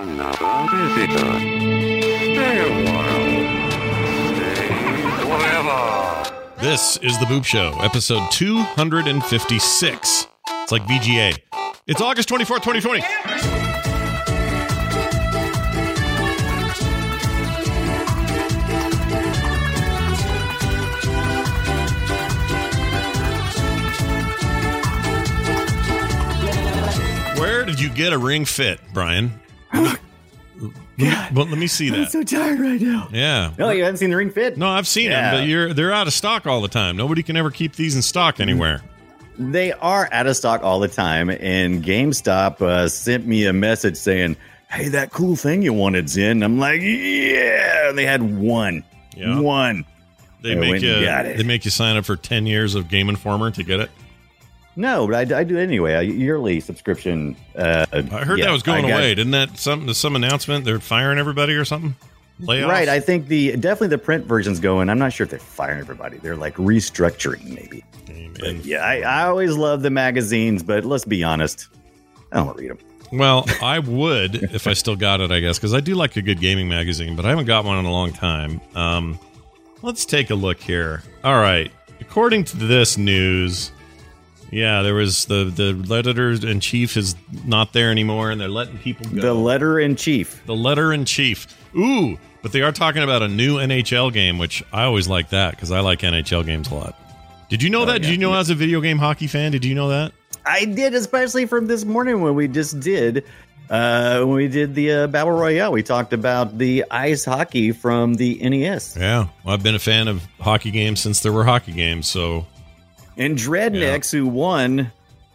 [0.00, 1.38] Another visitor.
[1.40, 3.26] Stay a while.
[4.32, 4.70] Stay
[5.26, 5.82] forever.
[6.60, 10.28] This is the Boop Show, episode 256.
[10.62, 11.36] It's like VGA.
[11.88, 13.00] It's August 24th, 2020.
[27.40, 29.40] Where did you get a ring fit, Brian?
[29.72, 30.00] Let
[30.98, 31.98] me, well, let me see that.
[32.00, 33.08] I'm so tired right now.
[33.12, 33.52] Yeah.
[33.58, 34.56] No, you haven't seen the ring fit?
[34.58, 35.30] No, I've seen Yeah.
[35.30, 36.96] them, but you're they're out of stock all the time.
[36.96, 38.82] Nobody can ever keep these in stock anywhere.
[39.38, 43.96] They are out of stock all the time, and GameStop uh, sent me a message
[43.96, 44.36] saying,
[44.68, 48.82] "Hey, that cool thing you wanted's in." I'm like, "Yeah!" They had one,
[49.16, 49.38] Yeah.
[49.38, 49.84] one.
[50.42, 51.36] They I make you got it.
[51.36, 53.90] they make you sign up for ten years of Game Informer to get it.
[54.78, 55.94] No, but I, I do anyway.
[55.94, 57.36] A yearly subscription.
[57.56, 59.14] Uh, I heard yeah, that was going got- away.
[59.14, 61.96] Didn't that some some announcement they're firing everybody or something?
[62.40, 62.68] Layoffs?
[62.68, 64.88] Right, I think the definitely the print version's going.
[64.88, 66.18] I'm not sure if they're firing everybody.
[66.18, 67.84] They're like restructuring, maybe.
[68.62, 71.66] Yeah, I, I always love the magazines, but let's be honest,
[72.30, 72.78] I don't read them.
[73.10, 76.22] Well, I would if I still got it, I guess, because I do like a
[76.22, 78.60] good gaming magazine, but I haven't got one in a long time.
[78.76, 79.18] Um,
[79.82, 81.02] let's take a look here.
[81.24, 83.72] All right, according to this news,
[84.50, 88.78] yeah, there was the the editor in chief is not there anymore, and they're letting
[88.78, 89.20] people go.
[89.20, 90.42] The letter in chief.
[90.46, 91.46] The letter in chief.
[91.76, 95.52] Ooh, but they are talking about a new NHL game, which I always like that
[95.52, 96.98] because I like NHL games a lot.
[97.48, 98.02] Did you know that?
[98.02, 99.52] Did you know as a video game hockey fan?
[99.52, 100.12] Did you know that?
[100.44, 103.24] I did, especially from this morning when we just did
[103.70, 105.72] uh, when we did the uh, battle royale.
[105.72, 110.08] We talked about the ice hockey from the NES Yeah, well, I've been a fan
[110.08, 112.08] of hockey games since there were hockey games.
[112.08, 112.46] So
[113.18, 114.90] and Dreadnecks, who won.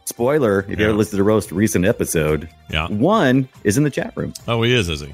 [0.06, 2.88] Spoiler: If you ever listened to the roast recent episode, yeah.
[2.88, 4.34] one is in the chat room.
[4.48, 5.14] Oh, he is, is he?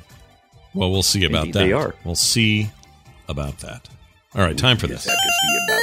[0.73, 1.59] Well, we'll see about Indeed that.
[1.59, 1.95] they are.
[2.05, 2.69] We'll see
[3.27, 3.87] about that.
[4.33, 5.05] All right, time for this.
[5.05, 5.81] have to see about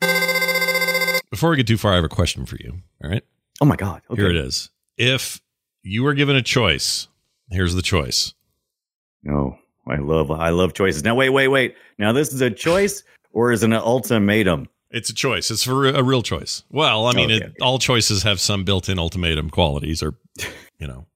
[0.00, 1.20] that.
[1.30, 2.80] Before we get too far, I have a question for you.
[3.02, 3.22] All right,
[3.60, 4.02] Oh my god!
[4.10, 4.22] Okay.
[4.22, 4.70] here it is.
[4.96, 5.40] If
[5.82, 7.08] you were given a choice,
[7.50, 8.32] here's the choice.
[9.22, 11.02] No, I love I love choices.
[11.04, 11.74] Now wait, wait, wait.
[11.98, 14.68] Now this is a choice or is it an ultimatum?
[14.96, 15.50] It's a choice.
[15.50, 16.62] It's for a real choice.
[16.70, 17.54] Well, I mean, Okay, it, okay.
[17.60, 20.14] all choices have some built-in ultimatum qualities, or
[20.78, 21.06] you know,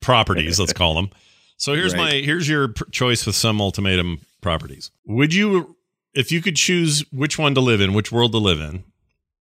[0.00, 0.58] properties.
[0.58, 1.10] let's call them.
[1.56, 2.00] So here's Right.
[2.00, 4.90] my here's your pr- choice with some ultimatum properties.
[5.06, 5.76] Would you,
[6.12, 8.84] if you could choose which one to live in, which world to live in,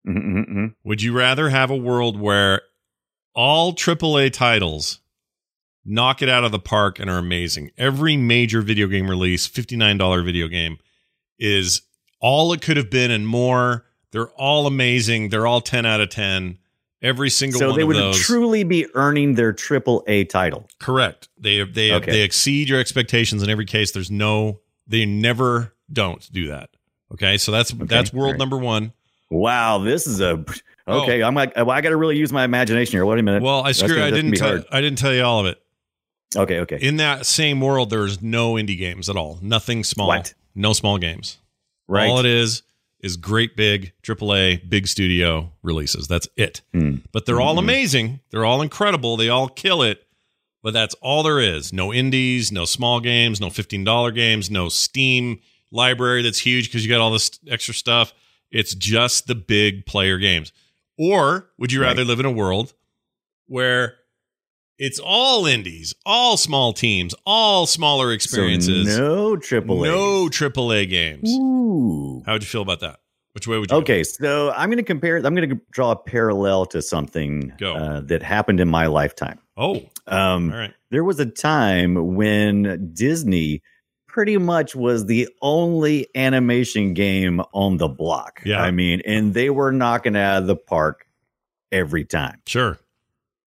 [0.06, 0.66] Mm-hmm.
[0.84, 2.62] would you rather have a world where
[3.34, 4.98] all AAA titles
[5.84, 7.70] knock it out of the park and are amazing?
[7.78, 10.78] Every major video game release, $59 video game,
[11.38, 11.82] is
[12.22, 13.84] all it could have been and more.
[14.12, 15.28] They're all amazing.
[15.28, 16.58] They're all 10 out of 10.
[17.02, 17.60] Every single one.
[17.60, 18.18] So one they of would those.
[18.20, 20.68] truly be earning their triple A title.
[20.78, 21.28] Correct.
[21.36, 22.12] They they Okay.
[22.12, 23.90] they exceed your expectations in every case.
[23.90, 26.70] There's no they never don't do that.
[27.12, 27.38] Okay?
[27.38, 28.38] So that's that's world right.
[28.38, 28.92] number 1.
[29.30, 30.44] Wow, this is a
[30.86, 31.02] Oh.
[31.02, 31.22] okay.
[31.22, 33.06] I'm like, well, I got to really use my imagination here.
[33.06, 33.42] Wait a minute.
[33.42, 35.60] Well, I That's screw gonna- I didn't I didn't tell you all of it.
[36.36, 36.78] Okay, okay.
[36.80, 40.32] in that same world there's no indie games at all nothing small What?
[40.54, 41.36] no small games
[41.88, 42.09] right.
[42.09, 42.62] all it is
[43.00, 46.97] is great big aaa big studio releases that's it Hmm.
[47.12, 47.60] but they're all Mhm.
[47.60, 50.06] amazing they're all incredible they all kill it
[50.62, 55.41] but that's all there is no indies no small games no $15 games no steam
[55.72, 58.12] library that's huge because you got all this extra stuff
[58.50, 60.53] it's just the big player games
[60.99, 61.88] or would you Right.
[61.88, 62.75] rather live in a world
[63.47, 63.97] where
[64.82, 68.96] it's all indies, all small teams, all smaller experiences.
[68.96, 69.87] So no triple A.
[69.87, 71.31] no AAA games.
[71.32, 72.23] Ooh.
[72.26, 72.99] How would you feel about that?
[73.34, 73.76] Which way would you?
[73.79, 75.17] Okay, so I'm going to compare.
[75.17, 77.75] I'm going to draw a parallel to something Go.
[77.75, 79.38] Uh, that happened in my lifetime.
[79.56, 80.75] Oh, Um, all right.
[80.90, 83.62] there was a time when Disney
[84.08, 88.43] pretty much was the only animation game on the block.
[88.44, 88.61] Yeah.
[88.61, 91.06] I mean, and they were knocking out of the park
[91.70, 92.40] every time.
[92.46, 92.78] Sure.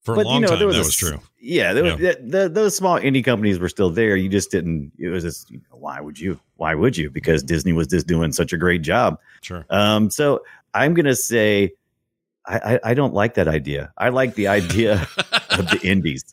[0.05, 1.19] For a But, long you know, time, there was that a was true.
[1.41, 4.15] Yeah, there was, the, the, those small indie companies were still there.
[4.15, 4.91] You just didn't.
[4.99, 6.39] It was just you know, why would you?
[6.57, 7.09] Why would you?
[7.09, 9.19] Because Disney was just doing such a great job.
[9.41, 9.65] Sure.
[9.69, 10.43] Um, so
[10.75, 11.73] I'm gonna say
[12.45, 13.91] I, I, I don't like that idea.
[13.97, 15.07] I like the idea
[15.49, 16.23] of the indies.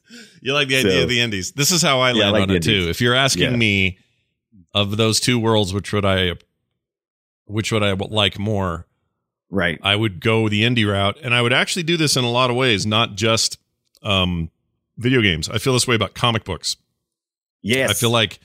[0.42, 1.52] You like the idea So- of the indies.
[1.52, 2.86] This is how I Yeah, I land like on it too.
[2.90, 3.56] If you're asking Yeah.
[3.56, 3.98] me
[4.74, 6.34] of those two worlds, which would I,
[7.46, 8.86] which would I like more?
[9.50, 9.78] Right.
[9.82, 12.48] I would go the indie route, and I would actually do this in a lot
[12.50, 13.58] of ways, not just
[14.02, 14.50] um,
[14.98, 15.48] video games.
[15.48, 16.76] I feel this way about comic books.
[17.62, 17.90] Yes.
[17.90, 18.40] I feel like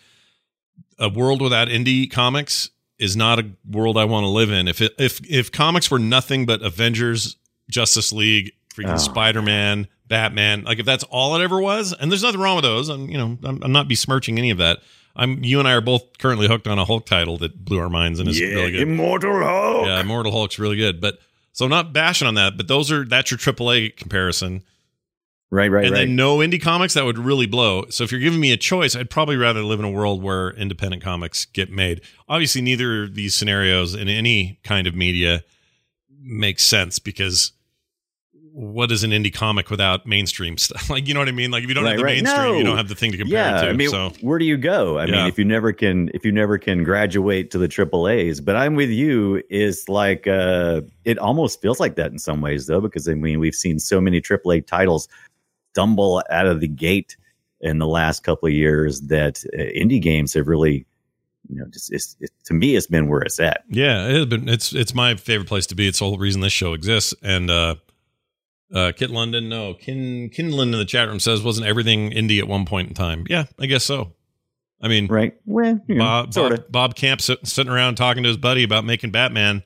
[1.00, 2.69] a world without indie comics
[3.00, 4.68] is not a world I want to live in.
[4.68, 7.36] If it, if if comics were nothing but Avengers,
[7.69, 8.98] Justice League, freaking Oh.
[8.98, 12.63] Spider Man, Batman, like if that's all it ever was, and there's nothing wrong with
[12.63, 12.89] those.
[12.89, 14.80] I'm you know I'm, I'm not besmirching any of that.
[15.15, 17.89] I'm you and I are both currently hooked on a Hulk title that blew our
[17.89, 18.81] minds and is yeah, really good.
[18.81, 19.88] Immortal Hulk.
[19.88, 21.18] Yeah, Immortal Hulk's really good, but
[21.53, 22.56] so I'm not bashing on that.
[22.56, 24.63] But those are that's your AAA comparison
[25.49, 25.99] Right, right, and right.
[25.99, 27.85] then no indie comics that would really blow.
[27.89, 30.51] So if you're giving me a choice, I'd probably rather live in a world where
[30.51, 32.01] independent comics get made.
[32.27, 35.44] Obviously, neither of these scenarios in any kind of media
[36.21, 37.53] makes sense because
[38.57, 40.89] what is an indie comic without mainstream stuff?
[40.89, 41.51] Like you know what I mean?
[41.51, 42.21] Like if you don't have the right.
[42.21, 43.69] mainstream, you don't have the thing to compare yeah, it to.
[43.69, 44.97] I mean, so where do you go?
[44.97, 45.11] I Yeah.
[45.11, 48.55] mean, if you never can, if you never can graduate to the triple A's, but
[48.55, 49.43] I'm with you.
[49.50, 53.39] Is like, uh, it almost feels like that in some ways, though, because I mean,
[53.39, 55.07] we've seen so many triple A titles
[55.77, 57.18] stumble out of the gate
[57.62, 60.88] in the last couple of years that uh, indie games have really,
[61.47, 63.63] you know, just it's, it, to me, it's been where it's at.
[63.69, 65.88] yeah, it has been, it's it's my favorite place to be.
[65.88, 67.13] It's the whole reason this show exists.
[67.21, 67.75] And uh,
[68.74, 72.47] uh, Kit London, no, Kin Kinlan in the chat room says wasn't everything indie at
[72.47, 73.25] one point in time?
[73.29, 74.13] Yeah, I guess so.
[74.81, 75.35] I mean, Right?
[75.45, 76.33] Well, you know, Bob.
[76.33, 79.63] Bob, Bob Kane sit, sitting around talking to his buddy about making Batman.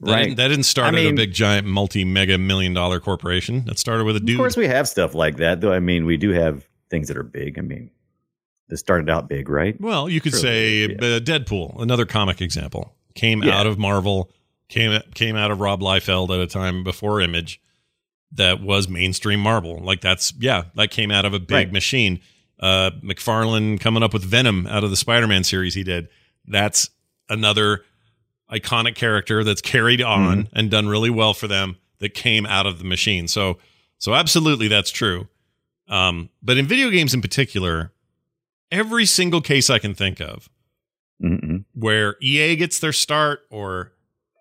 [0.00, 0.22] That Right.
[0.24, 3.64] Didn't, that didn't start I at a big, giant, multi, mega million dollar corporation.
[3.64, 4.30] That started with a dude.
[4.36, 5.72] Of course, we have stuff like that, though.
[5.72, 7.58] I mean, we do have things that are big.
[7.58, 7.90] I mean,
[8.68, 9.80] that started out big, right?
[9.80, 10.94] well, you could say yeah.
[10.94, 13.58] uh, Deadpool, another comic example, came Yeah.
[13.58, 14.30] out of Marvel,
[14.68, 17.60] came came out of Rob Liefeld at a time before Image.
[18.32, 19.78] That was mainstream Marvel.
[19.82, 21.72] Like that's yeah, that came out of a big Right.
[21.72, 22.20] machine.
[22.60, 26.08] Uh, McFarlane coming up with Venom out of the Spider-Man series he did.
[26.46, 26.90] That's
[27.30, 27.84] another
[28.52, 30.56] iconic character that's carried on Mm-hmm.
[30.58, 33.28] and done really well for them that came out of the machine.
[33.28, 33.58] So
[33.98, 35.28] so absolutely that's true.
[35.88, 37.92] Um, but in video games in particular,
[38.70, 40.48] every single case I can think of
[41.22, 41.64] Mm-mm.
[41.74, 43.92] where EA gets their start or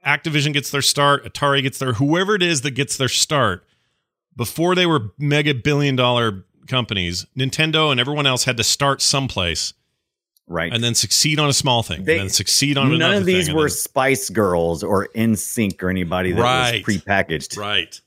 [0.06, 3.66] Activision gets their start, Atari gets their whoever it is that gets their start
[4.36, 9.74] before they were mega billion dollar companies, Nintendo and everyone else had to start someplace
[10.50, 10.72] Right.
[10.74, 12.98] and then succeed on a small thing, They- and then succeed on another.
[13.00, 16.88] None of these were then- Spice Girls or NSYNC or anybody that Right.
[16.88, 17.58] was prepackaged.
[17.58, 18.00] Right.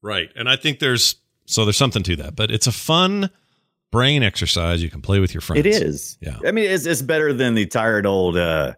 [0.00, 0.30] Right.
[0.34, 1.16] And I think there's
[1.46, 3.28] so there's something to that, but it's a fun
[3.92, 5.60] brain exercise you can play with your friends.
[5.60, 6.16] It is.
[6.20, 6.38] Yeah.
[6.46, 8.72] I mean, it's, it's better than the tired old, uh,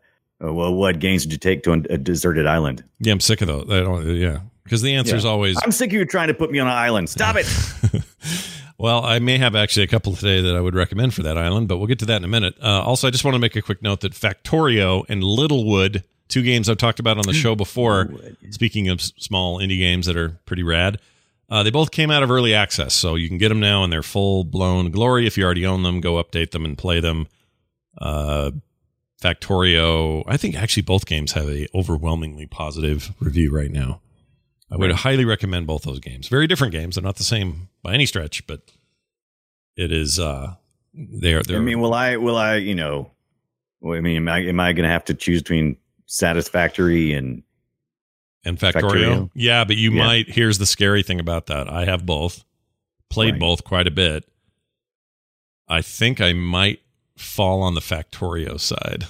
[0.45, 2.83] uh, well, what games did you take to a, deserted island?
[2.99, 3.71] Yeah, I'm sick of those.
[3.71, 4.41] I don't, yeah.
[4.65, 5.31] Because the answer is Yeah.
[5.31, 7.09] always I'm sick of you trying to put me on an island.
[7.09, 7.47] Stop it.
[8.79, 11.69] well, I may have actually a couple today that I would recommend for that island,
[11.69, 12.55] but we'll get to that in a minute.
[12.63, 16.43] Uh, also, I just want to make a quick note that Factorio and Littlewood, two
[16.43, 18.11] games I've talked about on the show before,
[18.51, 20.99] speaking of s- small indie games that are pretty rad,
[21.49, 22.93] uh, they both came out of early access.
[22.93, 25.27] So you can get them now in their full blown glory.
[25.27, 27.29] If you already own them, go update them and play them.
[27.99, 28.51] Uh,
[29.23, 34.01] Factorio, I think actually both games have a overwhelmingly positive review right now.
[34.71, 36.27] I would highly recommend both those games.
[36.29, 36.97] Very different games.
[36.97, 38.63] They're not the same by any stretch, but
[39.77, 40.55] it is uh
[40.95, 43.11] they're they're I mean, will I, will I, you know,
[43.85, 45.77] I mean, am I, am I going to have to choose between
[46.07, 47.43] Satisfactory and
[48.45, 48.81] and Factorio.
[48.83, 49.31] Factorio.
[49.35, 50.05] Yeah, but you Yeah.
[50.07, 51.69] might here's the scary thing about that.
[51.69, 52.45] I have both.
[53.09, 53.41] Played Right.
[53.41, 54.25] both quite a bit.
[55.69, 56.81] I think I might
[57.17, 59.05] fall on the Factorio side.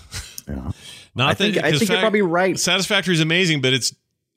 [0.49, 0.73] Yeah.
[1.15, 2.59] Not I think, that, I think you're Fac- probably right.
[2.59, 3.95] Satisfactory is amazing, but it's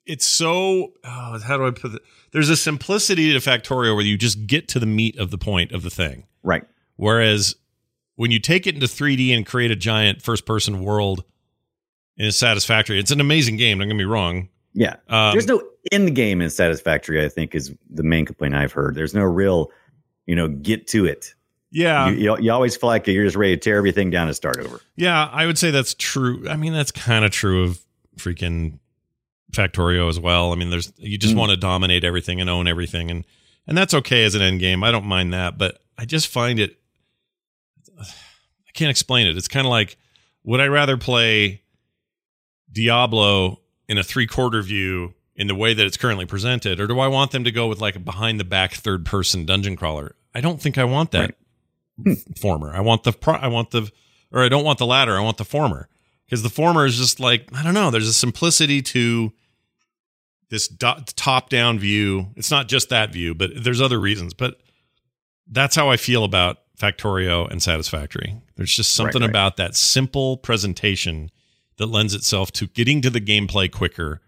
[0.09, 2.01] it's so oh, how do I put it?
[2.31, 5.71] There's a simplicity to Factorio where you just get to the meat of the point
[5.71, 6.25] of the thing.
[6.41, 6.63] Right.
[6.95, 7.55] Whereas
[8.15, 11.23] when you take it into 3D and create a giant first person world
[12.17, 13.77] in a Satisfactory, it's an amazing game.
[13.77, 14.49] Don't get me wrong.
[14.73, 14.95] Yeah.
[15.07, 15.61] Um, There's no
[15.91, 18.95] end game in Satisfactory, I think, is the main complaint I've heard.
[18.95, 19.71] There's no real,
[20.25, 21.35] you know, get to it.
[21.71, 24.35] yeah, you, you, you always feel like you're just ready to tear everything down and
[24.35, 24.81] start over.
[24.95, 26.49] yeah, I would say that's true.
[26.49, 27.79] I mean, that's kind of true of
[28.17, 28.79] freaking
[29.51, 30.51] Factorio as well.
[30.51, 31.37] I mean, there's you just Mm.
[31.37, 33.25] want to dominate everything and own everything, and
[33.67, 34.83] and that's okay as an end game.
[34.83, 36.79] I don't mind that, but I just find it.
[37.99, 39.35] I can't explain it.
[39.37, 39.97] It's kind of like,
[40.43, 41.61] would I rather play
[42.71, 46.99] Diablo in a three quarter view in the way that it's currently presented, or do
[46.99, 50.15] I want them to go with like a behind the back third person dungeon crawler?
[50.35, 51.35] I don't think I want that
[52.39, 52.73] former.
[52.73, 53.91] I want the pro- I want the
[54.31, 55.17] or I don't want the latter.
[55.17, 55.89] I want the former
[56.25, 57.89] because the former is just like I don't know.
[57.89, 59.33] There's a simplicity to
[60.49, 62.27] this do- top down view.
[62.35, 64.33] It's not just that view, but there's other reasons.
[64.33, 64.59] But
[65.47, 68.35] that's how I feel about Factorio and Satisfactory.
[68.55, 69.29] There's just something Right, right.
[69.29, 71.29] about that simple presentation
[71.77, 74.21] that lends itself to getting to the gameplay quicker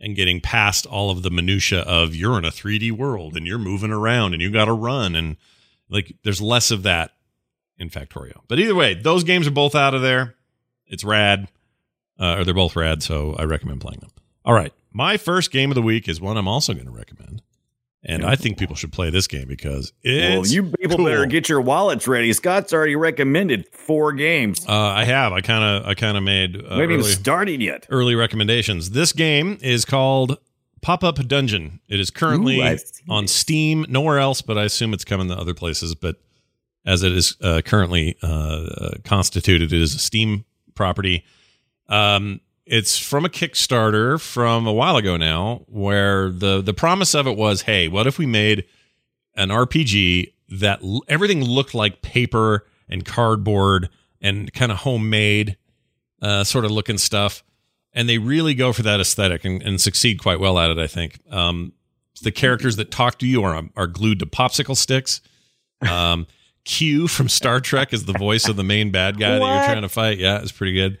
[0.00, 3.58] and getting past all of the minutia of you're in a 3D world and you're
[3.58, 5.36] moving around and you got to run and
[5.88, 7.12] like there's less of that
[7.78, 8.40] in Factorio.
[8.48, 10.34] But either way, those games are both out of there.
[10.86, 11.48] It's rad,
[12.18, 14.10] uh, or they're both rad, so I recommend playing them.
[14.44, 17.42] All right, my first game of the week is one I'm also going to recommend,
[18.04, 21.06] and I think people should play this game because it's well, you people cool.
[21.06, 22.32] better get your wallets ready.
[22.32, 24.66] Scott's already recommended four games.
[24.66, 25.32] Uh, I have.
[25.32, 25.88] I kind of.
[25.88, 27.86] I kind of made uh, we haven't even early, started yet.
[27.90, 28.90] early recommendations.
[28.90, 30.38] This game is called
[30.80, 31.80] Pop Up Dungeon.
[31.88, 33.28] It is currently Ooh, on.
[33.28, 35.94] Steam, nowhere else, but I assume it's coming to other places.
[35.94, 36.16] But
[36.84, 40.44] as it is uh, currently uh, uh, constituted, it is a Steam
[40.74, 41.24] property.
[41.88, 47.26] Um, it's from a Kickstarter from a while ago now, where the the promise of
[47.26, 48.64] it was, hey, what if we made
[49.34, 53.88] an RPG that l- everything looked like paper and cardboard
[54.20, 55.56] and kind of homemade
[56.20, 57.42] uh, sort of looking stuff,
[57.92, 60.78] and they really go for that aesthetic and, and succeed quite well at it.
[60.78, 61.72] I think um,
[62.22, 65.20] the characters that talk to you are are glued to popsicle sticks.
[65.80, 66.28] Um,
[66.64, 69.82] Q from Star Trek is the voice of the main bad guy that you're trying
[69.82, 70.18] to fight.
[70.18, 70.98] Yeah, it's pretty good.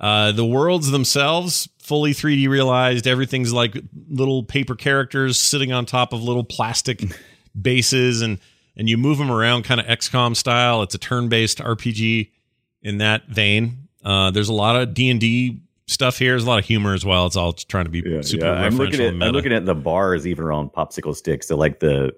[0.00, 3.06] Uh, the worlds themselves fully 3D realized.
[3.06, 3.76] Everything's like
[4.08, 7.02] little paper characters sitting on top of little plastic
[7.60, 8.38] bases, and
[8.76, 10.82] and you move them around kind of XCOM style.
[10.82, 12.30] It's a turn-based RPG
[12.82, 13.88] in that vein.
[14.02, 16.32] Uh, there's a lot of D and D stuff here.
[16.32, 17.26] There's a lot of humor as well.
[17.26, 18.52] It's all trying to be Yeah, super yeah.
[18.52, 19.08] I'm looking at.
[19.08, 21.48] I'm looking at the bars even are on popsicle sticks.
[21.48, 22.14] So like the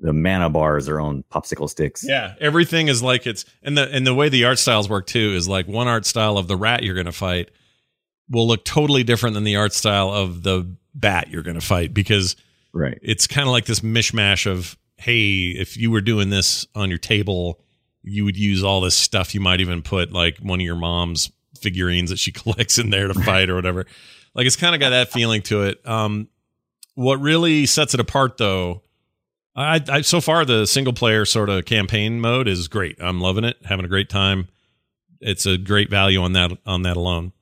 [0.00, 2.04] the mana bars are on popsicle sticks.
[2.06, 5.32] Yeah, everything is like it's and the and the way the art styles work too
[5.34, 7.50] is like one art style of the rat you're going to fight
[8.28, 11.92] will look totally different than the art style of the bat you're going to fight
[11.94, 12.36] because
[12.72, 12.98] Right.
[13.02, 16.98] it's kind of like this mishmash of hey, if you were doing this on your
[16.98, 17.60] table,
[18.02, 19.34] you would use all this stuff.
[19.34, 23.08] You might even put like one of your mom's figurines that she collects in there
[23.08, 23.86] to fight or whatever.
[24.34, 25.86] Like it's kind of got that feeling to it.
[25.86, 26.28] Um,
[26.94, 28.82] what really sets it apart, though,
[29.56, 32.96] I, I so far the single player sort of campaign mode is great.
[33.00, 34.48] I'm loving it, having a great time.
[35.20, 37.32] It's a great value on that on that alone.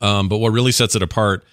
[0.00, 1.44] Um, but what really sets it apart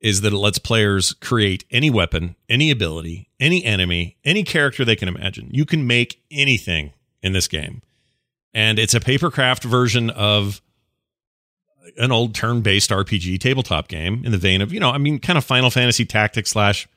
[0.00, 4.96] is that it lets players create any weapon, any ability, any enemy, any character they
[4.96, 5.48] can imagine.
[5.52, 6.92] You can make anything
[7.22, 7.82] in this game.
[8.52, 10.60] And it's a papercraft version of
[11.96, 15.38] an old turn-based RPG tabletop game in the vein of, you know, I mean, kind
[15.38, 16.88] of Final Fantasy Tactics slash,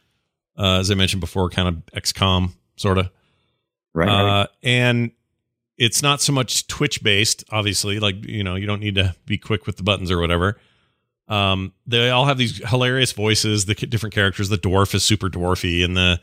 [0.57, 3.09] uh, as I mentioned before, kind of XCOM sort of.
[3.93, 4.07] Right.
[4.07, 4.41] right.
[4.41, 5.11] Uh, and
[5.77, 7.99] it's not so much Twitch based, obviously.
[7.99, 10.59] Like you know, you don't need to be quick with the buttons or whatever.
[11.27, 13.65] Um, they all have these hilarious voices.
[13.65, 14.49] The different characters.
[14.49, 16.19] The dwarf is super dwarfy, and the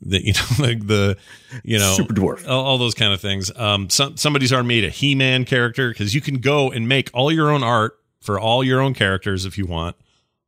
[0.00, 1.16] the you know like the
[1.62, 2.48] you know Super dwarf.
[2.48, 3.50] all, all those kind of things.
[3.56, 7.10] Um, some somebody's already made a He Man character because you can go and make
[7.14, 9.96] all your own art for all your own characters if you want.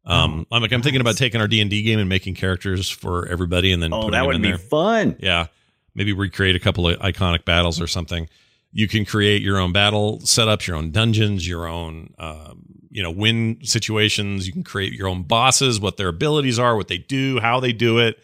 [0.06, 2.88] Um, I'm like I'm thinking about taking our D and D game and making characters
[2.88, 4.58] for everybody, and then Oh, that would be there.
[4.58, 5.16] fun.
[5.18, 5.46] Yeah.
[5.94, 8.28] Maybe recreate a couple of iconic battles or something.
[8.72, 13.10] You can create your own battle setups, your own dungeons, your own, um, you know,
[13.10, 14.46] win situations.
[14.46, 17.72] You can create your own bosses, what their abilities are, what they do, how they
[17.72, 18.18] do it.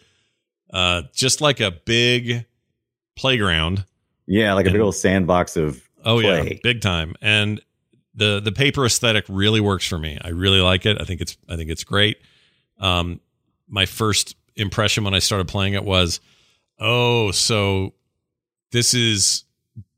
[0.71, 2.45] Uh, just like a big
[3.15, 3.85] playground.
[4.27, 7.15] Yeah, like a big old sandbox of Oh yeah, big time.
[7.21, 7.61] And
[8.15, 10.17] the the paper aesthetic really works for me.
[10.21, 11.01] I really like it.
[11.01, 12.17] I think it's I think it's great.
[12.79, 13.19] Um,
[13.67, 16.19] my first impression when I started playing it was,
[16.79, 17.93] oh, so
[18.71, 19.45] this is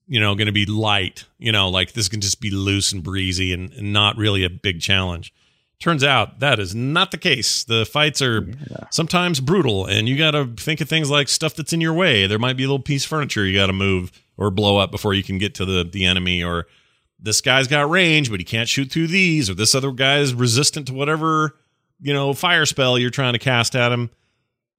[0.08, 1.26] you know going to be light.
[1.38, 4.50] You know, like this can just be loose and breezy and, and not really a
[4.50, 5.34] big challenge.
[5.78, 7.66] Turns out that is not the case.
[7.66, 8.48] The fights are
[8.92, 12.28] sometimes brutal, and you got to think of things like stuff that's in your way.
[12.28, 14.90] There might be a little piece of furniture you got to move or blow up
[14.90, 16.68] before you can get to the the enemy, or
[17.20, 20.34] this guy's got range, but he can't shoot through these, or this other guy is
[20.34, 21.56] resistant to whatever
[22.02, 24.10] you know fire spell you're trying to cast at him.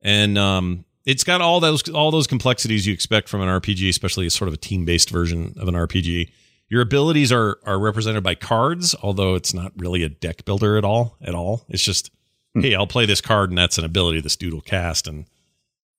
[0.02, 4.26] And um, it's got all those all those complexities you expect from an RPG, especially
[4.26, 6.30] a sort of a team based version of an RPG.
[6.68, 10.84] Your abilities are are represented by cards, although it's not really a deck builder at
[10.84, 11.16] all.
[11.22, 12.10] At all, it's just
[12.54, 15.26] hey, I'll play this card, and that's an ability this dude will cast, and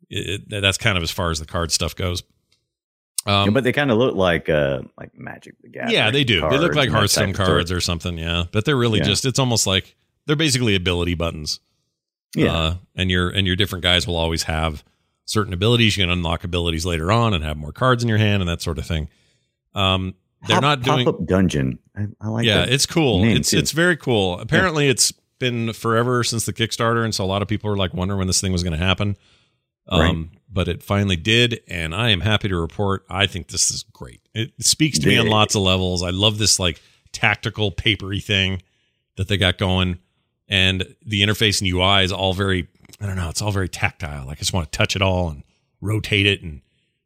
[0.09, 2.23] it- that's kind of as far as the card stuff goes.
[3.27, 5.93] Yeah, Um, but they kind of look like uh like Magic the Gathering.
[5.93, 6.41] yeah, they do.
[6.49, 8.17] They look like Hearthstone cards or something.
[8.17, 9.05] Yeah, but they're really Yeah.
[9.05, 9.25] just.
[9.25, 11.59] It's almost like they're basically ability buttons.
[12.35, 12.53] Yeah.
[12.53, 14.83] Uh, and your and your different guys will always have
[15.25, 15.97] certain abilities.
[15.97, 18.61] You can unlock abilities later on and have more cards in your hand and that
[18.61, 19.09] sort of thing.
[19.75, 20.15] Um,
[20.47, 21.05] they're Pop- not doing.
[21.05, 21.79] pop-up dungeon.
[21.97, 23.23] I, I like yeah, it's cool.
[23.25, 23.57] It's too.
[23.57, 24.39] it's very cool.
[24.39, 27.93] Apparently, it's been forever since the Kickstarter, and so a lot of people are like
[27.93, 29.17] wondering when this thing was going to happen.
[29.89, 33.05] Um, But it finally did, and I am happy to report.
[33.09, 34.21] I think this is great.
[34.33, 36.01] It speaks to me on lots of levels.
[36.03, 38.61] I love this like tactical papery thing
[39.17, 39.99] that they got going,
[40.47, 42.67] and the interface and UI is all very.
[43.01, 43.29] I don't know.
[43.29, 44.25] It's all very tactile.
[44.25, 45.43] Like I just want to touch it all and
[45.81, 46.61] rotate it and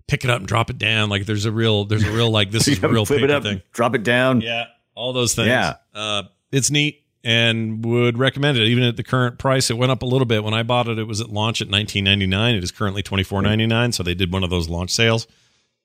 [0.08, 1.10] pick it up and drop it down.
[1.10, 3.36] Like there's a real, there's a real like this is a real flip paper it
[3.36, 3.62] up, thing.
[3.74, 4.40] drop it down.
[4.42, 5.48] Yeah, all those things.
[5.48, 5.76] Yeah.
[5.94, 8.68] uh, it's neat and would recommend it.
[8.68, 10.44] Even at the current price, it went up a little bit.
[10.44, 12.56] When I bought it, it was at launch at nineteen ninety nine.
[12.56, 13.92] It is currently twenty four ninety nine.
[13.92, 15.28] So they did one of those launch sales.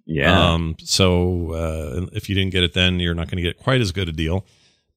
[0.05, 0.53] Yeah.
[0.53, 0.77] Um.
[0.79, 3.93] So uh, if you didn't get it then, you're not going to get quite as
[3.93, 4.47] good a deal.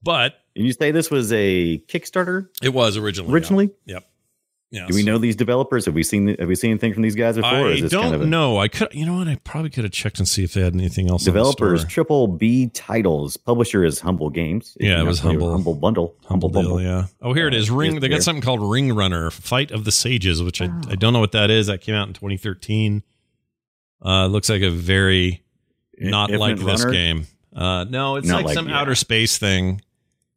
[0.03, 3.33] But you say this was a Kickstarter it was originally.
[3.33, 3.69] originally?
[3.85, 3.95] yeah.
[3.95, 4.03] Yep.
[4.71, 4.85] Yeah.
[4.87, 5.85] Do we know these developers?
[5.85, 7.49] Have we seen have we seen anything from these guys before?
[7.51, 8.59] or I is this don't kind of a- know.
[8.59, 8.93] I could.
[8.93, 9.27] You know what?
[9.27, 11.23] I probably could have checked and see if they had anything else.
[11.23, 11.83] Developers.
[11.85, 13.35] Triple B titles.
[13.35, 14.77] Publisher is Humble Games.
[14.79, 15.51] If Yeah, it was Humble.
[15.51, 16.15] Humble Bundle.
[16.25, 16.81] Humble deal, Bundle.
[16.81, 17.07] yeah.
[17.19, 17.71] Oh, here it is.
[17.71, 17.99] Uh, Ring.
[17.99, 21.19] They got something called Ring Runner: Flight of the Sages, which I, I don't know
[21.19, 21.65] what that is.
[21.65, 23.01] That came out in 2013.
[24.05, 25.41] Uh, looks like a very
[25.97, 27.25] not Infinite like this game.
[27.55, 28.79] Uh, no, it's like, like- some yeah.
[28.79, 29.81] outer space thing.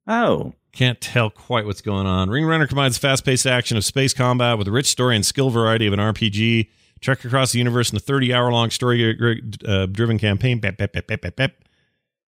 [0.08, 2.30] Oh, Can't tell quite what's going on.
[2.30, 5.86] Ring Runner combines fast-paced action of space combat with a rich story and skill variety
[5.86, 6.68] of an RPG.
[7.00, 10.60] Trek across the universe in a 30-hour-long story-driven campaign.
[10.60, 11.64] Bep, bep, bep, bep, bep, bep.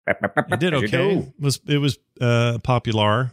[0.08, 1.18] It did okay.
[1.20, 3.32] It was it was uh, popular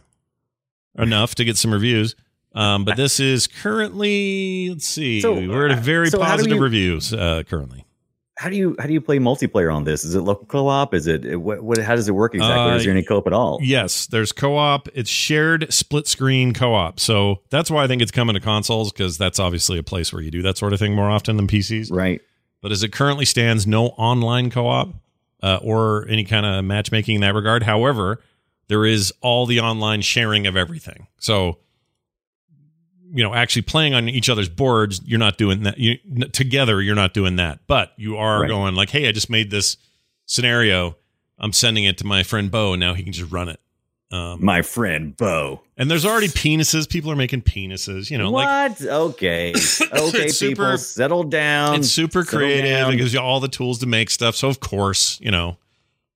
[0.97, 2.15] enough to get some reviews.
[2.53, 6.63] Um, but this is currently let's see, So, we're at a very so positive you-
[6.63, 7.85] reviews uh, currently.
[8.39, 10.05] How do you how do you play multiplayer on this?
[10.05, 10.93] Is it local co-op?
[10.93, 12.71] Is it what, what how does it work exactly?
[12.71, 13.59] Uh, is there any co-op at all?
[13.61, 14.87] Yes, there's co-op.
[14.93, 17.01] It's shared split screen co-op.
[17.01, 20.21] So that's why I think it's coming to consoles because that's obviously a place where
[20.21, 21.91] you do that sort of thing more often than PCs.
[21.91, 22.21] Right.
[22.61, 24.93] But as it currently stands, no online co-op
[25.43, 27.63] uh, or any kind of matchmaking in that regard.
[27.63, 28.21] However,
[28.69, 31.07] there is all the online sharing of everything.
[31.19, 31.57] So,
[33.11, 35.77] you know, actually playing on each other's boards, you're not doing that.
[35.79, 37.59] You n- together, you're not doing that.
[37.67, 38.47] But you are Right.
[38.47, 39.77] going like, "Hey, I just made this
[40.25, 40.95] scenario.
[41.37, 43.59] I'm sending it to my friend Bo, and now he can just run it."
[44.11, 45.61] Um, My friend Bo.
[45.77, 46.89] and there's already penises.
[46.89, 48.09] People are making penises.
[48.09, 48.81] You know, like what?
[48.89, 49.49] okay.
[49.53, 51.75] Okay, It's people, super- settle down.
[51.75, 52.65] it's super creative.
[52.71, 52.93] down.
[52.93, 54.35] It gives you all the tools to make stuff.
[54.35, 55.57] So of course, you know,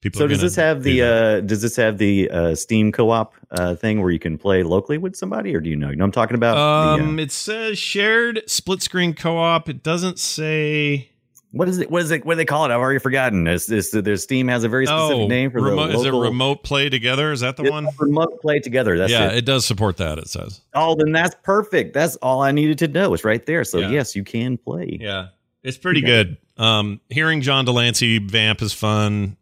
[0.04, 0.20] people.
[0.20, 4.02] So does this have the uh, does this have the uh, Steam co-op uh, thing
[4.02, 5.90] where you can play locally with somebody, or do you know?
[5.90, 6.56] You know I'm talking about?
[6.56, 9.70] The, uh, Um, it says shared split screen co-op.
[9.70, 11.10] It doesn't say.
[11.52, 11.90] what is it?
[11.92, 12.26] What is it?
[12.26, 12.72] What do they call it?
[12.72, 13.48] I've already forgotten.
[13.48, 16.12] Is this their Steam has a very specific Oh, name for remote, the is it
[16.14, 17.32] remote play together?
[17.32, 17.88] Is that the one?
[18.00, 18.98] remote play together.
[18.98, 19.38] That's yeah, it.
[19.40, 20.18] it does support that.
[20.18, 20.62] It says.
[20.74, 21.94] Oh, then that's perfect.
[21.94, 23.14] That's all I needed to know.
[23.14, 23.64] It's right there.
[23.64, 23.90] So Yeah.
[23.90, 24.98] yes, you can play.
[25.00, 25.28] Yeah,
[25.64, 26.08] it's pretty Yeah.
[26.08, 26.38] good.
[26.58, 29.38] Um, hearing John de Lancie vamp is fun.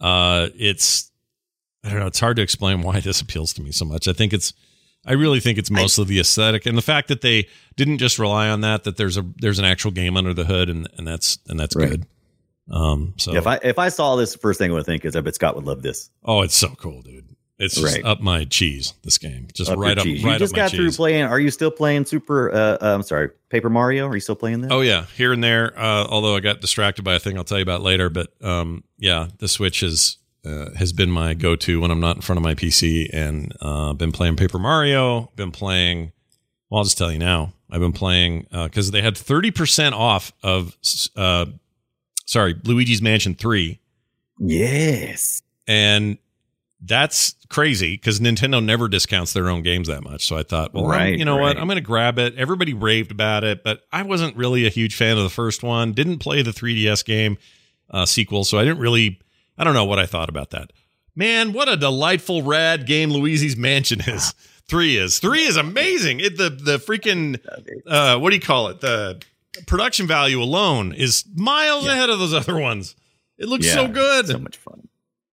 [0.00, 1.10] Uh, it's
[1.84, 2.06] I don't know.
[2.06, 4.08] It's hard to explain why this appeals to me so much.
[4.08, 4.52] I think it's.
[5.06, 8.50] I really think it's mostly the aesthetic and the fact that they didn't just rely
[8.50, 8.84] on that.
[8.84, 11.74] That there's a there's an actual game under the hood, and and that's and that's
[11.74, 11.88] Right.
[11.90, 12.06] good.
[12.70, 15.22] Um, so If I if I saw this, first thing I would think is I
[15.22, 16.10] bet Scott would love this.
[16.24, 17.29] oh, it's so cool, dude.
[17.62, 18.04] It's just Right.
[18.04, 18.94] up my cheese.
[19.04, 20.24] This game, just Up right up, cheese.
[20.24, 20.96] right you just got through cheese.
[20.96, 21.24] playing.
[21.24, 22.50] Are you still playing Super?
[22.52, 24.06] Uh, uh, I'm sorry, Paper Mario.
[24.08, 24.72] Are you still playing that?
[24.72, 25.78] Oh yeah, here and there.
[25.78, 28.08] Uh, although I got distracted by a thing I'll tell you about later.
[28.08, 32.16] But um, yeah, the Switch is uh, has been my go to when I'm not
[32.16, 35.30] in front of my PC, and uh, been playing Paper Mario.
[35.36, 36.12] Been playing.
[36.70, 37.52] Well, I'll just tell you now.
[37.70, 40.74] I've been playing because they had thirty percent off of.
[41.14, 41.44] Uh,
[42.24, 43.80] sorry, Luigi's Mansion Three,
[44.38, 45.42] Yes.
[45.68, 46.16] and
[46.80, 50.26] that's crazy because Nintendo never discounts their own games that much.
[50.26, 51.58] So I thought, well, I'm- Right, you know what.
[51.58, 52.34] I'm going to grab it.
[52.36, 55.92] Everybody raved about it, but I wasn't really a huge fan of the first one.
[55.92, 57.36] Didn't play the 3DS game
[57.90, 59.20] uh, sequel, so I didn't really.
[59.58, 60.72] I don't know what I thought about that.
[61.14, 64.32] Man, what a delightful, rad game Luigi's Mansion is.
[64.70, 66.20] Three is three is amazing.
[66.20, 67.40] It the the freaking
[67.88, 68.80] uh, what do you call it?
[68.80, 69.20] The
[69.66, 72.94] production value alone is miles ahead of those other ones.
[73.36, 74.28] It looks so good.
[74.28, 74.86] So much fun.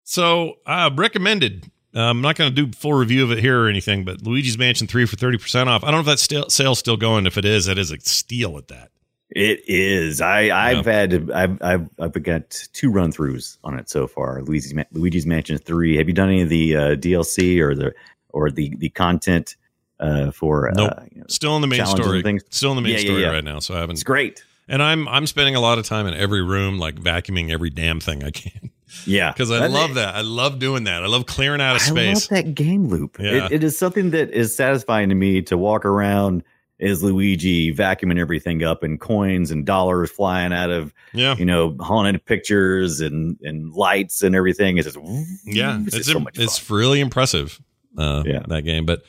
[0.03, 1.69] So, uh, recommended.
[1.97, 4.57] Uh, I'm not going to do full review of it here or anything, but Luigi's
[4.57, 5.83] Mansion 3 for 30% off.
[5.83, 7.25] I don't know if that still, sale's still going.
[7.25, 8.91] If it is, that is a steal at that.
[9.31, 10.21] It is.
[10.21, 14.41] I I've had I've I've I've got two run throughs on it so far.
[14.41, 15.97] Luigi's Luigi's Mansion three.
[15.97, 17.93] Have you done any of the uh, DLC or the
[18.29, 19.57] or the the content
[19.99, 20.71] uh, for?
[20.73, 20.93] Nope.
[20.97, 22.21] Uh, you know, Still in the main story.
[22.23, 22.43] things?
[22.51, 23.31] Still in the main Yeah, yeah, story yeah.
[23.31, 23.60] right now.
[23.60, 23.95] So I haven't.
[23.95, 24.45] it's great.
[24.67, 27.99] And I'm I'm spending a lot of time in every room, like vacuuming every damn
[27.99, 28.69] thing I can,
[29.06, 30.15] Yeah, because I love that.
[30.15, 31.03] I love doing that.
[31.03, 32.27] I love clearing out of I love space.
[32.27, 33.17] that game loop.
[33.19, 33.45] Yeah.
[33.45, 36.43] It, it is something that is satisfying to me to walk around
[36.80, 41.75] as Luigi vacuuming everything up and coins and dollars flying out of Yeah, you know
[41.80, 44.77] haunted pictures and and lights and everything.
[44.77, 44.99] It's just
[45.45, 45.80] yeah.
[45.88, 47.60] it's, It's so it's really impressive.
[47.97, 48.43] Uh, Yeah.
[48.49, 49.01] that game, but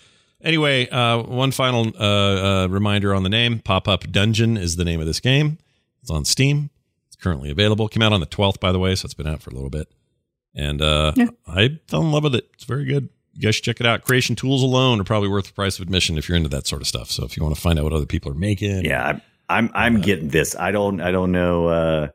[0.42, 4.85] anyway, uh, one final uh, uh, reminder on the name: Pop Up Dungeon is the
[4.85, 5.59] name of this game.
[6.03, 6.70] It's on Steam.
[7.09, 7.88] It's currently available.
[7.88, 9.70] Came out on the twelfth, by the way, so it's been out for a little
[9.70, 9.88] bit.
[10.55, 11.29] And uh, Yeah.
[11.46, 12.48] I fell in love with it.
[12.55, 13.09] It's very good.
[13.35, 14.03] You guys should check it out.
[14.03, 16.83] Creation tools alone are probably worth the price of admission if you're into that sort
[16.83, 17.11] of stuff.
[17.11, 19.70] So if you want to find out what other people are making, Yeah, I'm I'm,
[19.74, 20.57] I'm getting this.
[20.57, 21.68] I don't I don't know.
[21.68, 22.09] Uh,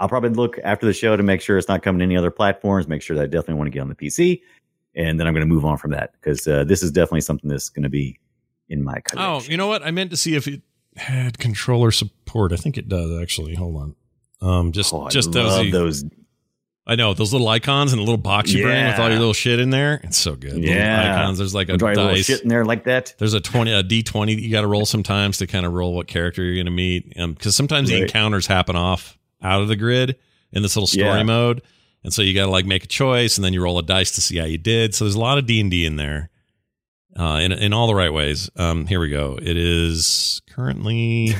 [0.00, 2.30] I'll probably look after the show to make sure it's not coming to any other
[2.32, 2.88] platforms.
[2.88, 4.40] Make sure that I definitely want to get on the PC,
[4.96, 7.48] and then I'm going to move on from that because uh, this is definitely something
[7.50, 8.18] that's going to be
[8.68, 9.82] in my Oh, you know what?
[9.82, 10.62] I meant to see if it
[10.96, 12.52] had controller support.
[12.52, 13.54] I think it does actually.
[13.54, 13.76] Hold
[14.40, 14.48] on.
[14.48, 16.02] Um, just Oh, I just love those.
[16.02, 16.04] those.
[16.86, 19.32] I know those little icons and the little box you bring with all your little
[19.32, 20.00] shit in there.
[20.04, 20.52] It's so good.
[20.52, 21.16] Little Yeah.
[21.18, 21.38] icons.
[21.38, 22.26] There's like a Dry little dice.
[22.26, 23.14] shit in there like that.
[23.18, 25.72] There's a twenty, a D twenty that you got to roll sometimes to kind of
[25.72, 27.08] roll what character you're going to meet.
[27.14, 30.16] Because sometimes the encounters happen off out of the grid
[30.52, 31.22] in this little story Yeah.
[31.22, 31.62] mode,
[32.04, 34.12] and so you got to like make a choice, and then you roll a dice
[34.12, 34.94] to see how you did.
[34.94, 36.30] So there's a lot of D and D in there,
[37.18, 38.50] uh, in in all the right ways.
[38.56, 39.38] Um, here we go.
[39.40, 41.34] It is currently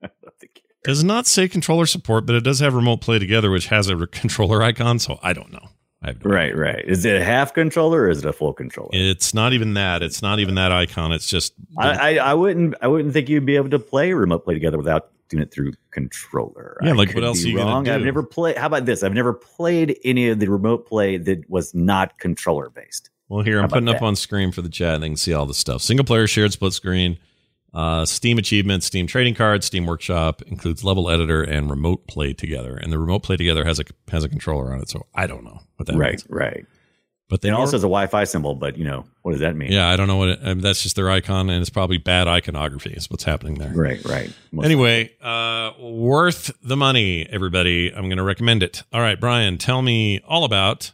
[0.84, 4.06] does not say controller support, but it does have remote play together, which has a
[4.06, 4.98] controller icon.
[4.98, 5.68] So I don't know.
[6.02, 6.84] I have no Right, right.
[6.84, 8.90] Is it a half controller or is it a full controller?
[8.92, 10.02] It's not even that.
[10.02, 11.12] It's not even that icon.
[11.12, 14.44] It's just I, I, I wouldn't I wouldn't think you'd be able to play remote
[14.44, 16.78] play together without doing it through controller.
[16.82, 17.88] Yeah, like, what else are you wrong.
[17.88, 18.56] I've never played.
[18.56, 19.02] How about this?
[19.02, 23.10] I've never played any of the remote play that was not controller based.
[23.28, 24.94] Well, here How I'm putting up on screen for the chat.
[24.94, 25.82] And they can see all the stuff.
[25.82, 27.18] Single player, shared split screen,
[27.72, 32.76] uh, Steam achievements, Steam trading cards, Steam Workshop includes level editor and remote play together.
[32.76, 34.90] And the remote play together has a has a controller on it.
[34.90, 36.26] So I don't know what that Right, means.
[36.28, 36.66] right.
[37.28, 39.72] But they It also has a Wi-Fi symbol, but you know what does that mean?
[39.72, 41.96] yeah, I don't know what it, I mean, that's just their icon, and it's probably
[41.96, 42.90] bad iconography.
[42.92, 43.72] Is what's happening there.
[43.74, 44.30] Right, right.
[44.52, 47.90] Most- Anyway, uh, worth the money, everybody.
[47.90, 48.82] I'm going to recommend it.
[48.92, 50.92] All right, Brian, tell me all about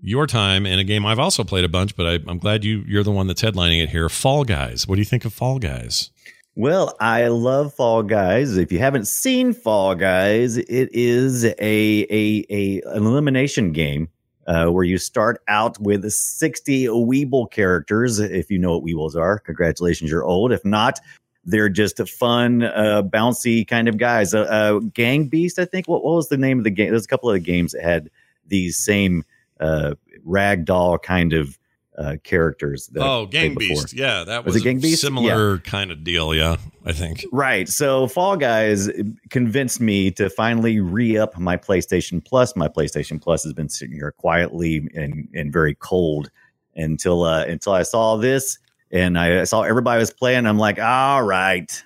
[0.00, 2.82] your time in a game I've also played a bunch, but I, I'm glad you
[2.88, 4.08] you're the one that's headlining it here.
[4.08, 4.88] Fall Guys.
[4.88, 6.10] What do you think of Fall Guys?
[6.56, 8.56] Well, I love Fall Guys.
[8.56, 14.08] If you haven't seen Fall Guys, it is a a, a an elimination game
[14.46, 18.18] uh, where you start out with 60 Weeble characters.
[18.18, 20.52] If you know what Weebles are, congratulations, you're old.
[20.52, 21.00] If not,
[21.44, 24.34] they're just a fun, uh, bouncy kind of guys.
[24.34, 25.88] Uh, uh, Gang Beast, I think.
[25.88, 26.90] What, what was the name of the game?
[26.90, 28.10] There's a couple of the games that had
[28.46, 29.24] these same
[29.60, 29.94] uh,
[30.26, 31.58] ragdoll kind of
[32.02, 32.88] uh, characters.
[32.88, 33.82] That oh, Gang before.
[33.82, 33.92] Beast.
[33.94, 35.00] Yeah, that Was was, it Gang a Beast?
[35.00, 36.34] similar kind of deal.
[36.34, 37.24] Yeah, I think.
[37.32, 37.68] Right.
[37.68, 38.90] So Fall Guys
[39.30, 42.56] convinced me to finally re up my PlayStation Plus.
[42.56, 46.30] My PlayStation Plus has been sitting here quietly and, and very cold
[46.74, 48.58] until uh, until I saw this
[48.90, 50.46] and I saw everybody was playing.
[50.46, 51.82] I'm like, all right.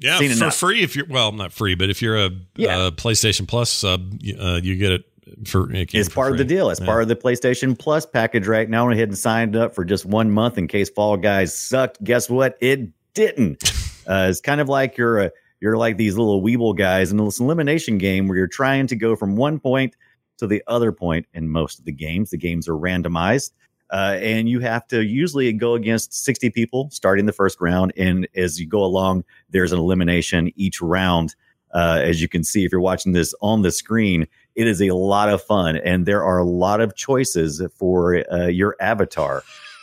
[0.00, 0.56] Yeah, for enough.
[0.56, 2.88] free if you're well, not free, but if you're a, Yeah.
[2.88, 5.04] a PlayStation Plus sub, you- uh, you get it
[5.46, 6.70] for it It's part of the deal.
[6.70, 6.86] It's Yeah.
[6.86, 8.84] part of the PlayStation Plus package right now.
[8.84, 12.02] I went ahead and signed up for just one month in case Fall Guys sucked.
[12.04, 12.56] Guess what?
[12.60, 13.62] It didn't.
[14.06, 17.40] uh, it's kind of like you're a you're like these little Weeble guys in this
[17.40, 19.96] elimination game where you're trying to go from one point
[20.36, 22.30] to the other point in most of the games.
[22.30, 23.52] The games are randomized.
[23.90, 27.92] Uh, and you have to usually go against 60 people starting the first round.
[27.96, 31.34] And as you go along, there's an elimination each round.
[31.72, 34.90] Uh, as you can see, if you're watching this on the screen, it is a
[34.90, 35.76] lot of fun.
[35.76, 39.42] And there are a lot of choices for uh, your avatar.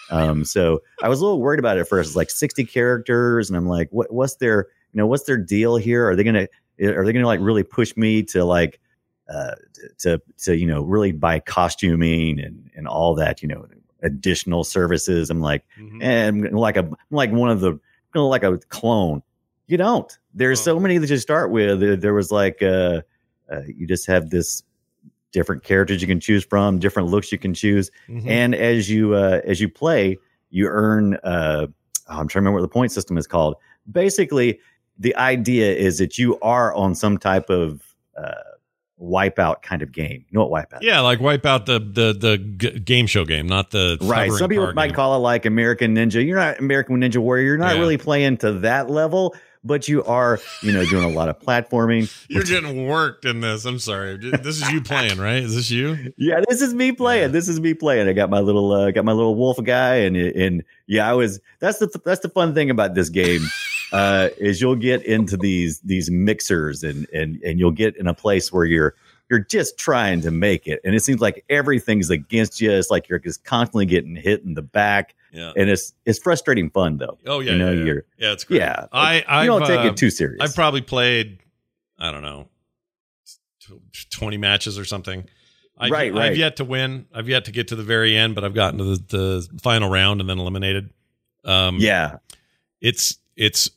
[0.09, 2.09] Um, so I was a little worried about it at first.
[2.09, 3.49] It's like 60 characters.
[3.49, 6.09] And I'm like, what, what's their, you know, what's their deal here?
[6.09, 8.79] Are they going to, are they to like really push me to like,
[9.29, 9.55] uh,
[9.99, 13.65] to, to, you know, really buy costuming and, and all that, you know,
[14.03, 15.29] additional services.
[15.29, 15.99] I'm like, Mhm.
[16.03, 17.79] and I'm like a I'm like one of the
[18.15, 19.21] like a clone.
[19.67, 20.11] You don't.
[20.33, 20.79] There's so Oh.
[20.79, 21.79] many that you start with.
[21.79, 23.01] There, there was like uh,
[23.51, 24.63] uh, you just have this
[25.31, 28.27] different characters you can choose from, different looks you can choose, Mhm.
[28.27, 30.17] and as you uh, as you play,
[30.49, 31.15] you earn.
[31.23, 31.67] Uh,
[32.07, 33.55] I'm trying to remember what the point system is called.
[33.91, 34.59] Basically,
[34.99, 37.81] the idea is that you are on some type of
[38.17, 38.33] uh,
[38.99, 40.25] wipeout kind of game.
[40.29, 40.79] You know what wipeout?
[40.81, 44.31] Yeah, like wipe out the the the g- game show game, not the Right.
[44.31, 44.95] Some people might game.
[44.95, 46.25] call it like American Ninja.
[46.25, 47.45] You're not American Ninja Warrior.
[47.45, 47.81] You're not Yeah.
[47.81, 52.11] really playing to that level, but you are, you know, doing a lot of platforming.
[52.29, 53.65] You're getting worked in this.
[53.65, 54.17] I'm sorry.
[54.17, 55.43] This is you playing, right?
[55.43, 56.13] Is this you?
[56.17, 57.31] Yeah, this is me playing.
[57.31, 58.07] This is me playing.
[58.07, 61.39] I got my little, uh, got my little wolf guy, and and yeah, I was.
[61.59, 63.41] That's the that's the fun thing about this game.
[63.93, 68.13] Uh, is you'll get into these these mixers and and and you'll get in a
[68.13, 68.95] place where you're
[69.31, 72.69] you're just trying to make it, and it seems like everything's against you.
[72.69, 75.53] It's like you're just constantly getting hit in the back, Yeah.
[75.55, 77.17] and it's it's frustrating fun though.
[77.25, 77.53] Oh yeah.
[77.53, 77.85] you know, yeah, yeah.
[77.85, 78.59] you're yeah, it's great.
[78.59, 78.87] yeah.
[78.91, 80.39] I I don't take uh, it too serious.
[80.41, 81.39] I've probably played,
[81.97, 82.49] I don't know,
[84.11, 85.25] 20 matches or something.
[85.77, 86.31] I, Right, right.
[86.31, 87.07] I've yet to win.
[87.13, 89.89] I've yet to get to the very end, but I've gotten to the, the final
[89.89, 90.89] round and then eliminated.
[91.45, 92.17] Um, Yeah,
[92.81, 93.69] it's it's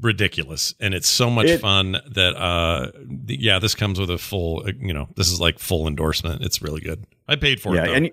[0.00, 2.90] ridiculous and it's so much It- fun that uh
[3.26, 6.80] yeah this comes with a full you know this is like full endorsement it's really
[6.82, 8.10] good i paid for yeah, it and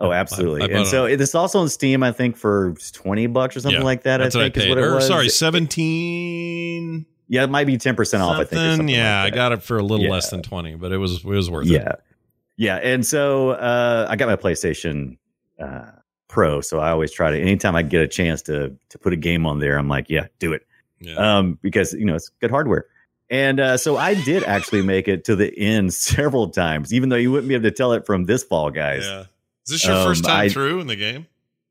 [0.00, 0.62] oh, absolutely.
[0.62, 3.80] I- I and so it's also on Steam, I think, for twenty bucks or something
[3.80, 4.20] Yeah, like that.
[4.22, 5.06] I think i is what it or was.
[5.06, 8.32] sorry 17 Yeah, it might be ten percent off.
[8.36, 8.52] I think.
[8.52, 8.76] or something.
[8.76, 10.12] something yeah like i got it for a little Yeah.
[10.12, 11.92] less than 20 but it was it was worth it Yeah,
[12.56, 15.16] yeah, and so uh, I got my PlayStation
[15.60, 15.90] uh,
[16.28, 17.40] Pro, so I always try to.
[17.40, 20.26] Anytime I get a chance to to put a game on there, I'm like, yeah,
[20.38, 20.66] do it.
[21.00, 22.86] Yeah um, because you know it's good hardware.
[23.30, 27.16] And uh, so I did actually make it to the end several times, even though
[27.16, 29.02] you wouldn't be able to tell it from this fall, guys.
[29.04, 29.20] Yeah,
[29.66, 31.26] is this your Um, first time I- through in the game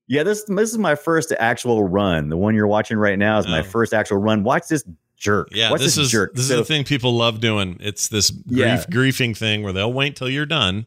[0.08, 2.30] Yeah, this this is my first actual run.
[2.30, 3.64] The one you're watching right now is my Oh.
[3.64, 4.44] first actual run.
[4.44, 4.84] Watch this
[5.18, 5.48] jerk.
[5.52, 6.36] yeah Watch this is jerk.
[6.36, 8.84] this is the thing people love doing it's this grief Yeah.
[8.88, 10.86] griefing thing where they'll wait till you're done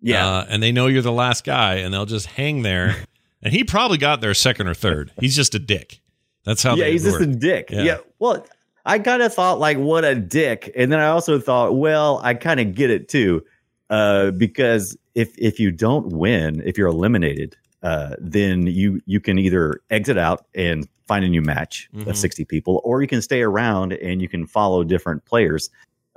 [0.00, 2.96] Yeah, Uh, and they know you're the last guy, and they'll just hang there.
[3.42, 5.12] and he probably got there second or third.
[5.20, 6.00] He's just a dick.
[6.44, 6.74] That's how.
[6.76, 7.70] yeah, he's just a dick.
[7.70, 7.82] Yeah.
[7.82, 7.96] Yeah.
[8.18, 8.46] Well,
[8.86, 12.34] I kind of thought like, what a dick, and then I also thought, well, I
[12.34, 13.42] kind of get it too,
[13.90, 19.38] uh, because if if you don't win, if you're eliminated, uh, then you you can
[19.38, 22.06] either exit out and find a new match Mhm.
[22.08, 25.68] of 60 people, or you can stay around and you can follow different players.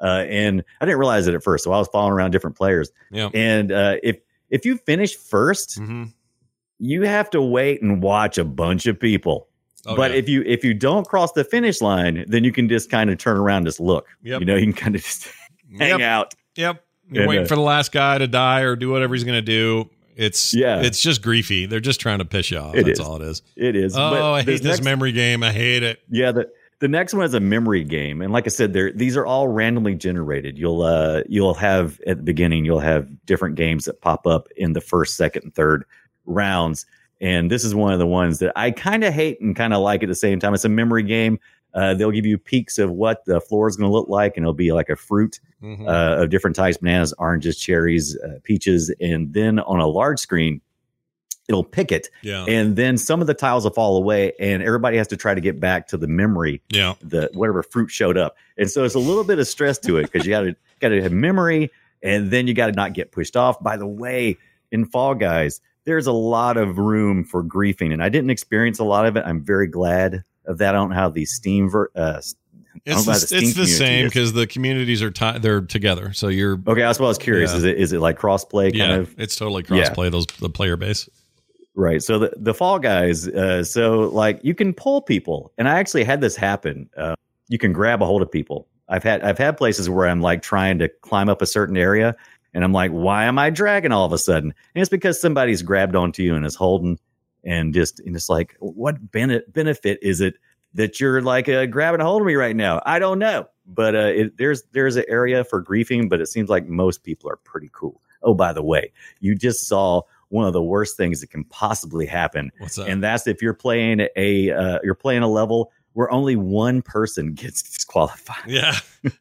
[0.02, 2.92] Uh, and I didn't realize it at first, so I was following around different players.
[3.12, 3.30] Yeah.
[3.34, 4.18] And uh, if
[4.50, 6.04] if you finish 1st hmm
[6.80, 9.48] you have to wait and watch a bunch of people
[9.88, 10.18] Oh, but yeah.
[10.18, 13.18] if you if you don't cross the finish line, then you can just kind of
[13.18, 14.08] turn around, and just look.
[14.24, 14.42] Yep.
[14.42, 15.28] You know, you can kind of just
[15.80, 16.34] hang yep, out.
[16.56, 19.24] yep, you're And, waiting uh, for the last guy to die or do whatever he's
[19.24, 19.90] going to do.
[20.16, 20.82] It's Yeah.
[20.82, 21.70] it's just griefy.
[21.70, 22.76] They're just trying to piss you off.
[22.76, 23.06] It That's is.
[23.06, 23.42] all it is.
[23.56, 23.96] It is.
[23.96, 25.44] Oh, But I hate this next- memory game.
[25.44, 26.00] I hate it.
[26.10, 29.16] Yeah, the the next one is a memory game, and like I said, there these
[29.18, 30.58] are all randomly generated.
[30.60, 34.74] You'll uh you'll have at the beginning you'll have different games that pop up in
[34.74, 35.86] the first, second, and third
[36.26, 36.86] rounds,
[37.22, 39.82] and this is one of the ones that I kind of hate and kind of
[39.82, 40.54] like at the same time.
[40.54, 41.40] It's a memory game.
[41.74, 44.44] Uh, they'll give you peeks of what the floor is going to look like, and
[44.44, 45.88] it'll be like a fruit Mhm.
[45.88, 48.94] uh, of different types bananas, oranges, cherries, uh, peaches.
[49.02, 50.62] And then on a large screen,
[51.48, 52.10] it'll pick it.
[52.24, 55.34] yeah, And then some of the tiles will fall away, and everybody has to try
[55.36, 56.94] to get back to the memory, yeah.
[57.02, 58.36] the whatever fruit showed up.
[58.58, 60.90] And so it's a little bit of stress to it because you got to got
[60.90, 61.72] to have memory,
[62.04, 63.62] and then you got to not get pushed off.
[63.64, 64.38] By the way,
[64.72, 68.84] in Fall Guys, there's a lot of room for griefing, and I didn't experience a
[68.84, 69.24] lot of it.
[69.26, 70.76] I'm very glad of that.
[70.76, 72.36] I don't have the Steam ver- uh, It's
[73.06, 76.12] the, how the it's the same because the communities are ti they're together.
[76.12, 77.52] So you're Okay, that's what I was curious.
[77.52, 77.58] Yeah.
[77.58, 79.16] Is it is it like crossplay kind yeah, of?
[79.18, 79.90] it's totally Yeah.
[79.90, 80.12] crossplay.
[80.12, 81.10] Those the player base.
[81.74, 82.04] Right.
[82.04, 86.04] So the, the Fall Guys, uh, so like you can pull people, and I actually
[86.04, 86.90] had this happen.
[86.98, 87.16] Uh,
[87.48, 88.68] you can grab a hold of people.
[88.90, 92.14] I've had I've had places where I'm like trying to climb up a certain area,
[92.54, 94.54] and I'm like, why am I dragging all of a sudden?
[94.74, 97.00] And it's because somebody's grabbed onto you and is holding,
[97.44, 100.36] and just and it's like, what bene- benefit is it
[100.74, 102.82] that you're like uh, grabbing a hold of me right now?
[102.86, 106.50] I don't know, but uh, it, there's there's an area for griefing, but it seems
[106.50, 108.02] like most people are pretty cool.
[108.24, 112.06] Oh, by the way, you just saw one of the worst things that can possibly
[112.06, 112.52] happen,
[112.86, 117.34] and that's if you're playing a uh, you're playing a level where only one person
[117.34, 118.38] gets disqualified.
[118.48, 118.76] Yeah,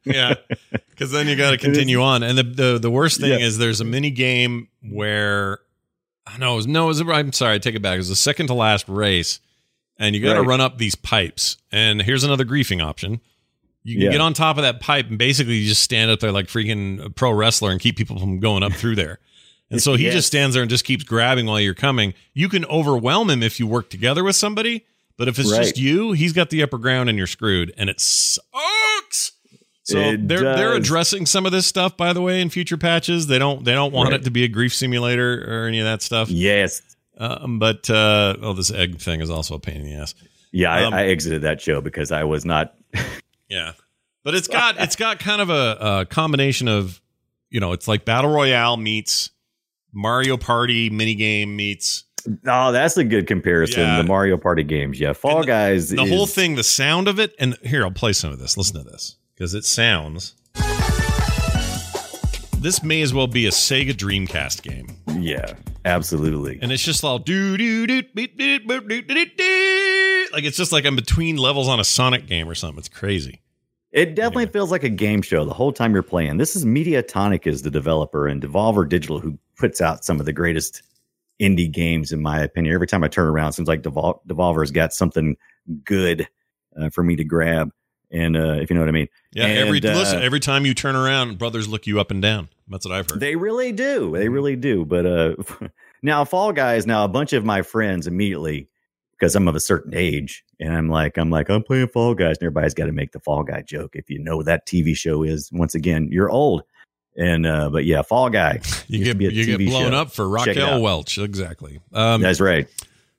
[0.04, 0.34] yeah.
[0.90, 3.46] Because then you got to continue on, and the the, the worst thing Yeah.
[3.46, 5.60] is there's a mini game where
[6.34, 7.94] it was, no, it was, I'm sorry, I take it back.
[7.94, 9.40] It was the second to last race,
[9.98, 10.48] and you got to Right.
[10.48, 11.56] run up these pipes.
[11.72, 13.20] And here's another griefing option.
[13.84, 14.10] You can Yeah.
[14.12, 17.02] get on top of that pipe, and basically you just stand up there like freaking
[17.04, 19.18] a pro wrestler and keep people from going up through there.
[19.70, 20.14] And so he Yes.
[20.14, 22.14] just stands there and just keeps grabbing while you're coming.
[22.34, 24.84] You can overwhelm him if you work together with somebody,
[25.18, 25.62] but if it's Right.
[25.62, 27.72] just you, he's got the upper ground and you're screwed.
[27.76, 29.33] And it sucks.
[29.85, 33.29] So It they're they're addressing some of this stuff, by the way, in future patches.
[33.29, 34.20] They don't they don't want Right.
[34.20, 36.29] it to be a grief simulator or any of that stuff.
[36.29, 36.83] Yes,
[37.16, 40.14] Um, but uh, oh, this egg thing is also a pain in the ass.
[40.52, 42.74] yeah, I, Um, I exited that show because I was not.
[43.48, 43.74] Yeah,
[44.24, 47.00] but it's got it's got kind of a, a combination of
[47.48, 49.31] you know it's like battle royale meets
[49.92, 52.06] Mario Party minigame meets
[52.46, 53.80] Oh, that's a good comparison.
[53.82, 53.98] Yeah.
[53.98, 55.12] The Mario Party games, yeah.
[55.12, 58.12] Fall the- Guys, the is- whole thing, the sound of it, and here I'll play
[58.12, 58.56] some of this.
[58.56, 60.34] Listen to this because it sounds.
[62.58, 64.88] This may as well be a Sega Dreamcast game,
[65.22, 65.52] Yeah,
[65.84, 66.58] absolutely.
[66.60, 70.26] and it's just all do do do beep, beep, boop, doo, doo, doo, doo.
[70.32, 72.78] like it's just like I'm between levels on a Sonic game or something.
[72.78, 73.40] It's crazy.
[73.92, 74.52] It definitely Anyway.
[74.52, 76.38] feels like a game show the whole time you're playing.
[76.38, 80.32] This is Mediatonic is the developer and Devolver Digital who puts out some of the
[80.32, 80.82] greatest
[81.40, 82.75] indie games in my opinion.
[82.75, 85.37] Every time I turn around, it seems like Devol- Devolver's got something
[85.85, 86.29] good
[86.81, 87.70] uh, for me to grab.
[88.11, 89.09] And uh, if you know what I mean.
[89.33, 92.22] Yeah, every And, uh, listen, every time you turn around, brothers look you up and
[92.22, 92.49] down.
[92.68, 93.20] That's what I've heard.
[93.20, 94.12] They really do.
[94.16, 94.85] They really do.
[94.85, 95.37] But uh
[96.03, 98.68] now Fall Guys, now a bunch of my friends immediately,
[99.12, 102.38] because I'm of a certain age, and I'm like, I'm like, I'm playing Fall Guys,
[102.38, 103.94] and everybody's got to make the Fall Guy joke.
[103.94, 106.62] If you know what that TV show is, once again, you're old.
[107.18, 108.61] And uh but yeah, Fall Guy.
[108.88, 109.96] you get you get TV blown show.
[109.96, 110.83] up for Raquel.
[110.83, 111.18] Welch.
[111.18, 111.81] Exactly.
[111.92, 112.68] Um, That's right.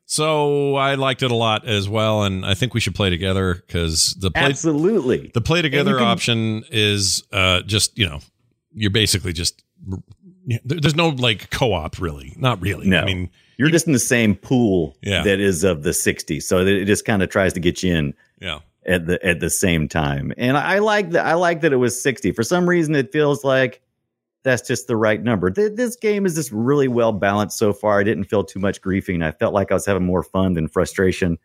[0.05, 3.55] so I liked it a lot as well, and I think we should play together
[3.55, 5.31] because the play Absolutely.
[5.33, 8.19] the play together can- option is uh, just you know
[8.73, 9.63] you're basically just
[10.63, 12.88] there's no like co-op really, not really.
[12.88, 13.01] No.
[13.01, 15.23] I mean You're just in the same pool Yeah.
[15.23, 16.43] that is of the 60s.
[16.43, 18.60] So it just kind of tries to get you in yeah.
[18.86, 20.31] at the at the same time.
[20.38, 22.31] And I like that I like that it was 60.
[22.31, 23.81] For some reason it feels like
[24.47, 25.51] that's just the right number.
[25.51, 27.99] Th- This game is just really well balanced so far.
[27.99, 29.23] I didn't feel too much griefing.
[29.23, 31.38] I felt like I was having more fun than frustration.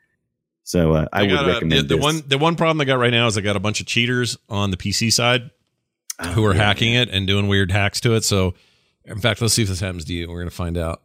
[0.65, 2.03] So uh, I would got a- recommend the, the this.
[2.03, 4.39] one the one problem I got right now is I got a bunch of cheaters
[4.49, 5.51] on the PC side
[6.35, 8.23] who are Oh, yeah, hacking it and doing weird hacks to it.
[8.25, 8.55] So,
[9.05, 10.29] in fact, let's see if this happens to you.
[10.29, 11.03] We're going to find out.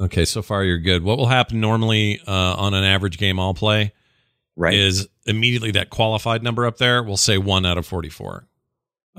[0.00, 1.04] Okay, so far you're good.
[1.04, 3.92] What will happen normally uh, on an average game I'll play
[4.56, 4.74] right?
[4.74, 8.46] is immediately that qualified number up there will say one out of 44.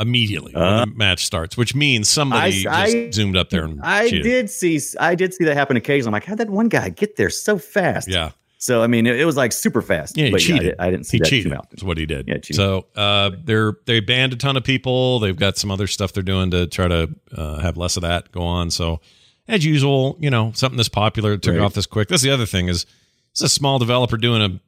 [0.02, 3.64] Immediately when Uh, the match starts, which means somebody I- just I- zoomed up there
[3.66, 4.24] and I cheated.
[4.24, 6.10] did see I did see that happen occasionally.
[6.10, 8.08] I'm like, how did that one guy get there so fast?
[8.10, 10.18] Yeah, So I mean, it, it was like super fast.
[10.18, 10.60] yeah, he but cheated.
[10.60, 11.52] I, did, I didn't see he that cheated.
[11.52, 11.68] too often.
[11.72, 12.28] That's what he did.
[12.28, 12.56] Yeah, cheated.
[12.56, 15.20] So uh, they're they banned a ton of people.
[15.20, 18.32] They've got some other stuff they're doing to try to uh, have less of that
[18.32, 18.72] go on.
[18.72, 19.00] So
[19.48, 21.62] as usual, you know, something this popular took Right.
[21.62, 22.08] off this quick.
[22.08, 22.86] That's the other thing is
[23.32, 24.60] it's a small developer doing a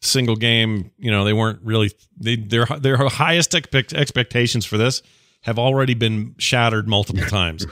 [0.00, 0.90] single game.
[0.98, 5.02] You know, they weren't really they their their highest expect, expectations for this
[5.42, 7.64] have already been shattered multiple times.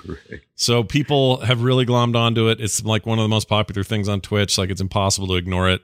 [0.55, 2.61] So people have really glommed onto it.
[2.61, 4.57] It's like one of the most popular things on Twitch.
[4.57, 5.83] Like it's impossible to ignore it,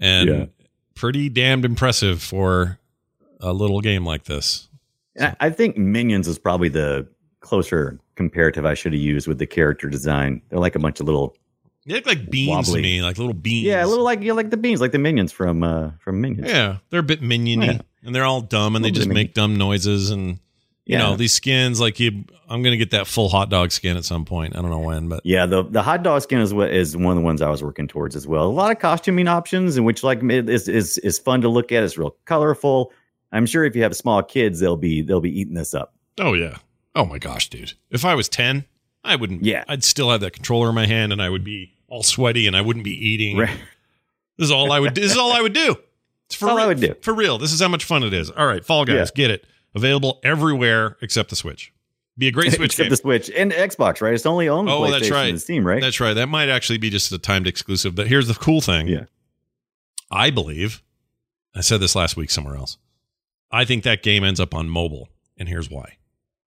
[0.00, 0.46] and Yeah.
[0.94, 2.78] pretty damned impressive for
[3.40, 4.68] a little game like this.
[5.20, 7.06] I I think Minions is probably the
[7.40, 10.40] closer comparative I should have used with the character design.
[10.48, 11.36] They're like a bunch of little,
[11.86, 13.66] They look like beans to me, like little beans.
[13.66, 16.48] yeah, a little like yeah, like the beans, like the minions from uh from Minions.
[16.50, 17.78] Yeah, they're a bit miniony, Yeah.
[18.02, 20.38] and they're all dumb, and they just make dumb noises, and
[20.86, 20.98] you Yeah.
[21.00, 21.80] know these skins.
[21.80, 24.56] Like you, I'm gonna get that full hot dog skin at some point.
[24.56, 27.12] I don't know when, but Yeah, the the hot dog skin is what is one
[27.12, 28.44] of the ones I was working towards as well.
[28.46, 31.82] A lot of costuming options, in which like is is is fun to look at.
[31.82, 32.92] It's real colorful.
[33.30, 35.94] I'm sure if you have small kids, they'll be they'll be eating this up.
[36.18, 36.58] oh yeah,
[36.94, 37.74] oh my gosh, dude!
[37.90, 38.64] If I was ten,
[39.04, 39.44] I wouldn't.
[39.44, 39.64] Yeah.
[39.68, 42.56] I'd still have that controller in my hand, and I would be all sweaty, and
[42.56, 43.36] I wouldn't be eating.
[43.36, 43.50] Right.
[44.38, 44.94] This is all I would.
[44.94, 45.76] This is all I would do.
[46.26, 46.94] It's for All I real, would do.
[47.02, 47.36] For real.
[47.38, 48.30] This is how much fun it is.
[48.30, 49.04] All right, Fall Guys, Yeah.
[49.14, 49.46] get it.
[49.74, 51.70] Available everywhere except the Switch.
[52.16, 52.90] Be a great Switch Except game.
[52.90, 54.14] the Switch and Xbox, right?
[54.14, 55.28] It's only on Oh, PlayStation that's right.
[55.30, 55.80] and Steam, right?
[55.82, 56.14] That's right.
[56.14, 57.94] That might actually be just a timed exclusive.
[57.94, 58.88] But here's the cool thing.
[58.88, 59.04] Yeah.
[60.10, 60.82] I believe,
[61.54, 62.78] I said this last week somewhere else.
[63.50, 65.98] I think that game ends up on mobile, and here's why.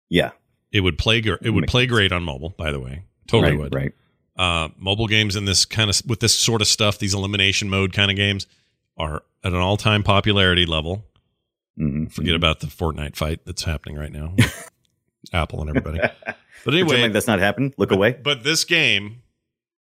[0.10, 0.32] yeah,
[0.72, 1.20] It would play.
[1.20, 2.50] It would play great on mobile.
[2.50, 3.74] By the way, totally right, would.
[3.76, 3.94] right.
[4.38, 7.94] Uh, mobile games in this kind of with this sort of stuff, these elimination mode
[7.94, 8.46] kind of games,
[8.98, 11.06] are at an all time popularity level.
[11.80, 12.08] Mm-hmm.
[12.08, 14.36] Forget about the Fortnite fight that's happening right now,
[15.34, 16.00] Apple and everybody.
[16.66, 17.76] But anyway, like that's not happened.
[17.78, 18.12] Look away.
[18.22, 19.22] But this game,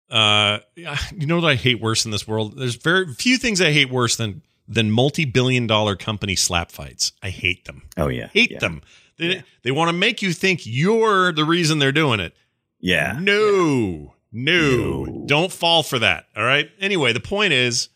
[0.09, 2.57] uh, you know what I hate worse in this world?
[2.57, 7.11] There's very few things I hate worse than than multi-billion dollar company slap fights.
[7.25, 7.83] I hate them.
[7.97, 8.59] Oh yeah, Hate yeah.
[8.61, 8.83] them.
[9.19, 9.41] They Yeah.
[9.63, 12.35] they want to make you think you're the reason they're doing it.
[12.81, 15.25] Yeah, No, no, No.
[15.27, 16.27] don't fall for that.
[16.37, 16.69] All right.
[16.81, 17.89] Anyway, the point is,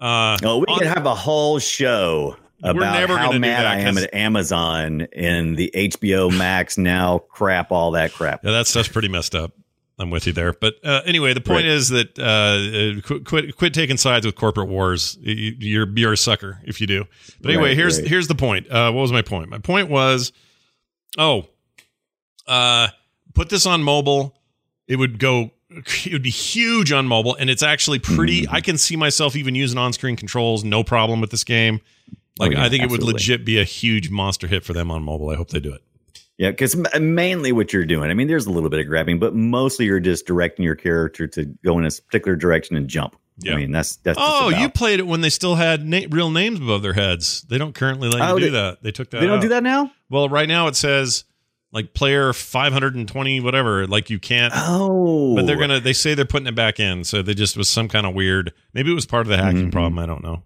[0.00, 4.12] uh, Oh, we on- could have a whole show about how mad I am at
[4.14, 8.40] Amazon and the HBO Max now crap, all that crap.
[8.44, 9.52] Yeah, that stuff's pretty messed up.
[10.00, 10.52] I'm with you there.
[10.54, 11.66] But uh, anyway, the point Right.
[11.66, 15.18] is that uh, uh, quit, quit quit taking sides with corporate wars.
[15.20, 17.04] You- You're you're a sucker if you do.
[17.40, 18.08] But anyway, Right, here's right.
[18.08, 18.70] here's the point.
[18.70, 19.50] Uh, what was my point?
[19.50, 20.32] My point was,
[21.18, 21.46] oh,
[22.46, 22.88] uh,
[23.34, 24.36] put this on mobile.
[24.88, 25.50] It would go.
[26.04, 28.42] It would be huge on mobile, and it's actually pretty.
[28.42, 28.54] Mm-hmm.
[28.56, 31.80] I can see myself even using on-screen controls, no problem with this game.
[32.40, 34.90] Like Oh, yeah, I think it would legit be a huge monster hit for them
[34.90, 35.28] on mobile.
[35.30, 35.82] I hope they do it.
[36.40, 39.34] Yeah, because mainly what you're doing, I mean, there's a little bit of grabbing, but
[39.34, 43.14] mostly you're just directing your character to go in a particular direction and jump.
[43.40, 43.52] Yeah.
[43.52, 44.18] I mean, that's that's.
[44.18, 47.42] Oh, you played it when they still had na- real names above their heads.
[47.42, 48.82] They don't currently let you Oh, do they- that.
[48.82, 49.20] They took that.
[49.20, 49.42] They don't out.
[49.42, 49.92] do that now.
[50.08, 51.24] Well, right now it says
[51.72, 53.86] like player 520 whatever.
[53.86, 54.54] Like you can't.
[54.56, 55.78] Oh, But they're gonna.
[55.80, 57.04] They say they're putting it back in.
[57.04, 58.52] So they just was some kind of weird.
[58.72, 59.72] Maybe it was part of the hacking Mhm.
[59.72, 59.98] problem.
[59.98, 60.42] I don't know.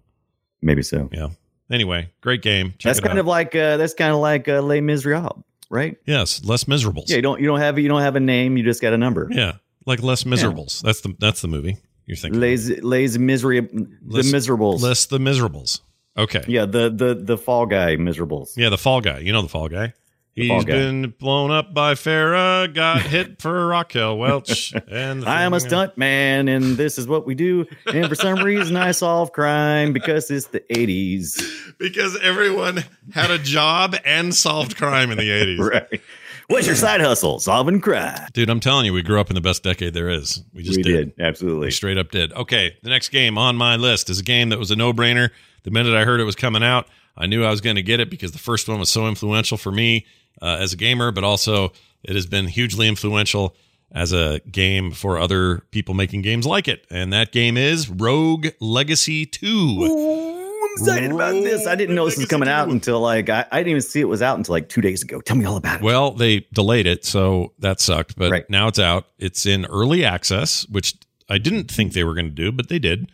[0.61, 1.09] maybe so.
[1.13, 1.29] Yeah.
[1.71, 2.71] Anyway, great game.
[2.79, 3.19] Check that's kind out.
[3.19, 5.97] of like uh, that's kind of like uh, Les Miserables, right?
[6.05, 7.09] yes, less miserables.
[7.09, 8.97] Yeah, you don't you don't have you don't have a name, you just got a
[8.97, 9.27] number.
[9.31, 9.53] Yeah,
[9.85, 10.81] like less miserables.
[10.81, 12.39] That's the that's the movie you're thinking.
[12.39, 14.83] Les Les Miserables, the Miserables.
[14.83, 15.81] Less the miserables.
[16.17, 16.43] Okay.
[16.47, 18.55] Yeah, the the the Fall Guy miserables.
[18.57, 19.19] Yeah, the fall guy.
[19.19, 19.93] You know the fall guy.
[20.35, 25.61] He's been blown up by Farrah, got hit for Raquel Welch, and I am a
[25.61, 27.65] stunt man, and this is what we do.
[27.85, 31.77] And for some reason, I solve crime because it's the '80s.
[31.77, 32.83] because everyone
[33.13, 35.59] had a job and solved crime in the eighties.
[35.65, 36.01] Right.
[36.47, 37.39] What's your side hustle?
[37.39, 38.27] Solving crime.
[38.33, 40.43] Dude, I'm telling you, we grew up in the best decade there is.
[40.53, 41.15] We just we did.
[41.15, 41.25] did.
[41.25, 41.67] absolutely.
[41.67, 42.33] We straight up did.
[42.33, 45.31] Okay, the next game on my list is a game that was a no brainer.
[45.63, 46.87] The minute I heard it was coming out,
[47.17, 49.57] I knew I was going to get it because the first one was so influential
[49.57, 50.05] for me
[50.41, 51.71] uh, as a gamer, but also
[52.03, 53.55] it has been hugely influential
[53.91, 56.85] as a game for other people making games like it.
[56.89, 59.47] And that game is Rogue Legacy 2.
[59.47, 61.65] Ooh, I'm excited about this.
[61.65, 64.09] I didn't know this was coming out until like I, I didn't even see it
[64.09, 65.21] was out until like two days ago.
[65.21, 65.83] Tell me all about it.
[65.83, 68.17] Well, they delayed it, so that sucked.
[68.17, 68.49] But Right.
[68.49, 69.05] now it's out.
[69.17, 70.95] It's in early access, which
[71.29, 73.09] I didn't think they were going to do, but they did.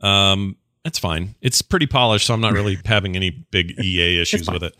[0.00, 1.34] Um, that's fine.
[1.40, 4.76] It's pretty polished, so I'm not really having any big EA issues with it.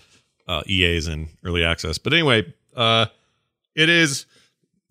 [0.47, 3.07] Uh, EA is in early access, but anyway, uh,
[3.75, 4.27] it is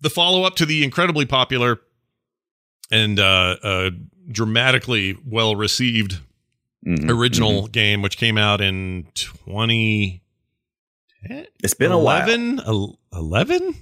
[0.00, 1.80] the follow up to the incredibly popular
[2.90, 3.90] and uh, uh,
[4.30, 6.20] dramatically well received
[6.86, 7.72] Mhm, original mhm.
[7.72, 10.20] game, which came out in 20.
[11.62, 12.28] It's been a while.
[12.28, 12.60] 11,
[13.14, 13.74] 11?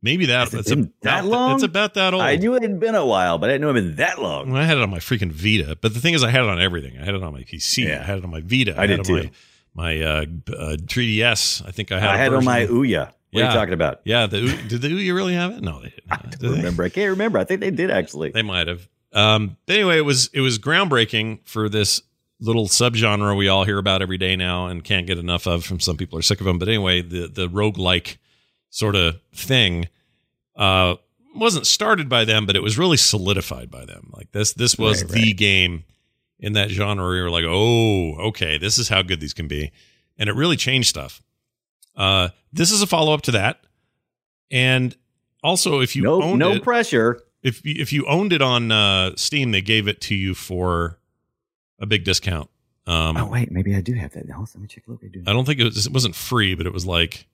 [0.00, 0.52] Maybe that.
[0.54, 1.54] It's about that long?
[1.54, 2.22] It's about that old.
[2.22, 4.20] I knew it had been a while, but I didn't know it had been that
[4.20, 4.54] long.
[4.56, 6.60] I had it on my freaking Vita, but the thing is, I had it on
[6.60, 6.98] everything.
[6.98, 7.88] I had it on my PC.
[7.88, 8.00] Yeah.
[8.00, 8.74] I had it on my Vita.
[8.76, 9.30] I had did it on too.
[9.74, 10.26] My, my uh,
[10.56, 11.66] uh, 3DS.
[11.66, 12.10] I think I had.
[12.10, 13.12] I had on my Ouya.
[13.30, 14.00] What are you talking about?
[14.04, 15.62] Yeah, the did the Ouya really have it?
[15.62, 16.10] No, they didn't.
[16.10, 16.48] I don't they?
[16.58, 16.84] remember.
[16.84, 17.38] I can't remember.
[17.38, 18.30] I think they did actually.
[18.30, 18.88] They might have.
[19.12, 22.02] Um, but anyway, it was it was groundbreaking for this
[22.40, 25.64] little subgenre we all hear about every day now and can't get enough of.
[25.64, 26.58] From some people are sick of them.
[26.58, 28.16] But anyway, the the roguelike
[28.70, 29.88] sort of thing
[30.56, 30.96] uh,
[31.34, 34.10] wasn't started by them, but it was really solidified by them.
[34.12, 35.36] Like this this was Right, the right.
[35.36, 35.84] game
[36.38, 39.48] in that genre where you were like, oh, okay, this is how good these can
[39.48, 39.70] be,
[40.18, 41.22] and it really changed stuff.
[41.96, 43.60] Uh, this is a follow up to that,
[44.50, 44.96] and
[45.42, 47.20] also if you no, owned no it, pressure.
[47.42, 50.98] if if you owned it on uh, Steam, they gave it to you for
[51.80, 52.50] a big discount.
[52.86, 54.26] Um, oh wait, maybe I do have that.
[54.26, 54.84] Now let me check.
[54.86, 55.22] Look, I do.
[55.26, 55.86] I don't think it was.
[55.86, 57.26] It wasn't free, but it was like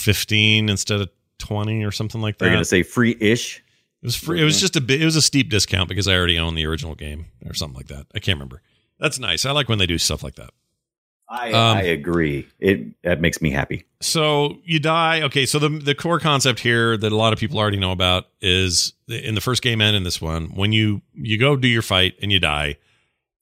[0.00, 2.54] fifteen instead of twenty or something like They're that.
[2.54, 3.58] gonna say free-ish.
[4.02, 4.40] It was free.
[4.40, 5.00] It was just a bit.
[5.02, 7.88] It was a steep discount because I already own the original game or something like
[7.88, 8.06] that.
[8.14, 8.62] I can't remember.
[8.98, 9.44] That's nice.
[9.44, 10.50] I like when they do stuff like that.
[11.28, 12.46] I Um, I agree.
[12.58, 13.84] It that makes me happy.
[14.00, 15.22] So you die.
[15.22, 18.26] Okay, so the the core concept here that a lot of people already know about
[18.40, 21.82] is in the first game and in this one, when you you go do your
[21.82, 22.76] fight and you die,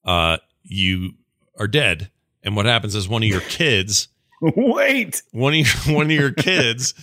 [0.05, 1.13] uh, you
[1.57, 2.11] are dead.
[2.43, 4.07] And what happens is one of your kids,
[4.41, 5.21] wait.
[5.31, 6.93] one of your, one of your kids,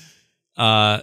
[0.57, 1.01] uh,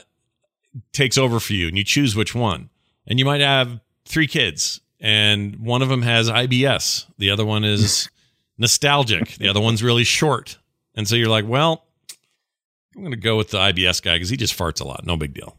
[0.91, 2.69] takes over for you, and you choose which one.
[3.05, 7.63] And you might have three kids, and one of them has IBS, the other one
[7.63, 8.09] is
[8.57, 10.57] nostalgic, the other one's really short,
[10.95, 11.86] and so you're like, well,
[12.95, 15.05] I'm going to go with the IBS guy because he just farts a lot.
[15.05, 15.57] No big deal.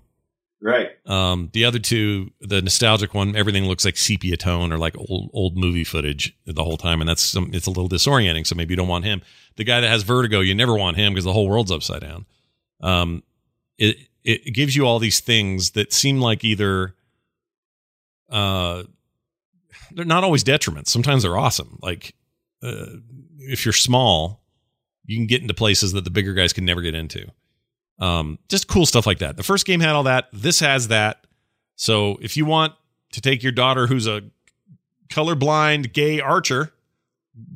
[0.60, 0.92] Right.
[1.04, 5.28] Um, the other two, the nostalgic one, everything looks like sepia tone or like old
[5.34, 8.46] old movie footage the whole time, and that's some, it's a little disorienting.
[8.46, 9.20] So maybe you don't want him.
[9.56, 12.26] The guy that has vertigo, you never want him because the whole world's upside down.
[12.80, 13.22] Um,
[13.78, 16.94] it it gives you all these things that seem like either,
[18.30, 18.84] uh,
[19.92, 20.88] they're not always detriments.
[20.88, 21.78] Sometimes they're awesome.
[21.82, 22.14] Like
[22.62, 22.86] uh,
[23.38, 24.42] if you're small,
[25.04, 27.26] you can get into places that the bigger guys can never get into.
[27.98, 29.36] Um, just cool stuff like that.
[29.36, 30.28] The first game had all that.
[30.32, 31.26] This has that.
[31.76, 32.74] So if you want
[33.12, 34.22] to take your daughter who's a
[35.08, 36.72] colorblind gay archer,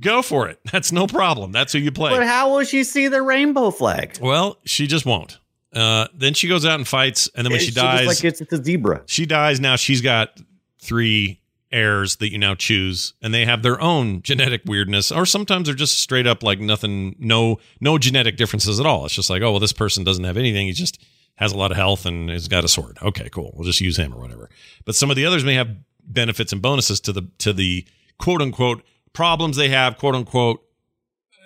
[0.00, 0.58] go for it.
[0.72, 1.52] That's no problem.
[1.52, 2.10] That's who you play.
[2.10, 4.18] But how will she see the rainbow flag?
[4.20, 5.38] well, she just won't.
[5.72, 8.40] Uh, then she goes out and fights, and then when she It's dies, like it's,
[8.40, 9.02] it's a zebra.
[9.06, 9.60] she dies.
[9.60, 10.40] Now she's got
[10.80, 15.66] three heirs that you now choose, and they have their own genetic weirdness, or sometimes
[15.66, 19.04] they're just straight up like nothing, no, no genetic differences at all.
[19.04, 20.66] It's just like, oh well, this person doesn't have anything.
[20.68, 20.98] He just
[21.34, 22.96] has a lot of health and has got a sword.
[23.02, 23.52] Okay, cool.
[23.54, 24.48] We'll just use him or whatever.
[24.86, 25.68] But some of the others may have
[26.02, 27.86] benefits and bonuses to the to the
[28.18, 28.82] quote unquote
[29.18, 30.62] problems they have, quote unquote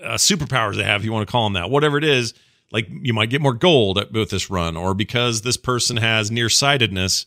[0.05, 2.35] uh, superpowers they have, if you want to call them that, whatever it is.
[2.71, 6.31] Like you might get more gold at, with this run, or because this person has
[6.31, 7.25] nearsightedness,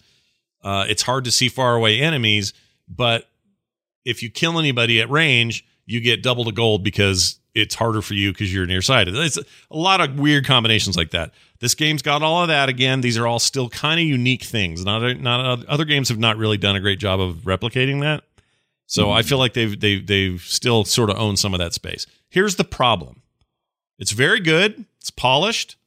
[0.63, 2.53] uh, it's hard to see far away enemies.
[2.87, 3.27] But
[4.05, 8.13] if you kill anybody at range, you get double the gold because it's harder for
[8.13, 9.15] you because you're nearsighted.
[9.15, 11.33] It's a lot of weird combinations like that.
[11.59, 12.69] This game's got all of that.
[12.69, 14.85] Again, these are all still kind of unique things.
[14.85, 18.23] Not not other games have not really done a great job of replicating that.
[18.87, 22.05] So I feel like they've they've they've still sort of owned some of that space.
[22.29, 23.21] Here's the problem.
[23.97, 24.85] It's very good.
[24.99, 25.77] It's polished.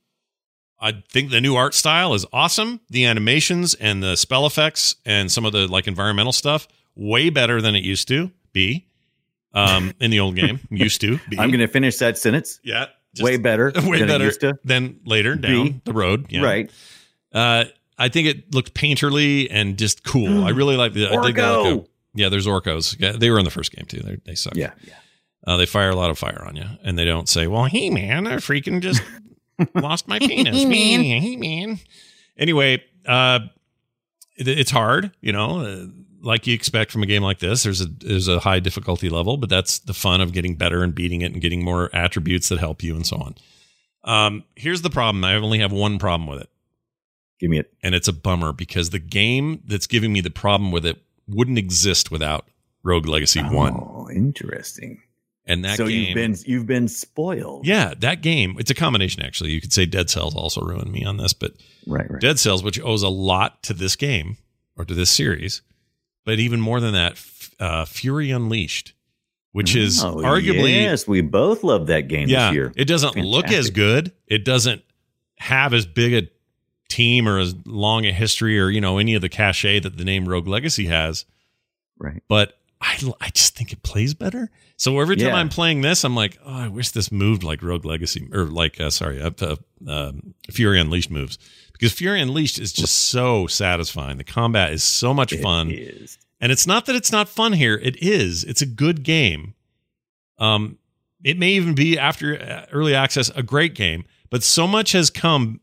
[0.81, 2.81] I think the new art style is awesome.
[2.89, 7.61] The animations and the spell effects and some of the like environmental stuff way better
[7.61, 8.87] than it used to be.
[9.55, 11.19] Um, in the old game, used to.
[11.31, 11.39] Be.
[11.39, 12.61] I'm going to finish that sentence.
[12.63, 12.87] yeah,
[13.19, 13.73] way better.
[13.85, 14.59] way than it better used to.
[14.65, 15.81] than later down Be.
[15.85, 16.27] the road.
[16.31, 16.43] Yeah.
[16.43, 16.71] Right.
[17.33, 17.65] Uh,
[17.99, 20.45] I think it looked painterly and just cool.
[20.45, 21.09] I really like the.
[21.09, 21.33] I the Orko!
[21.65, 21.87] Orko.
[22.19, 22.97] Yeah, there's orcos.
[22.99, 24.01] Yeah, they were in the first game too.
[24.01, 24.57] They they suck.
[24.57, 24.73] Yeah.
[24.83, 24.95] Yeah.
[25.47, 27.91] Uh, they fire a lot of fire on you, and they don't say, "Well, hey
[27.91, 29.03] man, I freaking just
[29.75, 31.79] lost my penis." hey man, hey man.
[32.37, 33.41] Anyway, uh,
[34.37, 35.87] it, it's hard, you know, uh,
[36.21, 37.63] like you expect from a game like this.
[37.63, 40.95] There's a there's a high difficulty level, but that's the fun of getting better and
[40.95, 43.35] beating it and getting more attributes that help you and so on.
[44.05, 45.23] Um, here's the problem.
[45.25, 46.49] I only have one problem with it,
[47.41, 47.73] Give me it.
[47.83, 51.59] and it's a bummer because the game that's giving me the problem with it wouldn't
[51.59, 52.47] exist without
[52.83, 55.03] Rogue Legacy One, Oh, interesting.
[55.47, 56.07] and that so game.
[56.07, 57.67] you've been you've been spoiled.
[57.67, 58.57] Yeah, that game.
[58.59, 59.51] It's a combination, actually.
[59.51, 61.53] You could say Dead Cells also ruined me on this, but
[61.87, 62.11] Right.
[62.11, 62.21] Right.
[62.21, 64.37] Dead Cells, which owes a lot to this game
[64.77, 65.63] or to this series,
[66.25, 67.21] but even more than that,
[67.59, 68.93] uh, Fury Unleashed,
[69.53, 72.73] which is Oh, arguably, Yes, we both love that game yeah, this year.
[72.77, 74.13] it doesn't look as good.
[74.27, 74.83] It doesn't
[75.39, 76.29] have as big a
[76.89, 80.05] team or as long a history or you know any of the cachet that the
[80.05, 81.25] name Rogue Legacy has.
[82.01, 82.23] Right.
[82.29, 84.51] but I, I just think it plays better.
[84.77, 85.35] So every time Yeah.
[85.35, 88.81] I'm playing this, I'm like, oh, I wish this moved like Rogue Legacy or like,
[88.81, 89.57] uh, sorry, uh, uh,
[89.89, 91.39] um, Fury Unleashed moves
[91.73, 94.17] because Fury Unleashed is just so satisfying.
[94.17, 96.19] The combat is so much It fun, is.
[96.41, 97.75] and it's not that it's not fun here.
[97.83, 98.45] It is.
[98.45, 99.55] It's a good game.
[100.39, 100.79] Um,
[101.25, 105.11] it may even be after uh, early access a great game, but so much has
[105.11, 105.59] come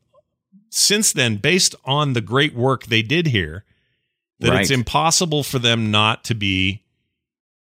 [0.70, 3.64] since then based on the great work they did here
[4.40, 6.84] that it's impossible for them not to be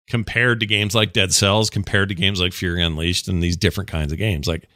[0.07, 3.89] compared to games like Dead Cells, compared to games like Fury Unleashed, and these different
[3.89, 4.47] kinds of games.
[4.47, 4.67] Like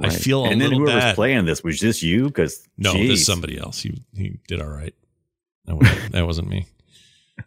[0.00, 0.12] I Right.
[0.12, 1.14] feel a and then whoever's bad.
[1.16, 2.26] playing this was this you?
[2.26, 3.80] Because no, this is somebody else.
[3.80, 4.94] He he did all right.
[5.64, 6.66] That wasn't, that wasn't me.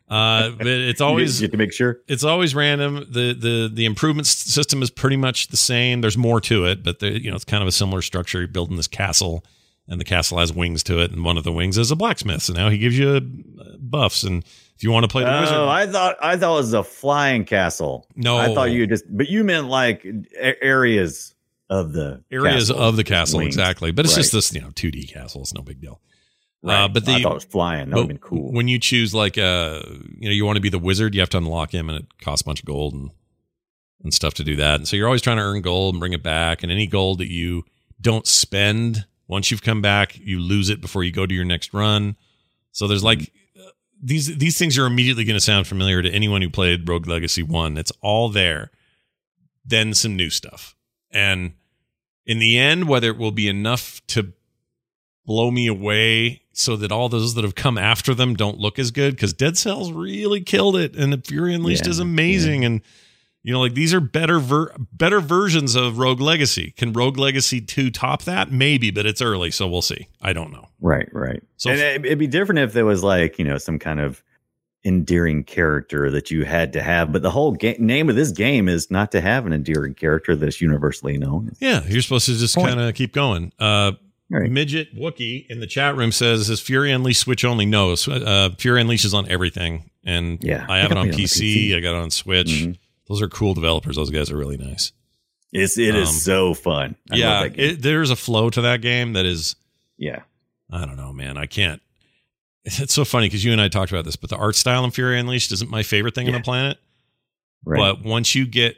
[0.10, 1.99] Uh, but it's always to make sure.
[2.08, 3.06] it's always random.
[3.10, 6.02] The the the improvement system is pretty much the same.
[6.02, 8.39] There's more to it, but the, you know it's kind of a similar structure.
[8.39, 9.43] You're building this castle,
[9.88, 12.41] and the castle has wings to it, and one of the wings is a blacksmith.
[12.43, 14.43] So now he gives you uh, buffs, and
[14.75, 16.84] if you want to play the wizard, Oh, I thought I thought it was a
[16.84, 18.07] flying castle.
[18.15, 18.38] No.
[18.38, 20.05] I thought you just, but you meant like
[20.39, 21.36] areas
[21.69, 22.79] of the areas castle.
[22.84, 23.55] of the castle Wings.
[23.55, 23.91] exactly.
[23.91, 25.41] But it's just this you know 2D castle.
[25.41, 26.01] It's no big deal.
[26.63, 26.84] Right.
[26.84, 27.89] Uh, but the I thought it was flying.
[27.89, 28.51] That would have been cool.
[28.51, 29.82] When you choose like uh
[30.17, 32.05] you know, you want to be the wizard, you have to unlock him and it
[32.21, 33.11] costs a bunch of gold and
[34.03, 34.75] and stuff to do that.
[34.75, 36.63] And so you're always trying to earn gold and bring it back.
[36.63, 37.63] And any gold that you
[37.99, 41.73] don't spend once you've come back, you lose it before you go to your next
[41.73, 42.17] run.
[42.73, 43.69] So there's like uh,
[44.03, 47.41] these these things are immediately going to sound familiar to anyone who played Rogue Legacy
[47.41, 47.77] 1.
[47.77, 48.71] It's all there.
[49.63, 50.75] Then some new stuff.
[51.11, 51.53] And
[52.25, 54.34] in the end, whether it will be enough to
[55.25, 58.91] blow me away so that all those that have come after them don't look as
[58.91, 62.82] good because Dead Cells really killed it and the Fury Unleashed Yeah, is amazing and
[63.44, 66.72] you know like these are better ver- better versions of Rogue Legacy.
[66.78, 68.52] Can Rogue Legacy 2 top that?
[68.52, 70.08] Maybe, but it's early so we'll see.
[70.22, 70.68] I don't know.
[70.80, 71.42] right, right.
[71.58, 74.24] So- and it, it'd be different if there was like you know some kind of
[74.84, 77.12] endearing character that you had to have.
[77.12, 80.36] But the whole ga- name of this game is not to have an endearing character
[80.36, 81.52] that's universally known.
[81.60, 83.52] Yeah, you're supposed to just kind of keep going.
[83.60, 83.94] Uh
[84.34, 84.50] Right.
[84.50, 88.80] Midget Wookie in the chat room says, "Is Fury Unleashed Switch only?" No, uh, Fury
[88.80, 91.76] Unleashed is on everything, and Yeah, I have I it on it on PC, PC.
[91.76, 92.48] I got it on Switch.
[92.48, 92.78] Mhm.
[93.12, 93.97] Those are cool developers.
[93.97, 94.93] Those guys are really nice.
[95.51, 96.95] It's it is Um, so fun.
[97.12, 97.70] I yeah, love that game.
[97.72, 99.57] it, there's a flow to that game that is,
[99.97, 100.22] yeah.
[100.72, 101.38] I don't know, man.
[101.38, 101.82] I can't.
[102.64, 104.91] It's so funny because you and I talked about this, but the art style in
[104.91, 106.78] Fury Unleashed isn't my favorite thing on the planet.
[107.66, 107.78] Right.
[107.78, 108.78] But once you get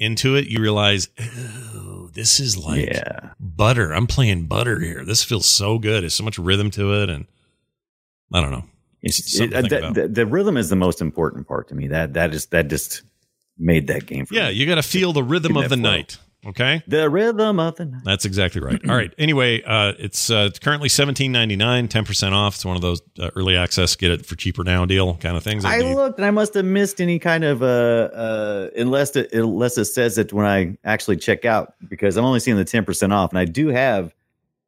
[0.00, 3.30] into it, you realize, oh, this is like yeah.
[3.38, 3.92] butter.
[3.92, 5.04] I'm playing butter here.
[5.04, 6.02] This feels so good.
[6.02, 7.26] There's so much rhythm to it, and
[8.32, 8.64] I don't know.
[9.02, 11.88] It, uh, the, the rhythm is the most important part to me.
[11.88, 13.02] That that is that just
[13.62, 14.54] made that game for Yeah, me.
[14.56, 15.90] you got to feel the rhythm of the flow.
[15.90, 16.18] night.
[16.44, 16.82] Okay.
[16.88, 18.02] The rhythm of the night.
[18.04, 18.80] That's exactly right.
[18.88, 19.14] All right.
[19.16, 22.56] Anyway, uh, it's uh, currently seventeen ninety nine, ten percent off.
[22.56, 25.44] It's one of those uh, early access, get it for cheaper now deal kind of
[25.44, 25.64] things.
[25.64, 27.66] I looked and I must have missed any kind of uh
[28.12, 32.40] uh unless it unless it says it when I actually check out because I'm only
[32.40, 34.12] seeing the ten percent off and I do have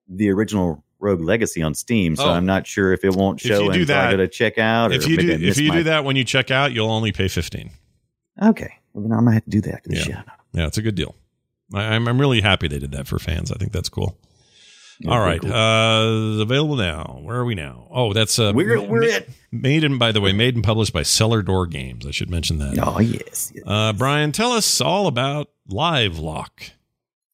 [0.09, 2.31] the original Rogue Legacy on Steam, so Oh.
[2.31, 4.29] I'm not sure if it won't show If you do until I that- go to
[4.29, 4.93] check out.
[4.93, 7.11] Or if you do if you my- do that when you check out, you'll only
[7.11, 7.71] pay fifteen.
[8.41, 10.03] okay, well then I might have to do that Yeah.
[10.03, 10.23] show.
[10.53, 11.15] Yeah, it's a good deal.
[11.75, 13.53] I, I'm I'm really happy they did that for fans.
[13.53, 14.17] I think that's cool.
[15.01, 15.53] Yeah, All right, cool.
[15.53, 17.19] uh, available now.
[17.23, 17.89] Where are we now?
[17.91, 19.27] Oh, that's uh, we're we're ma- at.
[19.51, 22.07] made and by the way, made and published by Cellar Door Games.
[22.07, 22.79] I should mention that.
[22.81, 23.53] Oh yes.
[23.55, 23.65] yes.
[23.67, 26.71] Uh, Brian, tell us all about LiveLock.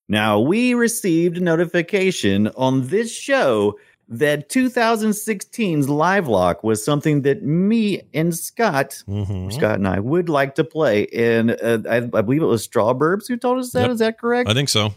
[0.08, 3.78] Now, we received a notification on this show
[4.12, 9.52] that 2016's LiveLock was something that me and Scott, Mhm.
[9.52, 11.06] Scott and I, would like to play.
[11.06, 13.88] And uh, I, I believe it was Strawburbs who told us that.
[13.90, 14.08] Is Yep.
[14.16, 14.50] that correct?
[14.50, 14.94] I think so.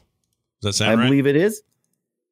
[0.61, 1.05] Does that I sound right?
[1.05, 1.61] I believe it is.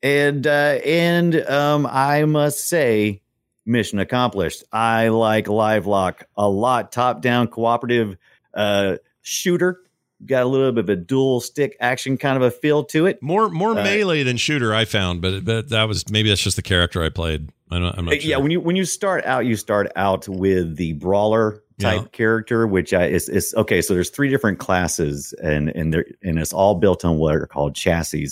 [0.04, 3.22] And uh, and um, I must say,
[3.66, 4.64] mission accomplished.
[4.74, 6.92] I like LiveLock a lot.
[6.92, 8.18] Top down cooperative
[8.56, 9.82] uh, shooter.
[10.26, 13.22] Got a little bit of a dual stick action kind of a feel to it.
[13.24, 16.56] More more Uh, melee than shooter, I found, but but that was maybe that's just
[16.58, 17.50] the character I played.
[17.72, 18.22] I don't, I'm not sure.
[18.22, 22.02] Uh, Yeah, when you when you start out, you start out with the brawler type
[22.02, 22.08] Yeah.
[22.12, 23.82] character, which I, is is okay.
[23.82, 27.48] So there's three different classes, and and they and it's all built on what are
[27.48, 28.28] called chassis.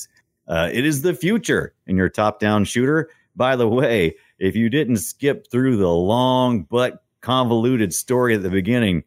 [0.47, 3.09] Uh, it is the future in your top down shooter.
[3.35, 8.49] By the way, if you didn't skip through the long but convoluted story at the
[8.49, 9.03] beginning,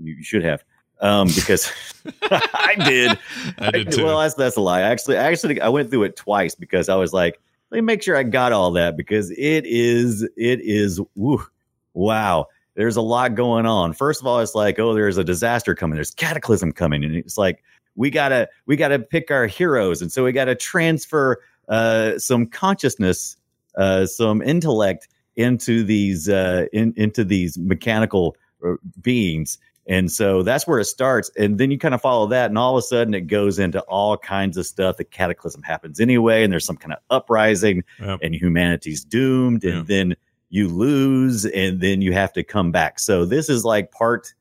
[0.00, 0.64] you should have.
[1.00, 1.70] Um, because
[2.22, 3.18] I did.
[3.58, 4.04] I did too.
[4.04, 4.82] Well, that's that's a lie.
[4.82, 7.40] Actually, I actually, I went through it twice because I was like,
[7.70, 11.44] let me make sure I got all that because it is it is woo,
[11.92, 12.46] wow.
[12.76, 13.92] There's a lot going on.
[13.92, 15.94] First of all, it's like, oh, there's a disaster coming.
[15.94, 17.62] There's cataclysm coming, and it's like
[17.94, 23.36] we gotta we gotta pick our heroes, and so we gotta transfer uh, some consciousness,
[23.76, 29.58] uh, some intellect into these uh, in, into these mechanical uh, beings.
[29.86, 31.30] And so that's where it starts.
[31.36, 33.80] And then you kind of follow that, and all of a sudden it goes into
[33.82, 34.96] all kinds of stuff.
[34.96, 38.20] The cataclysm happens anyway, and there's some kind of uprising, Yep.
[38.22, 39.82] and humanity's doomed, and Yeah.
[39.86, 40.16] then
[40.48, 42.98] you lose, and then you have to come back.
[42.98, 44.32] So this is like part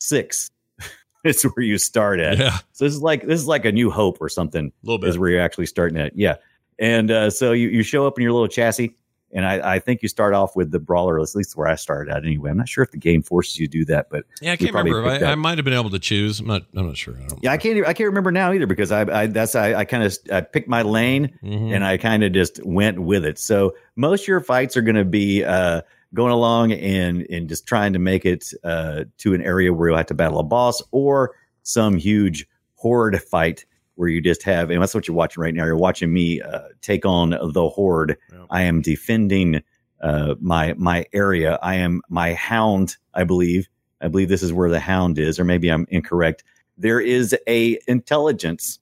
[0.00, 0.50] six.
[1.24, 2.38] it's where you start at.
[2.38, 4.98] yeah, So this is like this is like a new hope or something a little
[4.98, 6.16] bit is where you're actually starting at.
[6.16, 6.36] Yeah.
[6.78, 8.94] And uh, so you, you show up in your little chassis,
[9.32, 12.12] and I, I think you start off with the brawler, at least where I started
[12.12, 12.50] at anyway.
[12.50, 14.74] I'm not sure if the game forces you to do that, but Yeah, I can't
[14.74, 15.06] remember.
[15.08, 15.32] I.
[15.32, 16.40] I might have been able to choose.
[16.40, 16.62] I'm not.
[16.74, 17.14] I'm not sure.
[17.16, 19.74] I don't yeah, I can't I can't remember now either because I, I that's I,
[19.74, 21.74] I kind of I picked my lane Mhm.
[21.74, 23.38] and I kind of just went with it.
[23.38, 27.66] So most of your fights are going to be uh, going along and and just
[27.66, 30.82] trying to make it uh, to an area where you'll have to battle a boss
[30.90, 33.64] or some huge horde fight
[34.00, 35.66] where you just have and that's what you're watching right now.
[35.66, 38.16] You're watching me uh, take on the horde.
[38.32, 38.46] Yep.
[38.48, 39.62] I am defending
[40.00, 41.58] uh, my my area.
[41.62, 42.96] I am my hound.
[43.12, 43.68] I believe.
[44.00, 46.42] I believe this is where the hound is, or maybe I'm incorrect.
[46.78, 48.78] There is a intelligence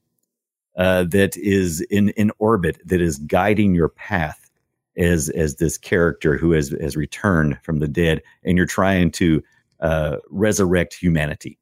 [0.76, 4.48] uh, that is in in orbit that is guiding your path
[4.96, 9.42] as as this character who has has returned from the dead, and you're trying to
[9.80, 11.58] uh, resurrect humanity.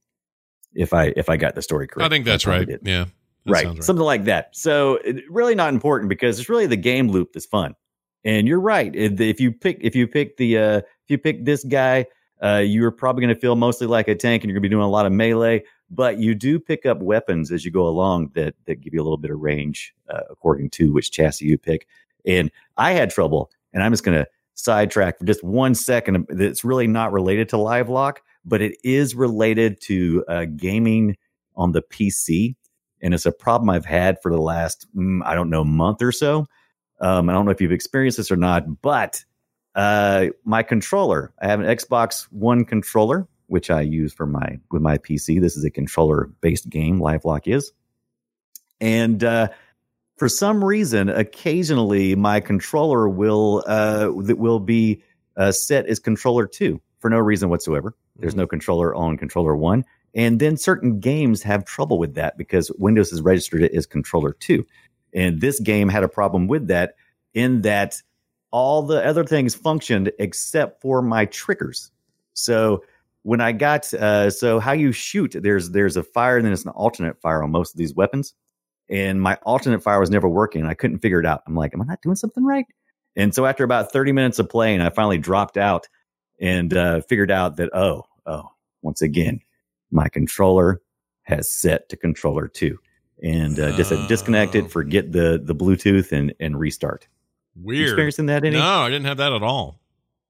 [0.75, 2.81] If I if I got the story correct, I think that's probably right.
[2.83, 3.07] Yeah,
[3.53, 4.55] right, sounds something like that.
[4.55, 7.75] So it, really not important because it's really the game loop that's fun.
[8.25, 8.95] And you're right.
[8.95, 12.07] If you pick if you pick the uh, if you pick this guy,
[12.43, 14.73] uh, you're probably going to feel mostly like a tank, and you're going to be
[14.75, 15.63] doing a lot of melee.
[15.91, 19.05] But you do pick up weapons as you go along that that give you a
[19.05, 21.87] little bit of range, uh, according to which chassis you pick.
[22.27, 26.27] And I had trouble, and I'm just going to sidetrack for just one second.
[26.29, 31.17] That's really not related to LiveLock, but it is related to uh, gaming
[31.55, 32.57] on the PC,
[33.01, 36.13] and it's a problem I've had for the last mm, I don't know month or
[36.13, 36.47] so.
[37.01, 39.25] Um, I don't know if you've experienced this or not, but
[39.75, 44.83] uh, my controller, I have an Xbox One controller, which I use for my with
[44.83, 45.41] my PC.
[45.41, 46.99] This is a controller based game.
[46.99, 47.73] LiveLock is,
[48.81, 49.49] and uh,
[50.17, 55.03] for some reason, occasionally my controller will uh, that will be
[55.37, 57.95] uh, set as controller two for no reason whatsoever.
[58.19, 59.85] There's no controller on controller one.
[60.15, 64.33] And then certain games have trouble with that because Windows has registered it as controller
[64.33, 64.67] two.
[65.15, 66.95] And this game had a problem with that
[67.35, 68.03] in that
[68.51, 71.91] all the other things functioned except for my triggers.
[72.33, 72.83] So
[73.23, 76.65] when I got uh, so how you shoot, there's there's a fire and then there's
[76.65, 78.35] an alternate fire on most of these weapons.
[78.89, 80.65] And my alternate fire was never working.
[80.65, 81.43] I couldn't figure it out.
[81.47, 82.67] I'm like, am I not doing something right?
[83.17, 85.89] And so after about 30 minutes of playing, I finally dropped out
[86.41, 88.51] and uh, figured out that oh oh
[88.83, 89.41] once again
[89.91, 90.81] my controller
[91.23, 92.79] has set to controller two
[93.23, 94.07] and uh, just Oh.
[94.09, 97.09] disconnect it, forget the the Bluetooth and and restart.
[97.57, 97.89] You Weird.
[97.89, 98.57] experiencing that any?
[98.57, 99.81] No, I didn't have that at all.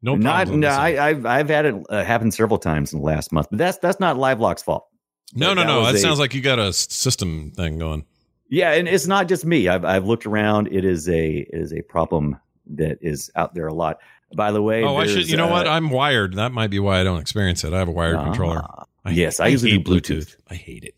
[0.02, 0.68] No not no.
[0.68, 3.78] I, I've I've had it uh, happen several times in the last month, but that's
[3.78, 4.86] that's not LiveLock's fault.
[5.34, 5.84] no, no, that no.
[5.84, 8.04] That a- sounds like you got a system thing going.
[8.48, 9.66] Yeah, and it's not just me.
[9.66, 10.68] I've I've looked around.
[10.70, 12.38] It is a it is a problem
[12.74, 13.98] that is out there a lot.
[14.36, 15.28] By the way, oh, I should.
[15.28, 15.66] You know uh, what?
[15.66, 16.34] I'm wired.
[16.34, 17.72] That might be why I don't experience it.
[17.72, 18.62] I have a wired controller.
[19.07, 20.36] Ah, yes, I usually hate do Bluetooth.
[20.50, 20.94] I hate it.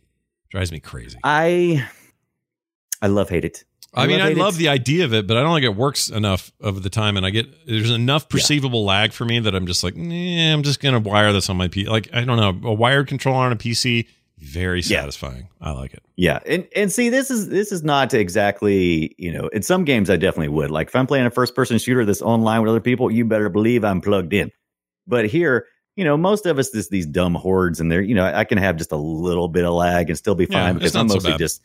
[0.50, 1.18] Drives me crazy.
[1.24, 1.86] I
[3.00, 3.64] I love hate it.
[3.94, 4.58] I mean, I love it.
[4.58, 7.24] the idea of it, but I don't think it works enough of the time, and
[7.24, 10.80] I get there's enough perceivable lag for me that I'm just like, nah, I'm just
[10.80, 11.86] gonna wire this on my PC.
[11.88, 14.06] Like I don't know, a wired controller on a PC
[14.38, 15.00] very Yeah.
[15.00, 15.48] satisfying.
[15.60, 16.02] I like it.
[16.16, 19.48] Yeah, and and see, this is this is not exactly you know.
[19.48, 22.22] In some games, I definitely would like if I'm playing a first person shooter that's
[22.22, 23.10] online with other people.
[23.10, 24.50] You better believe I'm plugged in.
[25.06, 25.66] But here,
[25.98, 28.56] you know, most of us just these dumb hordes, and they're you know, I can
[28.56, 31.20] have just a little bit of lag and still be fine it's because I'm not
[31.20, 31.60] so mostly just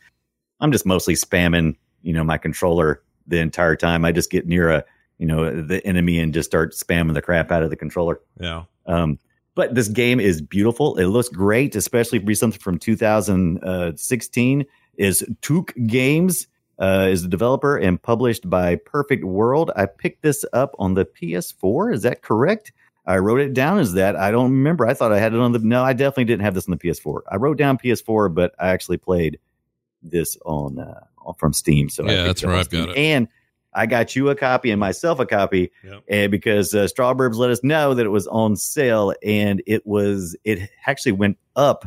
[0.58, 4.04] I'm just mostly spamming you know my controller the entire time.
[4.04, 4.84] I just get near a
[5.18, 8.20] you know the enemy and just start spamming the crap out of the controller.
[8.40, 8.64] Yeah.
[8.86, 9.20] Um,
[9.54, 10.96] but this game is beautiful.
[10.96, 14.66] It looks great, especially for something from 2016.
[14.96, 16.48] Is Tuque Games
[16.80, 19.70] uh, is the developer and published by Perfect World.
[19.76, 21.94] I picked this up on the PS4.
[21.94, 22.72] Is that correct?
[23.06, 24.16] I wrote it down as that.
[24.16, 24.86] I don't remember.
[24.86, 25.58] I thought I had it on the.
[25.58, 27.20] No, I definitely didn't have this on the PS4.
[27.30, 29.38] I wrote down PS4, but I actually played
[30.02, 31.00] this on uh,
[31.36, 31.88] from Steam.
[31.88, 32.96] So Yeah, that's where I've got it.
[32.96, 33.28] And
[33.74, 36.04] I got you a copy and myself a copy Yep.
[36.08, 40.36] and because uh, Strawburbs let us know that it was on sale and it was
[40.44, 41.84] it actually went up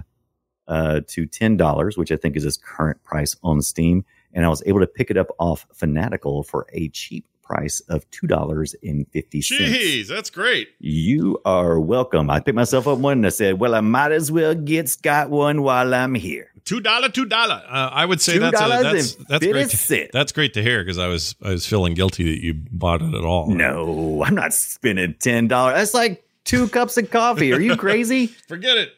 [0.68, 4.03] uh, to ten dollars, which I think is its current price on Steam,
[4.34, 8.10] and I was able to pick it up off Fanatical for a cheap price of
[8.12, 9.62] two dollars and fifty cents.
[9.64, 10.70] Jeez, that's great.
[10.80, 12.30] You are welcome.
[12.30, 15.30] I picked myself up one and I said, "Well, I might as well get Scott
[15.30, 17.64] one while I'm here." Two dollar, two dollar.
[17.68, 19.70] Uh, I would say that's a, that's that's great.
[19.70, 23.02] To, that's great to hear because I was I was feeling guilty that you bought
[23.02, 23.48] it at all.
[23.50, 25.76] No, I'm not spending ten dollars.
[25.76, 27.54] That's like two cups of coffee.
[27.54, 28.28] Are you crazy?
[28.28, 28.91] forget it.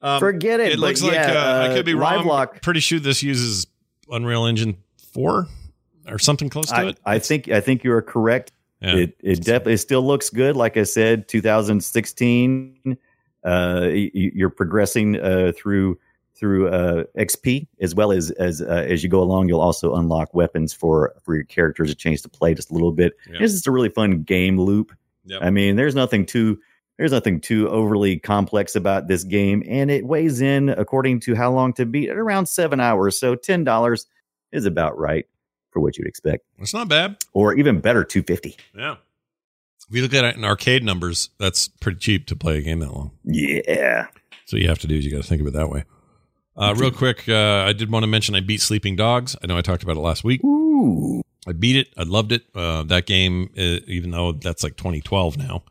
[0.00, 0.72] Um, Forget it.
[0.72, 2.24] It looks like yeah, uh, I could be wrong.
[2.24, 3.68] LiveLock Pretty sure this uses
[4.10, 4.78] Unreal Engine
[5.12, 5.46] four
[6.08, 7.00] or something close to I, it.
[7.04, 8.52] I think I think you are correct.
[8.80, 8.96] Yeah.
[8.96, 10.56] It it definitely still looks good.
[10.56, 12.96] Like I said, 2016.
[13.44, 15.98] Uh, you're progressing uh, through
[16.34, 19.48] through uh, XP as well as as uh, as you go along.
[19.48, 22.92] You'll also unlock weapons for for your characters to change to play just a little
[22.92, 23.14] bit.
[23.28, 23.38] Yeah.
[23.40, 24.92] It's just a really fun game loop.
[25.26, 25.40] Yep.
[25.42, 26.58] I mean, there's nothing too
[26.98, 31.52] there's nothing too overly complex about this game, and it weighs in according to how
[31.52, 33.18] long to beat at around seven hours.
[33.18, 34.06] So ten dollars
[34.50, 35.26] is about right
[35.72, 37.16] for what you'd expect, It's not bad.
[37.32, 38.56] or even better, two fifty.
[38.76, 38.96] Yeah.
[39.88, 42.78] If you look at it in arcade numbers, that's pretty cheap to play a game
[42.80, 43.10] that long.
[43.24, 44.06] Yeah.
[44.46, 45.84] So you have to do is you got to think of it that way.
[46.56, 49.34] Uh, real quick, uh, I did want to mention I beat Sleeping Dogs.
[49.42, 50.42] I know I talked about it last week.
[50.44, 51.22] Ooh.
[51.46, 51.88] I beat it.
[51.96, 52.42] I loved it.
[52.54, 55.64] Uh, that game, uh, even though that's like 2012 now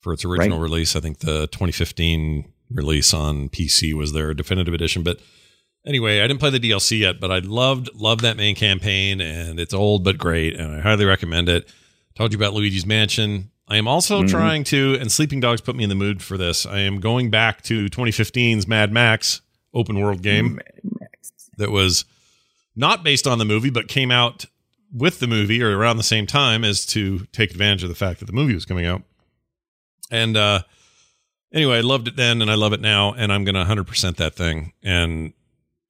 [0.00, 0.62] for its original Right.
[0.64, 5.02] release, I think the 2015 release on PC was their definitive edition.
[5.02, 5.20] But
[5.86, 9.58] anyway, I didn't play the DLC yet, but I loved loved that main campaign, and
[9.60, 11.68] it's old but great, and I highly recommend it.
[12.14, 13.50] Told you about Luigi's Mansion.
[13.68, 14.28] I am also Mhm.
[14.28, 16.66] trying to, and Sleeping Dogs put me in the mood for this.
[16.66, 19.40] I am going back to 2015's Mad Max
[19.72, 20.60] open world game
[21.56, 22.04] that was
[22.76, 24.44] not based on the movie, but came out
[24.92, 28.20] with the movie or around the same time as to take advantage of the fact
[28.20, 29.02] that the movie was coming out.
[30.10, 30.64] And uh,
[31.54, 34.16] anyway, I loved it then and I love it now, and I'm going to 100%
[34.18, 34.72] that thing.
[34.82, 35.32] And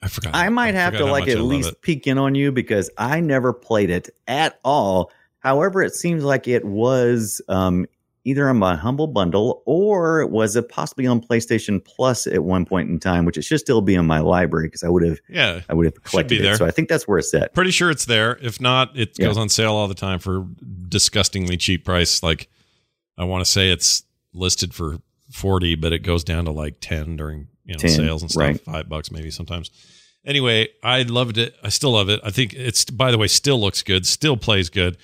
[0.02, 0.34] I forgot.
[0.34, 3.90] I might have to like at least peek in on you because I never played
[3.90, 5.10] it at all.
[5.38, 7.86] However, it seems like it was um,
[8.24, 12.88] either on my humble bundle or was it possibly on PlayStation Plus at one point
[12.90, 15.60] in time, which it should still be in my library because I would have Yeah.
[15.68, 16.54] I would have collected there.
[16.54, 16.58] it.
[16.58, 17.54] So I think that's where it's at.
[17.54, 18.38] Pretty sure it's there.
[18.42, 19.26] If not, it Yeah.
[19.26, 20.46] goes on sale all the time for
[20.88, 22.22] disgustingly cheap price.
[22.22, 22.48] Like
[23.18, 24.98] I want to say it's listed for
[25.30, 28.40] 40, but it goes down to like 10 during you know 10, sales and stuff.
[28.40, 28.60] right.
[28.60, 29.70] Five bucks maybe sometimes.
[30.24, 31.56] Anyway, I loved it.
[31.64, 32.20] I still love it.
[32.22, 34.96] I think it's by the way still looks good, still plays good.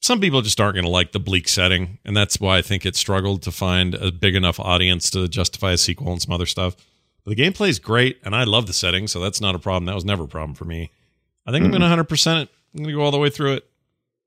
[0.00, 2.84] Some people just aren't going to like the bleak setting, and that's why I think
[2.84, 6.46] it struggled to find a big enough audience to justify a sequel and some other
[6.46, 6.76] stuff.
[7.24, 9.86] But the gameplay is great, and I love the setting, so that's not a problem.
[9.86, 10.90] That was never a problem for me.
[11.46, 11.92] I think I'm going to hmm.
[11.92, 12.48] 100 percent it.
[12.74, 13.66] I'm going to go all the way through it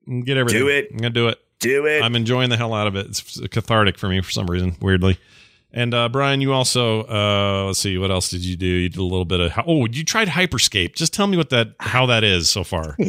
[0.06, 0.60] and get everything.
[0.60, 0.88] Do it.
[0.90, 1.38] I'm going to do it.
[1.60, 2.02] Do it.
[2.02, 3.06] I'm enjoying the hell out of it.
[3.06, 5.18] It's cathartic for me for some reason, weirdly.
[5.72, 8.66] And uh, Brian, you also uh, let's see, what else did you do?
[8.66, 10.94] You did a little bit of oh, you tried Hyperscape.
[10.94, 12.96] Just tell me what that how that is so far.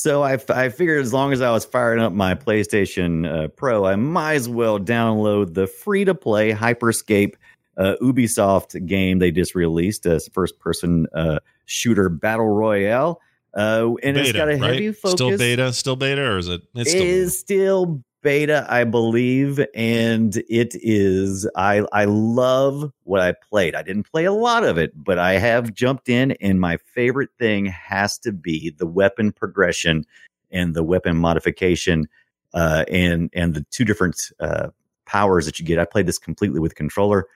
[0.00, 3.48] So I, f- I figured as long as I was firing up my PlayStation uh,
[3.48, 7.34] Pro, I might as well download the free to play Hyperscape
[7.76, 13.20] uh, Ubisoft game they just released as first person uh, shooter battle royale.
[13.52, 14.96] Uh, and it's got a heavy right?
[14.96, 15.16] focus.
[15.18, 16.62] Still beta, still beta, or is it?
[16.74, 21.48] It's still is still beta, I believe, and it is.
[21.56, 23.74] I I love what I played.
[23.74, 27.30] I didn't play a lot of it, but I have jumped in, and my favorite
[27.38, 30.04] thing has to be the weapon progression
[30.50, 32.08] and the weapon modification,
[32.54, 34.68] uh, and and the two different uh,
[35.06, 35.78] powers that you get.
[35.78, 37.26] I played this completely with controller,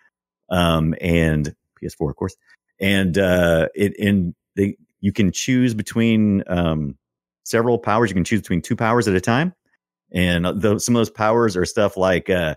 [0.51, 2.37] um, and PS4, of course,
[2.81, 6.97] and uh, it in the you can choose between um,
[7.45, 8.11] several powers.
[8.11, 9.55] You can choose between two powers at a time,
[10.15, 10.47] and
[10.81, 12.55] some of those powers are stuff like uh,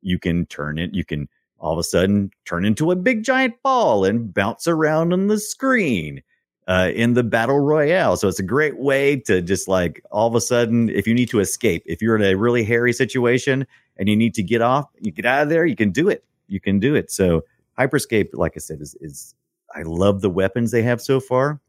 [0.00, 0.94] you can turn it.
[0.94, 1.28] You can
[1.58, 5.38] all of a sudden turn into a big giant ball and bounce around on the
[5.38, 6.22] screen
[6.66, 8.16] uh, in the battle royale.
[8.16, 11.28] So it's a great way to just like all of a sudden, if you need
[11.30, 14.86] to escape, if you're in a really hairy situation and you need to get off,
[15.00, 16.24] you get out of there, you can do it.
[16.48, 17.10] You can do it.
[17.10, 17.44] So
[17.78, 19.34] Hyperscape, like I said, is, is
[19.74, 21.60] I love the weapons they have so far,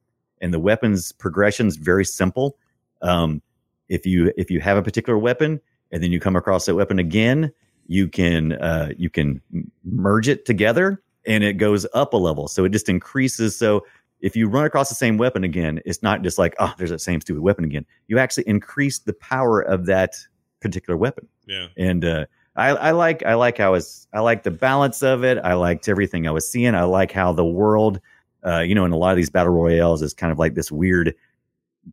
[0.42, 2.58] and the weapons progression is very simple.
[3.02, 3.42] Um,
[3.90, 5.60] if you if you have a particular weapon
[5.92, 7.52] and then you come across that weapon again,
[7.88, 9.42] you can uh, you can
[9.84, 12.48] merge it together and it goes up a level.
[12.48, 13.58] So it just increases.
[13.58, 13.86] So
[14.22, 17.02] if you run across the same weapon again, it's not just like oh, there's that
[17.02, 17.86] same stupid weapon again.
[18.08, 20.16] You actually increase the power of that
[20.62, 21.28] particular weapon.
[21.48, 21.68] Yeah.
[21.78, 22.26] And uh,
[22.56, 25.38] I, I like I like how it's I like the balance of it.
[25.44, 26.74] I liked everything I was seeing.
[26.74, 28.00] I like how the world,
[28.46, 30.72] uh, you know, in a lot of these battle royales is kind of like this
[30.72, 31.14] weird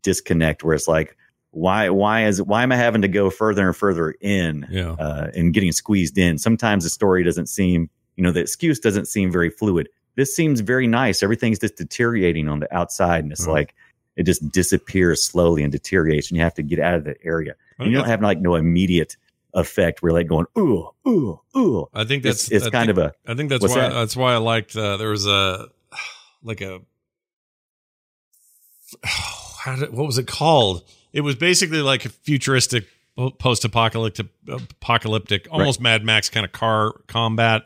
[0.03, 1.17] disconnect where it's like,
[1.53, 4.93] why why is why am I having to go further and further in Yeah.
[4.93, 6.37] uh, and getting squeezed in?
[6.39, 9.89] Sometimes the story doesn't seem, you know, the excuse doesn't seem very fluid.
[10.17, 11.23] This seems very nice.
[11.23, 13.53] Everything's just deteriorating on the outside, and it's Mhm.
[13.53, 13.75] like
[14.17, 17.55] it just disappears slowly and deteriorates, and you have to get out of the area.
[17.79, 19.17] And you don't have like no immediate
[19.55, 21.87] effect where like going ooh ooh ooh.
[21.93, 23.93] I think that's It's, it's I kind think- of a I think that's why that?
[23.93, 25.69] that's why I liked uh, there was a
[26.43, 26.81] like a
[29.05, 30.83] how did, what was it called?
[31.13, 32.87] It was basically like a futuristic
[33.39, 37.65] post-apocalyptic apocalyptic almost Mad Max kind of car combat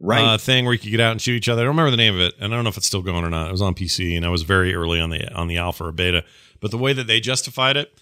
[0.00, 0.22] right.
[0.22, 1.62] uh, thing where you could get out and shoot each other.
[1.62, 3.24] I don't remember the name of it, and I don't know if it's still going
[3.24, 3.48] or not.
[3.48, 5.92] It was on PC, and I was very early on the on the alpha or
[5.92, 6.24] beta.
[6.60, 7.98] But the way that they justified it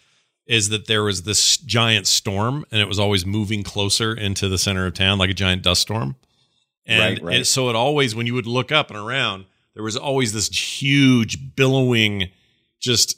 [0.47, 4.59] is that there was this giant storm, and it was always moving closer into the
[4.59, 6.17] center of town, like a giant dust storm.
[6.87, 7.41] And Right, right.
[7.41, 10.49] it- so it always, when you would look up and around, there was always this
[10.49, 12.29] huge billowing,
[12.79, 13.17] just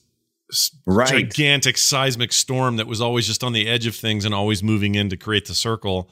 [0.86, 1.08] Right.
[1.08, 4.94] gigantic seismic storm that was always just on the edge of things and always moving
[4.94, 6.10] in to create the circle.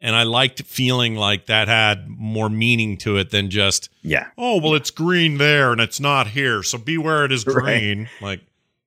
[0.00, 4.28] And I liked feeling like that had more meaning to it than just, yeah.
[4.36, 6.62] oh, well, it's green there and it's not here.
[6.64, 7.54] So beware it is Right.
[7.80, 8.08] green.
[8.20, 8.40] Like,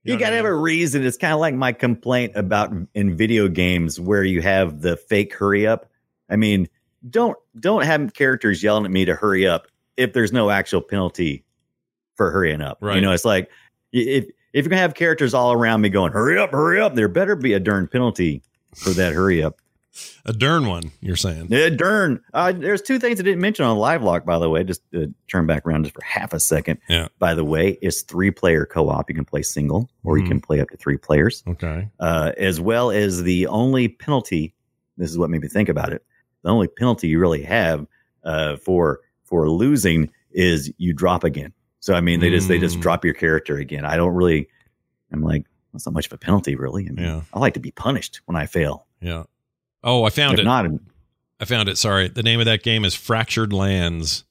[0.03, 1.05] You, know what got I to have a reason.
[1.05, 5.33] It's kind of like my complaint about in video games where you have the fake
[5.33, 5.89] hurry up.
[6.29, 6.67] I mean,
[7.09, 11.45] don't don't have characters yelling at me to hurry up if there's no actual penalty
[12.15, 12.79] for hurrying up.
[12.81, 12.95] Right.
[12.95, 13.49] You know, it's like
[13.93, 14.25] if
[14.55, 17.35] if you're gonna have characters all around me going hurry up, hurry up, there better
[17.35, 18.41] be a darn penalty
[18.75, 19.59] for that hurry up.
[20.25, 21.47] a Dern one, you're saying.
[21.49, 22.21] Yeah, darn.
[22.33, 24.63] Uh, there's two things I didn't mention on LiveLock, by the way.
[24.65, 26.79] Just to turn back around just for half a second.
[26.89, 27.07] Yeah.
[27.19, 29.09] By the way, it's three player co op.
[29.09, 30.27] You can play single or you Mhm.
[30.27, 31.87] can play up to three players Okay.
[31.99, 34.53] uh, as well as the only penalty.
[34.97, 36.03] This is what made me think about it.
[36.43, 37.85] The only penalty you really have
[38.23, 41.53] uh, for for losing is you drop again.
[41.85, 42.81] So I mean, they just they just Mm.
[42.81, 43.85] drop your character again.
[43.85, 44.49] I don't really.
[45.11, 46.87] I'm like, that's not much of a penalty, really.
[46.87, 47.21] I mean, Yeah.
[47.31, 48.87] I like to be punished when I fail.
[49.01, 49.25] Yeah.
[49.83, 50.45] Oh, I found if it.
[50.45, 50.65] not,
[51.39, 51.77] I found it.
[51.77, 52.07] Sorry.
[52.07, 54.23] The name of that game is Fractured Lands.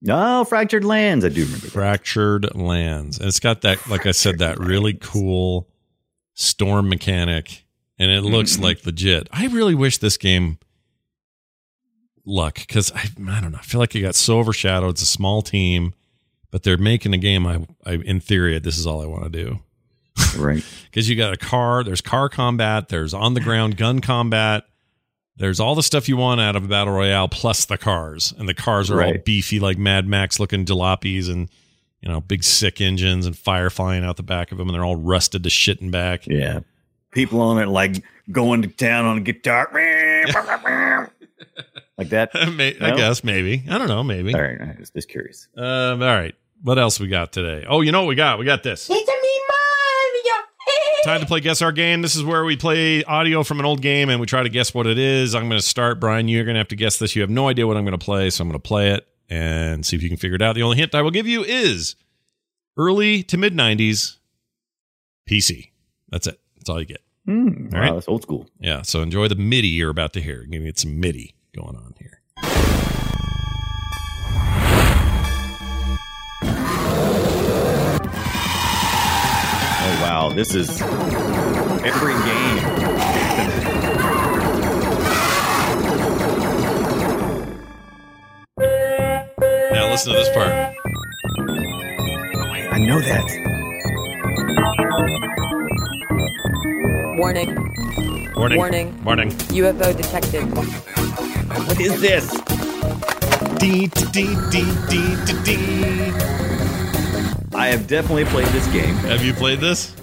[0.00, 1.24] no fractured lands.
[1.24, 1.66] I do remember.
[1.66, 1.72] That.
[1.72, 3.18] Fractured Lands.
[3.18, 5.08] And it's got that, like I said, that really Lands.
[5.08, 5.68] cool
[6.34, 7.64] storm mechanic.
[7.98, 8.62] And it looks Mhm.
[8.62, 9.28] like legit.
[9.32, 10.58] I really wish this game
[12.24, 13.58] luck because I, I don't know.
[13.58, 14.90] I feel like it got so overshadowed.
[14.90, 15.94] It's a small team,
[16.52, 17.44] but they're making a game.
[17.44, 19.58] I, I in theory, this is all I want to do
[20.36, 20.64] Right.
[20.84, 21.82] because you got a car.
[21.82, 22.88] There's car combat.
[22.88, 24.64] There's on the ground gun combat.
[25.36, 28.48] There's all the stuff you want out of a battle royale, plus the cars, and
[28.48, 31.48] the cars are all beefy, like Mad Max looking jalopies, and
[32.02, 34.84] you know, big sick engines and fire flying out the back of them, and they're
[34.84, 36.26] all rusted to shit and back.
[36.26, 36.60] Yeah.
[37.12, 39.70] People on it like going to town on a guitar.
[41.98, 42.30] like that.
[42.56, 43.64] May- I guess maybe.
[43.68, 44.02] I don't know.
[44.02, 44.34] Maybe.
[44.34, 44.60] All right.
[44.60, 45.48] I was just curious.
[45.56, 46.34] Um, all right.
[46.62, 47.64] What else we got today?
[47.68, 48.38] Oh, you know what we got?
[48.38, 48.88] We got this.
[48.88, 50.46] It's a me Mario.
[51.04, 52.02] Time to play Guess Our Game.
[52.02, 54.72] This is where we play audio from an old game and we try to guess
[54.72, 55.34] what it is.
[55.34, 55.98] I'm going to start.
[55.98, 57.16] Brian, you're going to have to guess this.
[57.16, 59.06] You have no idea what I'm going to play, so I'm going to play it
[59.28, 60.54] and see if you can figure it out.
[60.54, 61.96] The only hint I will give you is
[62.76, 64.18] early to mid 90s
[65.28, 65.70] PC.
[66.10, 66.38] That's it.
[66.56, 67.02] That's all you get.
[67.26, 67.94] Hmm, All wow, right.
[67.94, 68.46] that's old school.
[68.60, 68.82] Yeah.
[68.82, 70.36] So enjoy the MIDI you're about to hear.
[70.36, 72.20] You're going to get some MIDI going on here.
[80.12, 80.68] Wow, this is
[81.88, 82.62] every game.
[89.72, 90.52] Now listen to this part.
[92.72, 93.24] I know that.
[97.16, 97.56] Warning.
[98.36, 98.58] Warning.
[98.58, 99.04] Warning.
[99.04, 99.30] Warning.
[99.30, 100.44] UFO detected.
[101.66, 102.30] What is this?
[103.58, 106.12] Dee, dee, dee, dee, dee, dee, dee.
[107.54, 108.94] I have definitely played this game.
[109.06, 109.94] Have you played this?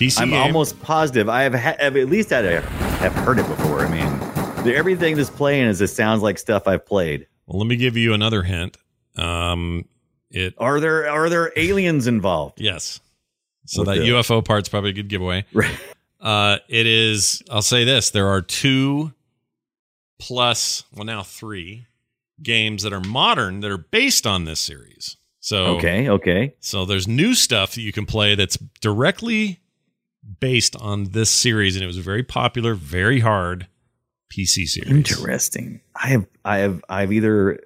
[0.00, 0.40] PC I'm game?
[0.42, 3.80] almost positive I have, ha- have at least had a, have heard it before.
[3.84, 7.26] I mean, The- Everything that's playing is it sounds like stuff I've played.
[7.46, 8.76] Well, let me give you another hint.
[9.16, 9.84] Um,
[10.30, 12.60] it Are there are there aliens involved?
[12.60, 13.00] yes.
[13.66, 15.44] So that the- UFO part's probably a good giveaway.
[15.52, 15.78] Right.
[16.20, 17.42] Uh, it is.
[17.50, 19.12] I'll say this: there are two
[20.18, 21.86] plus, well, now three
[22.42, 25.16] games that are modern that are based on this series.
[25.40, 26.54] So Okay, okay.
[26.60, 29.60] So there's new stuff that you can play that's directly
[30.40, 33.66] based on this series, and it was a very popular, very hard
[34.32, 34.90] PC series.
[34.90, 35.80] Interesting.
[35.94, 37.60] I have I have I've either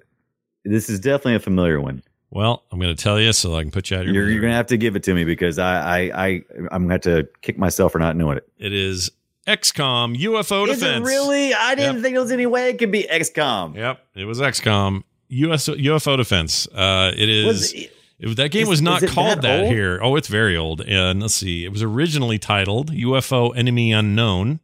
[0.63, 2.01] this is definitely a familiar one.
[2.31, 4.23] Well, I'm going to tell you so I can put you out of your.
[4.23, 6.93] You're, you're gonna have to give it to me because I I, I I'm gonna
[6.95, 8.49] have to kick myself for not knowing it.
[8.57, 9.11] It is
[9.47, 11.07] XCOM UFO Is it Defense.
[11.07, 11.53] really?
[11.53, 12.03] I didn't Yep.
[12.03, 13.75] think there was any way it could be XCOM.
[13.75, 16.67] Yep, it was XCOM US UFO Defense.
[16.67, 17.73] Uh, it is.
[17.73, 19.99] It- It that game Is- was not called that that, here.
[20.01, 20.81] Oh, it's very old.
[20.81, 21.65] And let's see.
[21.65, 24.59] It was originally titled UFO Enemy Unknown.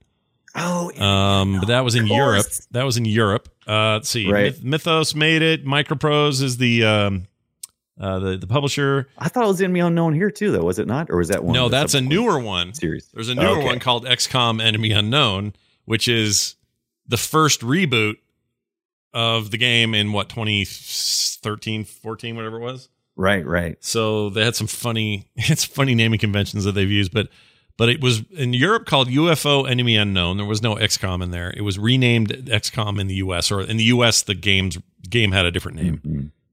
[0.56, 2.46] oh, Um, but that was in Europe.
[2.72, 3.50] That was in Europe.
[3.68, 4.30] Uh, let's see.
[4.32, 4.54] Right.
[4.54, 5.66] Myth- Mythos made it.
[5.66, 7.28] Microprose is the um,
[8.00, 9.08] uh, the the publisher.
[9.18, 10.64] I thought it was Enemy Unknown here too, though.
[10.64, 11.54] Was it not, or was that one?
[11.54, 12.74] no, that's a newer one.
[12.74, 13.08] series.
[13.14, 13.66] There's a newer Okay.
[13.66, 15.54] one called XCOM Enemy Unknown,
[15.86, 16.56] which is
[17.08, 18.16] the first reboot
[19.14, 22.90] of the game in what 2013, 14, whatever it was.
[23.16, 23.78] Right, right.
[23.82, 27.30] So they had some funny, it's funny naming conventions that they've used, but
[27.78, 30.38] but it was in Europe called UFO Enemy Unknown.
[30.38, 31.52] There was no XCOM in there.
[31.56, 34.78] It was renamed XCOM in the US, or in the US the game's
[35.10, 36.02] game had a different name.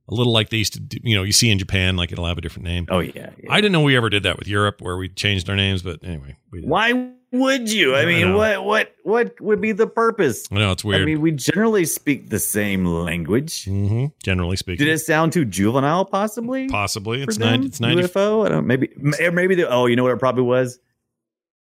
[0.09, 2.27] A little like they used to, do, you know, you see in Japan, like it'll
[2.27, 2.87] have a different name.
[2.91, 3.31] Oh yeah.
[3.43, 3.51] yeah.
[3.51, 6.03] I didn't know we ever did that with Europe, where we changed our names, but
[6.03, 6.63] anyway, we.
[6.63, 7.95] Why would you?
[7.95, 8.37] I I mean, know.
[8.37, 10.49] what what what would be the purpose?
[10.51, 11.03] I know it's weird.
[11.03, 13.65] I mean, we generally speak the same language.
[13.65, 16.07] hmm Generally speaking, Did it sound too juvenile?
[16.07, 16.69] Possibly.
[16.69, 17.51] possibly it's them?
[17.51, 18.03] nine, it's ninety.
[18.03, 18.47] UFO.
[18.47, 18.67] I don't.
[18.67, 18.89] Maybe.
[18.97, 19.55] Maybe.
[19.55, 20.79] The, oh, you know what it probably was.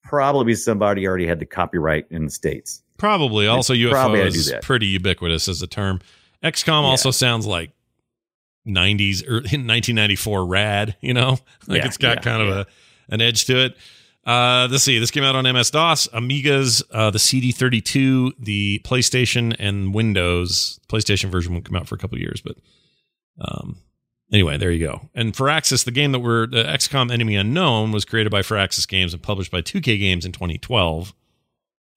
[0.04, 2.82] Probably somebody already had the copyright in the states.
[2.98, 3.46] Probably.
[3.46, 6.00] Also, probably UFO do is pretty ubiquitous as a term.
[6.44, 7.72] XCOM also sounds like
[8.66, 11.38] 90s or 1994 rad, you know?
[11.68, 12.60] Like Yeah, it's got yeah, kind of yeah.
[12.60, 12.64] a
[13.14, 13.76] an edge to it.
[14.24, 14.98] Uh, let's see.
[14.98, 20.80] This came out on MS DOS, Amigas, uh, the CD32, the PlayStation, and Windows.
[20.88, 22.56] PlayStation version won't come out for a couple of years, but
[23.40, 23.78] um,
[24.32, 25.08] anyway, there you go.
[25.14, 29.12] And Firaxis, the game that we're the XCOM Enemy Unknown was created by Firaxis Games
[29.12, 31.14] and published by 2K Games in 2012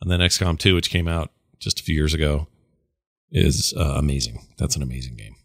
[0.01, 2.47] and then XCOM 2, which came out just a few years ago,
[3.32, 4.47] is uh, amazing.
[4.57, 5.36] That's an amazing game.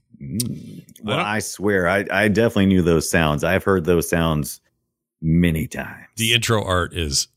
[1.03, 3.45] Well, I, swear, I, I definitely knew those sounds.
[3.45, 4.61] I've heard those sounds
[5.21, 6.07] many times.
[6.17, 7.29] The intro art is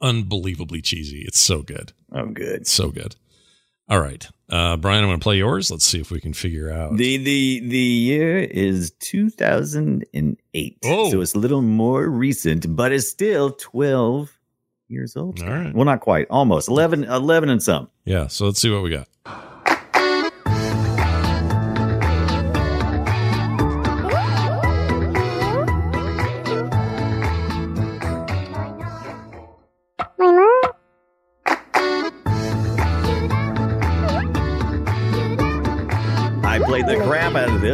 [0.00, 1.24] unbelievably cheesy.
[1.26, 1.92] It's so good.
[2.12, 2.66] oh, good.
[2.66, 3.16] So good.
[3.90, 5.70] All right, uh, Brian, I'm going to play yours.
[5.70, 6.96] Let's see if we can figure out.
[6.98, 10.78] The the the year is 2008.
[10.84, 11.10] Oh.
[11.10, 14.30] So it's a little more recent, but it's still 12
[14.88, 15.40] years old.
[15.42, 15.74] All right.
[15.74, 16.26] Well, not quite.
[16.28, 17.88] Almost 11 11 and some.
[18.04, 19.08] yeah, so let's see what we got.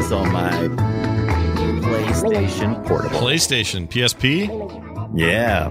[0.05, 0.50] This on my
[1.80, 3.16] PlayStation Portable.
[3.18, 4.48] PlayStation, PSP.
[5.16, 5.70] Yeah.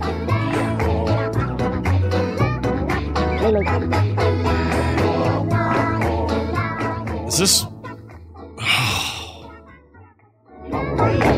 [7.28, 7.66] Is this?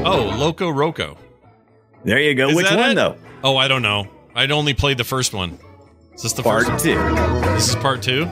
[0.07, 1.17] Oh, Loco Roco.
[2.03, 2.49] There you go.
[2.49, 2.95] Is Which one it?
[2.95, 3.17] though?
[3.43, 4.07] Oh, I don't know.
[4.35, 5.57] I'd only played the first one.
[6.13, 6.85] Is this the Part first?
[6.85, 6.93] two.
[7.55, 8.29] This is part two.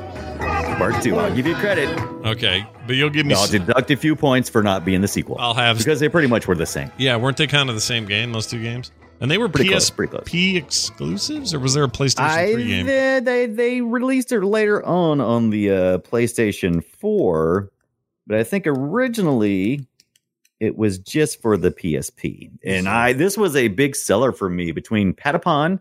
[0.78, 1.16] Part two.
[1.18, 1.88] I'll give you credit.
[2.26, 3.34] Okay, but you'll give me.
[3.36, 5.38] I'll s- deduct a few points for not being the sequel.
[5.40, 5.78] I'll have.
[5.78, 6.92] because they pretty much were the same.
[6.98, 8.32] Yeah, weren't they kind of the same game?
[8.34, 10.64] Those two games, and they were Pretty close, PSP pretty close.
[10.64, 12.86] exclusives, or was there a PlayStation I Three game?
[12.88, 17.72] they, they they released it later on on the uh, PlayStation 4,
[18.28, 19.86] but I think originally
[20.60, 22.52] it was just for the PSP.
[22.66, 25.80] And I this was a big seller for me between Patapon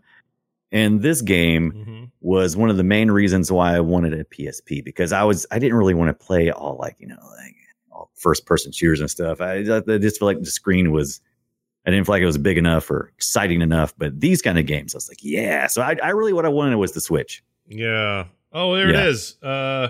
[0.73, 2.11] and this game Mhm.
[2.19, 5.59] was one of the main reasons why I wanted a PSP because I was I
[5.59, 7.55] didn't really want to play all like you know like
[7.91, 9.39] all first person shooters and stuff.
[9.39, 11.21] I, I just feel like the screen was
[11.85, 13.93] I didn't feel like it was big enough or exciting enough.
[13.97, 15.67] But these kind of games, I was like, yeah.
[15.67, 17.43] So I, I really what I wanted was the Switch.
[17.67, 18.25] Yeah.
[18.53, 19.01] Oh, there Yeah.
[19.01, 19.35] it is.
[19.43, 19.89] Uh,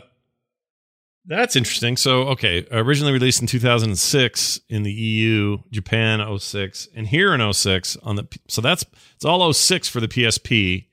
[1.26, 1.96] that's interesting.
[1.98, 7.98] So, okay, originally released in 2006 in the EU, Japan 06, and here in 06
[8.04, 8.28] on the.
[8.48, 10.86] So that's it's all 06 for the PSP,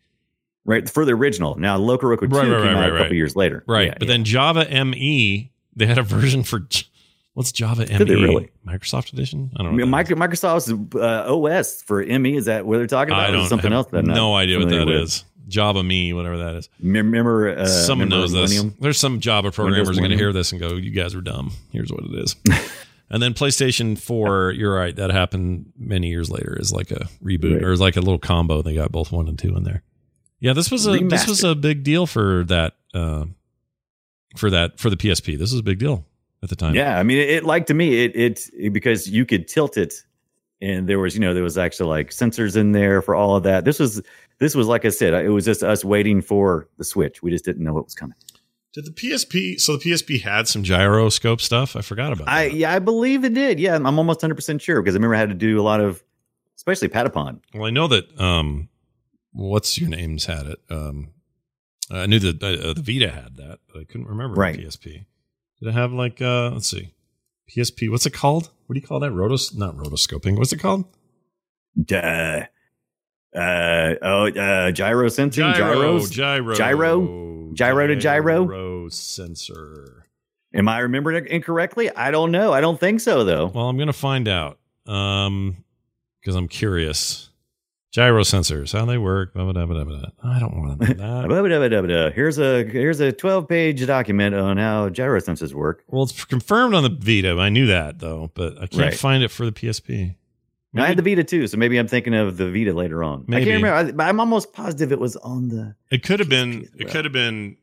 [0.65, 1.57] Right for the original.
[1.59, 3.65] Now Loco Roco Two Right, right, came right, out a couple years later.
[3.67, 3.89] right?
[3.89, 4.15] Yeah, but yeah.
[4.15, 6.67] then Java ME, they had a version for
[7.35, 7.97] what's Java ME?
[8.05, 8.51] They really?
[8.67, 9.51] Microsoft Edition?
[9.57, 9.79] I don't know.
[9.79, 13.27] mean, what that Micro, Microsoft's uh, OS for ME is that what they're talking about?
[13.27, 13.91] I Or don't something have else.
[13.93, 15.25] that no idea what that is.
[15.51, 16.69] Java Me, whatever that is.
[16.83, 18.63] Remember, uh, Someone remember knows this.
[18.81, 21.53] There's some Java programmers are going to hear this and go, "You guys are dumb.
[21.73, 22.37] Here's what it is."
[23.11, 27.55] and then PlayStation 4, you're right, that happened many years later is like a reboot
[27.57, 27.65] Right.
[27.65, 28.63] or like a little combo.
[28.63, 29.83] They got both 1 and 2 in there.
[30.39, 33.27] Yeah, this was a this was a big deal for that uh,
[34.37, 35.39] for that for the PSP.
[35.39, 36.07] This was a big deal
[36.43, 36.75] at the time.
[36.75, 39.77] Yeah, I mean, it, it like to me, it, it it because you could tilt
[39.77, 39.93] it,
[40.63, 43.43] and there was you know there was actually like sensors in there for all of
[43.43, 43.67] that.
[43.67, 44.01] This was
[44.41, 47.23] this was like I said, it was just us waiting for the Switch.
[47.23, 48.17] We just didn't know what was coming.
[48.73, 51.77] Did the PSP so the PSP had some gyroscope stuff?
[51.77, 52.55] I forgot about I that.
[52.57, 53.59] yeah, I believe it did.
[53.61, 55.81] Yeah, I'm almost 100 percent sure because I remember I had to do a lot
[55.81, 56.03] of,
[56.57, 57.41] especially Patapon.
[57.55, 58.69] Well, I know that um
[59.33, 60.59] what's your names had it.
[60.71, 61.11] Um
[61.91, 64.57] I knew that uh, the Vita had that, but I couldn't remember Right.
[64.57, 64.85] the PSP.
[65.61, 66.95] Did it have like uh let's see.
[67.51, 68.51] PSP, what's it called?
[68.67, 69.11] What do you call that?
[69.11, 70.39] Rotos not rotoscoping.
[70.39, 70.85] What's it called?
[71.83, 72.45] Duh.
[73.35, 76.11] Uh oh, uh, gyro sensing, gyros.
[76.11, 77.51] gyro, Gyro?
[77.55, 78.45] Gyro to gyro?
[78.47, 80.07] gyro sensor.
[80.53, 81.91] Am I remembering it incorrectly?
[81.95, 82.53] I don't know.
[82.53, 83.47] I don't think so though.
[83.47, 84.59] Well, I'm gonna find out.
[84.87, 85.65] Um,
[86.21, 87.29] because I'm curious.
[87.93, 89.35] Gyro sensors, how they work.
[89.35, 90.03] Blah, blah, blah, blah.
[90.23, 90.95] I don't want to know
[91.27, 92.13] that.
[92.15, 95.83] Here's a here's a 12 page document on how gyro sensors work.
[95.89, 97.37] well, it's confirmed on the Vita.
[97.41, 98.95] I knew that though, but I can't Right.
[98.95, 100.15] find it for the PSP.
[100.77, 103.21] I had the Vita too, so maybe I'm thinking of the Vita later on.
[103.23, 103.45] I Maybe.
[103.47, 105.75] can't remember, I, but I'm almost positive it was on the.
[105.91, 106.69] It could have been.
[106.79, 107.57] It could have been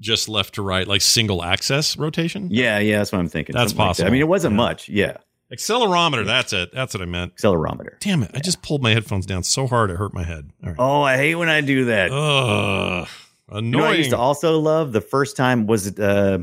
[0.00, 2.48] just left to right, like single access rotation.
[2.50, 3.52] Yeah, yeah, that's what I'm thinking.
[3.54, 3.88] That's Something like that.
[4.02, 4.08] possible.
[4.08, 4.56] I mean, it wasn't Yeah.
[4.56, 4.88] much.
[4.88, 5.16] Yeah,
[5.52, 6.26] Accelerometer.
[6.26, 6.72] That's it.
[6.72, 7.36] That's what I meant.
[7.36, 8.00] accelerometer.
[8.00, 8.32] Damn it!
[8.34, 10.50] I just pulled my headphones down so hard it hurt my head.
[10.64, 10.76] All right.
[10.78, 12.10] Oh, I hate when I do that.
[12.10, 13.08] Ugh.
[13.48, 13.64] Annoying.
[13.72, 16.38] You know, I used to also love the first time was it uh,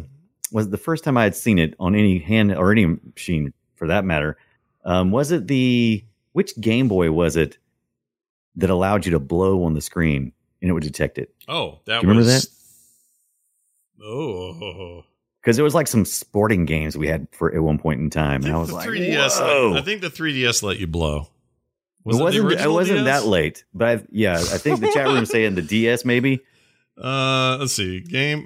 [0.54, 3.88] was the first time I had seen it on any hand or any machine for
[3.88, 4.38] that matter.
[4.84, 6.04] Um, was it the
[6.34, 7.58] which Game Boy was it
[8.56, 11.34] that allowed you to blow on the screen and it would detect it?
[11.48, 12.50] oh, that Do you remember was.
[14.04, 15.04] Oh.
[15.42, 18.44] Because it was like some sporting games we had for at one point in time,
[18.44, 19.40] and I was the like, 3DS.
[19.40, 19.74] Whoa.
[19.76, 21.30] I think the 3DS let you blow.
[22.06, 22.52] it wasn't.
[22.52, 23.06] It wasn't DS?
[23.06, 26.42] that late, but I, yeah, I think the chat room saying the DS maybe.
[27.02, 28.02] Uh, let's see.
[28.02, 28.46] Game.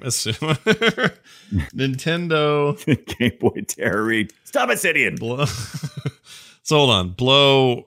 [1.74, 2.76] Nintendo.
[3.18, 4.32] Game Boy Terror Read.
[4.44, 5.18] Stop it, Sidian.
[5.18, 5.44] Blow.
[6.66, 7.08] So hold on.
[7.10, 7.86] Blow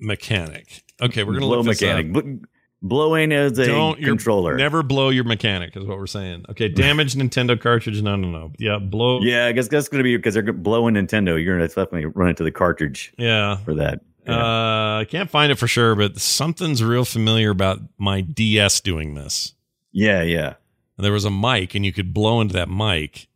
[0.00, 0.82] mechanic.
[1.00, 2.16] Okay, we're gonna blow look this mechanic.
[2.16, 2.24] up.
[2.24, 2.44] Bl-
[2.84, 4.56] Blowing as a Don't controller.
[4.56, 6.46] Never blow your mechanic is what we're saying.
[6.50, 8.02] Okay, damaged Nintendo cartridge.
[8.02, 8.52] No, no, no.
[8.58, 9.20] Yeah, blow.
[9.20, 11.40] Yeah, I guess that's going to be because they're blowing Nintendo.
[11.40, 13.58] You're to definitely run into the cartridge Yeah.
[13.58, 14.00] for that.
[14.26, 14.34] Yeah.
[14.36, 19.14] Uh, I can't find it for sure, but something's real familiar about my DS doing
[19.14, 19.54] this.
[19.92, 20.54] yeah, yeah.
[20.98, 23.28] And there was a mic, and you could blow into that mic,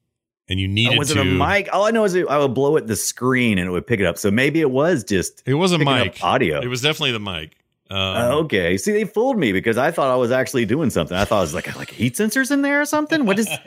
[0.49, 1.21] and you needed Oh, was to.
[1.21, 1.69] it a mic?
[1.73, 4.01] All I know is it, I would blow at the screen and it would pick
[4.01, 4.19] it up.
[4.19, 6.19] So maybe it was just It was a mic.
[6.23, 6.61] audio.
[6.61, 7.57] It was definitely the mic.
[7.91, 8.77] Um, Uh, okay.
[8.79, 11.17] See, they fooled me because I thought I was actually doing something.
[11.17, 13.25] I thought it was like like heat sensors in there or something.
[13.27, 13.49] What is?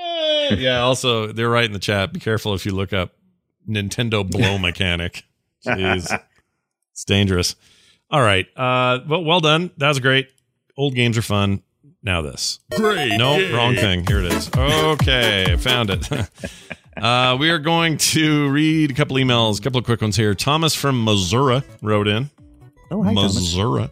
[0.00, 0.80] Eh, yeah.
[0.80, 2.12] Also, they're right in the chat.
[2.12, 3.12] Be careful if you look up
[3.68, 5.24] Nintendo blow mechanic.
[5.66, 6.20] Jeez,
[6.92, 7.56] it's dangerous.
[8.10, 8.46] All right.
[8.56, 9.70] Uh, well, well done.
[9.78, 10.28] That was great.
[10.76, 11.62] Old games are fun.
[12.02, 12.60] Now this.
[12.76, 13.16] Great.
[13.16, 14.06] No, wrong thing.
[14.06, 14.50] Here it is.
[14.56, 16.08] Okay, found it.
[16.96, 20.34] uh, we are going to read a couple emails, a couple of quick ones here.
[20.34, 22.30] Thomas from Missouri wrote in.
[22.90, 23.34] Oh, hi, Thomas.
[23.34, 23.90] Missouri.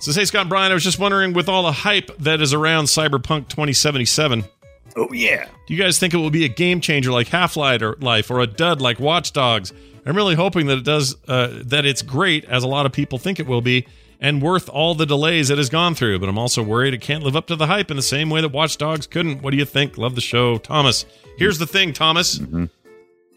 [0.00, 2.54] Says, hey, Scott and Brian, I was just wondering, with all the hype that is
[2.54, 4.44] around Cyberpunk 2077,
[4.96, 5.46] Oh yeah.
[5.68, 8.30] do you guys think it will be a game changer like Half Life or, Life
[8.30, 9.72] or a dud like Watch Dogs?
[10.04, 13.18] I'm really hoping that it does, uh, that it's great, as a lot of people
[13.18, 13.86] think it will be,
[14.20, 16.18] and worth all the delays it has gone through.
[16.18, 18.40] But I'm also worried it can't live up to the hype in the same way
[18.42, 19.42] that Watch Dogs couldn't.
[19.42, 19.96] What do you think?
[19.98, 21.06] Love the show, Thomas.
[21.38, 22.38] Here's the thing, Thomas.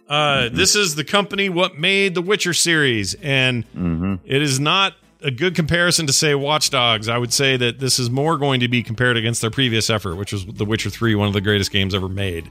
[0.09, 4.15] Uh, This is the company what made the Witcher series, and Mm-hmm.
[4.25, 7.07] it is not a good comparison to say Watch Dogs.
[7.07, 10.15] I would say that this is more going to be compared against their previous effort,
[10.15, 12.49] which was The Witcher 3, one of the greatest games ever made.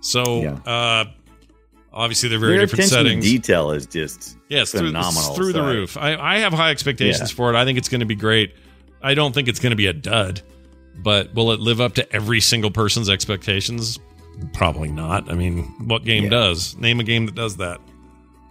[0.00, 0.52] So, Yeah.
[0.72, 1.04] uh,
[1.94, 3.24] obviously, they're very Their different settings.
[3.24, 5.34] detail is just Yes, through, phenomenal.
[5.34, 5.96] through the So I- roof.
[5.96, 7.36] I, I have high expectations Yeah.
[7.36, 7.56] for it.
[7.56, 8.54] I think it's going to be great.
[9.02, 10.42] I don't think it's going to be a dud,
[11.02, 13.98] but will it live up to every single person's expectations?
[14.52, 15.30] Probably not.
[15.30, 16.30] I mean, what game Yeah.
[16.30, 16.76] does?
[16.76, 17.80] Name a game that does that.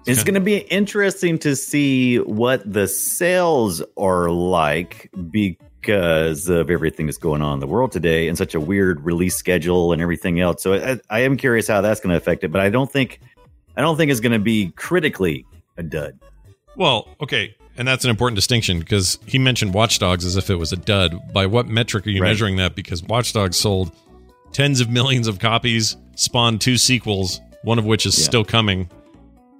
[0.05, 6.69] It's kinda- going to be interesting to see what the sales are like because of
[6.69, 10.01] everything that's going on in the world today and such a weird release schedule and
[10.01, 10.61] everything else.
[10.63, 13.19] So I, I am curious how that's going to affect it, but I don't think
[13.75, 15.45] I don't think it's going to be critically
[15.77, 16.19] a dud.
[16.75, 20.55] Well, okay, and that's an important distinction because he mentioned Watch Dogs as if it
[20.55, 21.33] was a dud.
[21.33, 22.29] By what metric are you Right.
[22.29, 22.75] measuring that?
[22.75, 23.91] Because Watch Dogs sold
[24.51, 28.25] tens of millions of copies, spawned two sequels, one of which is Yeah.
[28.25, 28.89] still coming,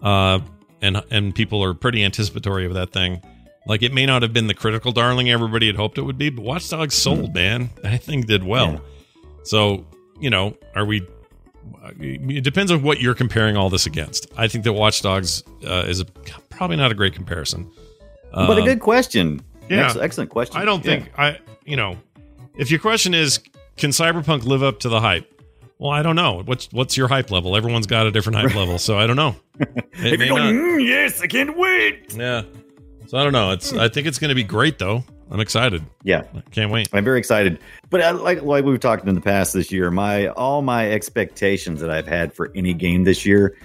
[0.02, 0.40] uh,
[0.81, 3.22] and and people are pretty anticipatory of that thing.
[3.65, 6.30] Like it may not have been the critical darling everybody had hoped it would be,
[6.30, 7.69] but Watch Dogs sold, man.
[7.81, 8.73] That thing did well.
[8.73, 8.80] Yeah.
[9.44, 9.85] So,
[10.19, 11.02] you know, are we
[11.99, 14.31] it depends on what you're comparing all this against.
[14.38, 16.06] I think that Watch Dogs uh, is a,
[16.49, 17.69] probably not a great comparison.
[18.31, 19.41] but a Um, good question.
[19.69, 19.85] yeah.
[19.85, 20.57] Ex- excellent question.
[20.57, 20.91] I don't Yeah.
[20.99, 21.98] think I you know,
[22.57, 23.40] if your question is
[23.77, 25.30] can Cyberpunk live up to the hype?
[25.80, 26.41] Well, I don't know.
[26.45, 27.56] What's what's your hype level?
[27.56, 29.35] Everyone's got a different hype level, so I don't know.
[29.95, 30.80] It If may you're going, not.
[30.80, 32.15] "Mm, yes, I can't wait.
[32.15, 32.41] Yeah.
[33.14, 33.52] So I don't know.
[33.52, 35.03] It's I think it's going to be great though.
[35.30, 35.85] I'm excited.
[36.02, 36.90] Yeah, I can't wait.
[36.94, 37.60] I'm very excited.
[37.91, 41.80] But I, like like we've talked in the past this year, my all my expectations
[41.81, 43.56] that I've had for any game this year,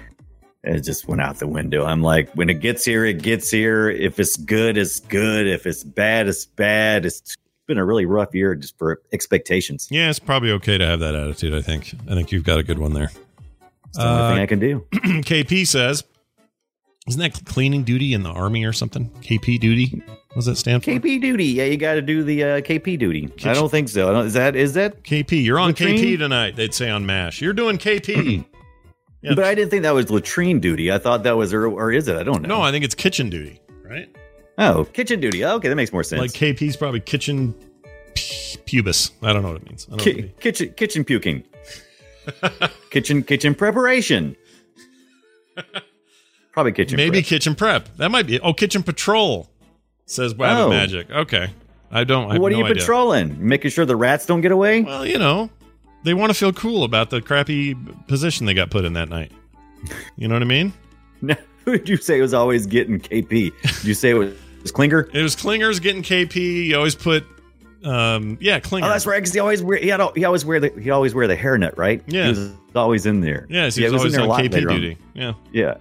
[0.64, 1.86] it just went out the window.
[1.86, 3.88] I'm like, when it gets here, it gets here.
[3.88, 5.46] If it's good, it's good.
[5.46, 7.06] If it's bad, it's bad.
[7.06, 7.34] It's
[7.66, 9.88] been a really rough year just for expectations.
[9.90, 11.94] Yeah, it's probably okay to have that attitude, I think.
[12.06, 13.10] I think you've got a good one there.
[13.86, 14.86] It's the only Uh, thing I can do.
[14.92, 16.04] KP says,
[17.08, 19.10] isn't that cleaning duty in the army or something?
[19.22, 20.02] KP duty?
[20.06, 20.90] What does that stand for?
[20.90, 21.46] KP duty.
[21.46, 23.32] Yeah, you got to do the uh, KP duty.
[23.44, 24.08] I don't think so.
[24.08, 25.02] I don't, is that is that?
[25.02, 25.42] KP.
[25.44, 25.96] You're on Latrine?
[25.98, 27.40] KP tonight, they'd say on MASH.
[27.40, 28.44] You're doing KP.
[29.20, 29.34] Yeah.
[29.34, 30.92] But I didn't think that was latrine duty.
[30.92, 32.16] I thought that was, or, or is it?
[32.16, 32.48] I don't know.
[32.48, 34.08] no, I think it's kitchen duty, right?
[34.58, 35.44] Oh, kitchen duty.
[35.44, 36.20] Okay, that makes more sense.
[36.20, 37.52] Like KP's probably kitchen
[38.14, 39.10] pubis.
[39.20, 39.88] I don't know what it means.
[39.90, 40.38] I don't know what it means.
[40.38, 41.42] kitchen kitchen puking.
[42.90, 44.36] kitchen kitchen preparation.
[46.58, 46.96] Probably kitchen.
[46.96, 47.24] Maybe prep.
[47.26, 47.88] kitchen prep.
[47.98, 48.40] That might be.
[48.40, 49.48] Oh, kitchen patrol,
[50.06, 50.68] says Wabbit Oh.
[50.70, 51.08] Magic.
[51.08, 51.50] Okay.
[51.92, 52.32] I don't.
[52.32, 52.74] I what are you idea.
[52.74, 53.46] patrolling?
[53.46, 54.82] Making sure the rats don't get away.
[54.82, 55.50] Well, you know,
[56.02, 57.76] they want to feel cool about the crappy
[58.08, 59.30] position they got put in that night.
[60.16, 60.72] You know what I mean?
[61.22, 63.52] No, Who did you say was always getting KP?
[63.62, 65.08] Did you say it was, was Klinger?
[65.14, 66.66] It was Klingers getting KP.
[66.66, 67.24] You always put,
[67.84, 68.88] um, yeah, Klinger.
[68.88, 69.18] Oh, that's right.
[69.18, 71.78] Because he always wear he had he always wear the he always wear the hairnet,
[71.78, 72.02] right?
[72.08, 72.24] Yeah.
[72.24, 73.46] he was always in there.
[73.48, 74.74] Yes, he yeah, was he was in there a on lot KP on.
[74.74, 74.98] duty.
[75.14, 75.32] Yeah.
[75.52, 75.76] Yeah.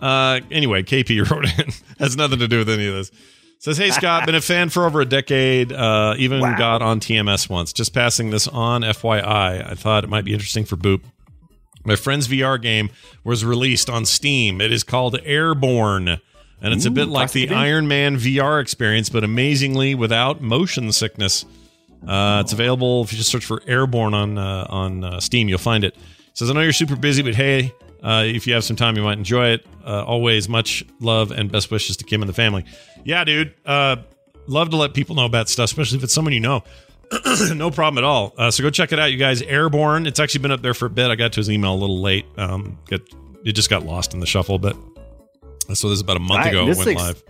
[0.00, 1.72] Uh, anyway, KP wrote in.
[1.98, 3.10] Has nothing to do with any of this.
[3.58, 5.72] Says, hey, Scott, been a fan for over a decade.
[5.72, 6.58] Uh, even Wow.
[6.58, 7.72] got on TMS once.
[7.72, 9.70] Just passing this on, FYI.
[9.70, 11.00] I thought it might be interesting for Boop.
[11.84, 12.90] My friend's VR game
[13.24, 14.60] was released on Steam.
[14.60, 16.20] It is called Airborne.
[16.60, 17.48] And it's a bit like the.
[17.50, 21.44] Iron Man VR experience, but amazingly without motion sickness.
[22.06, 25.48] Uh, it's available if you just search for Airborne on uh, on uh, Steam.
[25.48, 25.96] You'll find it.
[26.34, 27.72] Says I know you're super busy, but hey,
[28.06, 29.66] uh, if you have some time, you might enjoy it.
[29.84, 32.64] Uh, always much love and best wishes to Kim and the family.
[33.04, 33.52] Yeah, dude.
[33.66, 33.96] Uh,
[34.46, 36.62] love to let people know about stuff, especially if it's someone you know.
[37.54, 38.32] no problem at all.
[38.38, 39.42] Uh, so go check it out, you guys.
[39.42, 40.06] Airborne.
[40.06, 41.10] It's actually been up there for a bit.
[41.10, 42.26] I got to his email a little late.
[42.36, 43.00] Um, got,
[43.44, 44.76] it just got lost in the shuffle, but
[45.74, 46.68] so this is about a month I- ago.
[46.68, 47.24] It went ex- live.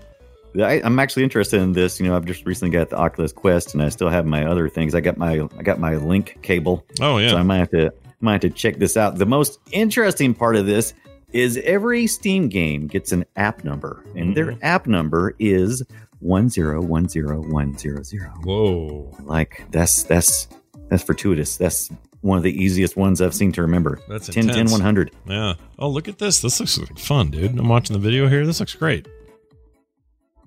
[0.60, 2.00] I, I'm actually interested in this.
[2.00, 4.68] You know, I've just recently got the Oculus Quest, and I still have my other
[4.68, 4.94] things.
[4.94, 6.84] I got my I got my link cable.
[7.00, 7.30] Oh yeah.
[7.30, 9.16] So I might have to might have to check this out.
[9.18, 10.94] The most interesting part of this
[11.32, 14.58] is every Steam game gets an app number, and their Mm-hmm.
[14.64, 15.82] app number is
[16.20, 18.30] one zero one zero one zero zero.
[18.44, 19.14] Whoa.
[19.24, 20.48] Like that's that's
[20.88, 21.56] that's fortuitous.
[21.56, 21.90] That's
[22.22, 24.00] one of the easiest ones I've seen to remember.
[24.08, 25.10] That's 10 10 100.
[25.28, 25.54] Yeah.
[25.78, 26.40] Oh, look at this.
[26.40, 27.58] This looks like fun, dude.
[27.58, 28.46] I'm watching the video here.
[28.46, 29.06] This looks great.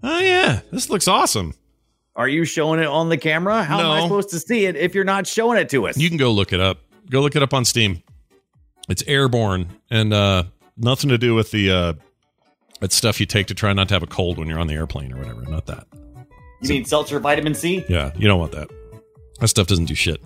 [0.01, 1.53] Oh yeah, this looks awesome.
[2.15, 3.63] Are you showing it on the camera?
[3.63, 5.97] How am I supposed to see it if you're not showing it to us?
[5.97, 6.79] You can go look it up.
[7.09, 8.01] Go look it up on Steam.
[8.87, 10.43] It's airborne and uh
[10.77, 11.93] nothing to do with the uh
[12.81, 14.73] it's stuff you take to try not to have a cold when you're on the
[14.75, 15.41] airplane or whatever.
[15.43, 15.85] Not that.
[16.61, 17.85] You mean seltzer vitamin C?
[17.89, 18.69] Yeah, you don't want that.
[19.39, 20.21] That stuff doesn't do shit.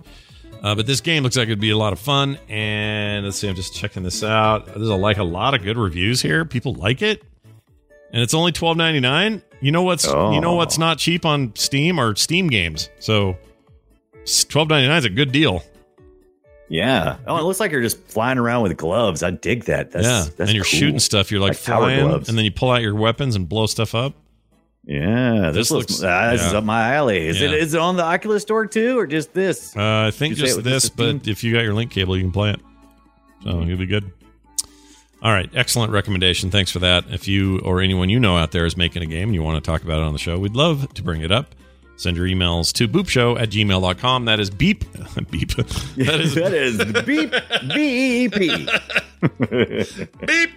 [0.62, 2.38] Uh, but this game looks like it'd be a lot of fun.
[2.48, 4.66] And let's see, I'm just checking this out.
[4.66, 6.44] There's a, like a lot of good reviews here.
[6.46, 7.22] People like it,
[8.12, 9.42] and it's only twelve ninety nine.
[9.60, 10.56] You know what's you know Oh.
[10.56, 12.88] what's not cheap on Steam or Steam games.
[12.98, 13.36] So
[14.48, 15.62] twelve ninety nine is a good deal.
[16.68, 17.18] Yeah.
[17.26, 19.22] Oh, it looks like you're just flying around with gloves.
[19.22, 19.90] I dig that.
[19.90, 20.78] That's, yeah, that's and you're cool.
[20.78, 21.30] shooting stuff.
[21.30, 22.28] You're like, Like flying, gloves.
[22.28, 24.14] and then you pull out your weapons and blow stuff up.
[24.86, 27.26] Yeah, this, This looks, looks- ah, this is up my alley.
[27.26, 27.56] Is it Yeah.
[27.56, 29.74] is it on the Oculus Store too, or just this?
[29.76, 32.16] Uh, I think Did you say just this, but if you got your link cable,
[32.16, 32.60] you can play it.
[33.44, 34.10] So you'll be good.
[35.22, 36.50] All right, excellent recommendation.
[36.50, 37.04] Thanks for that.
[37.10, 39.62] If you or anyone you know out there is making a game and you want
[39.62, 41.54] to talk about it on the show, we'd love to bring it up.
[41.96, 44.24] Send your emails to boopshow at gmail.com.
[44.24, 44.80] That is beep.
[45.30, 45.50] beep.
[45.96, 47.30] That is that is beep
[47.72, 48.68] beep.
[50.26, 50.50] beep.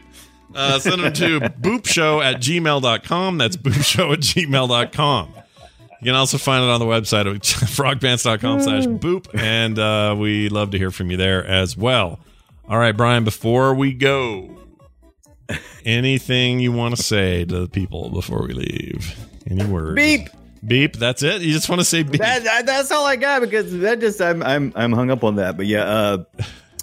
[0.55, 3.37] Uh, send them to boopshow at gmail.com.
[3.37, 5.33] That's boopshow at gmail.com.
[5.99, 9.27] You can also find it on the website at frogpants.com slash boop.
[9.39, 12.19] And uh, we love to hear from you there as well.
[12.69, 14.57] All right, Brian, before we go,
[15.85, 19.15] anything you want to say to the people before we leave?
[19.49, 19.95] Any words?
[19.95, 20.29] Beep.
[20.65, 20.93] Beep.
[20.97, 21.41] That's it?
[21.41, 22.21] You just want to say beep?
[22.21, 25.35] That, that- that's all I got because that just I'm I'm I'm hung up on
[25.35, 25.57] that.
[25.57, 26.23] But yeah, uh,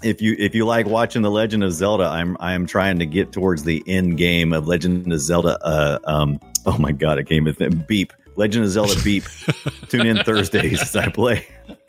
[0.03, 3.33] if you if you like watching the Legend of Zelda, I'm I'm trying to get
[3.33, 7.45] towards the end game of Legend of Zelda, uh, um, Oh my god, it came
[7.45, 7.87] with it.
[7.87, 8.13] Beep.
[8.37, 9.25] Legend of Zelda Beep.
[9.89, 11.47] Tune in Thursdays as I play.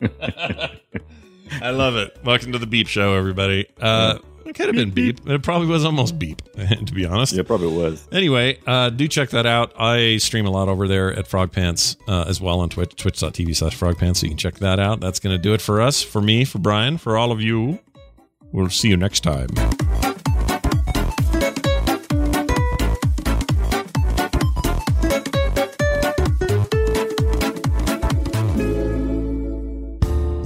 [1.60, 2.16] I love it.
[2.24, 3.66] Welcome to the Beep Show, everybody.
[3.80, 5.20] Uh, it could have been Beep.
[5.26, 7.32] It probably was almost Beep, to be honest.
[7.32, 8.06] Yeah, probably was.
[8.12, 9.72] Anyway, uh, do check that out.
[9.78, 13.56] I stream a lot over there at Frog Pants uh, as well on Twitch, twitch.tv
[13.56, 14.20] slash Frog Pants.
[14.20, 15.00] So you can check that out.
[15.00, 17.80] That's going to do it for us, for me, for Brian, for all of you.
[18.52, 19.48] We'll see you next time.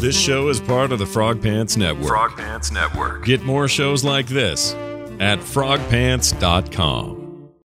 [0.01, 2.09] This show is part of the Frog Pants Network.
[2.09, 3.22] Frog Pants Network.
[3.27, 4.72] Get more shows like this
[5.20, 7.19] at frogpants.com.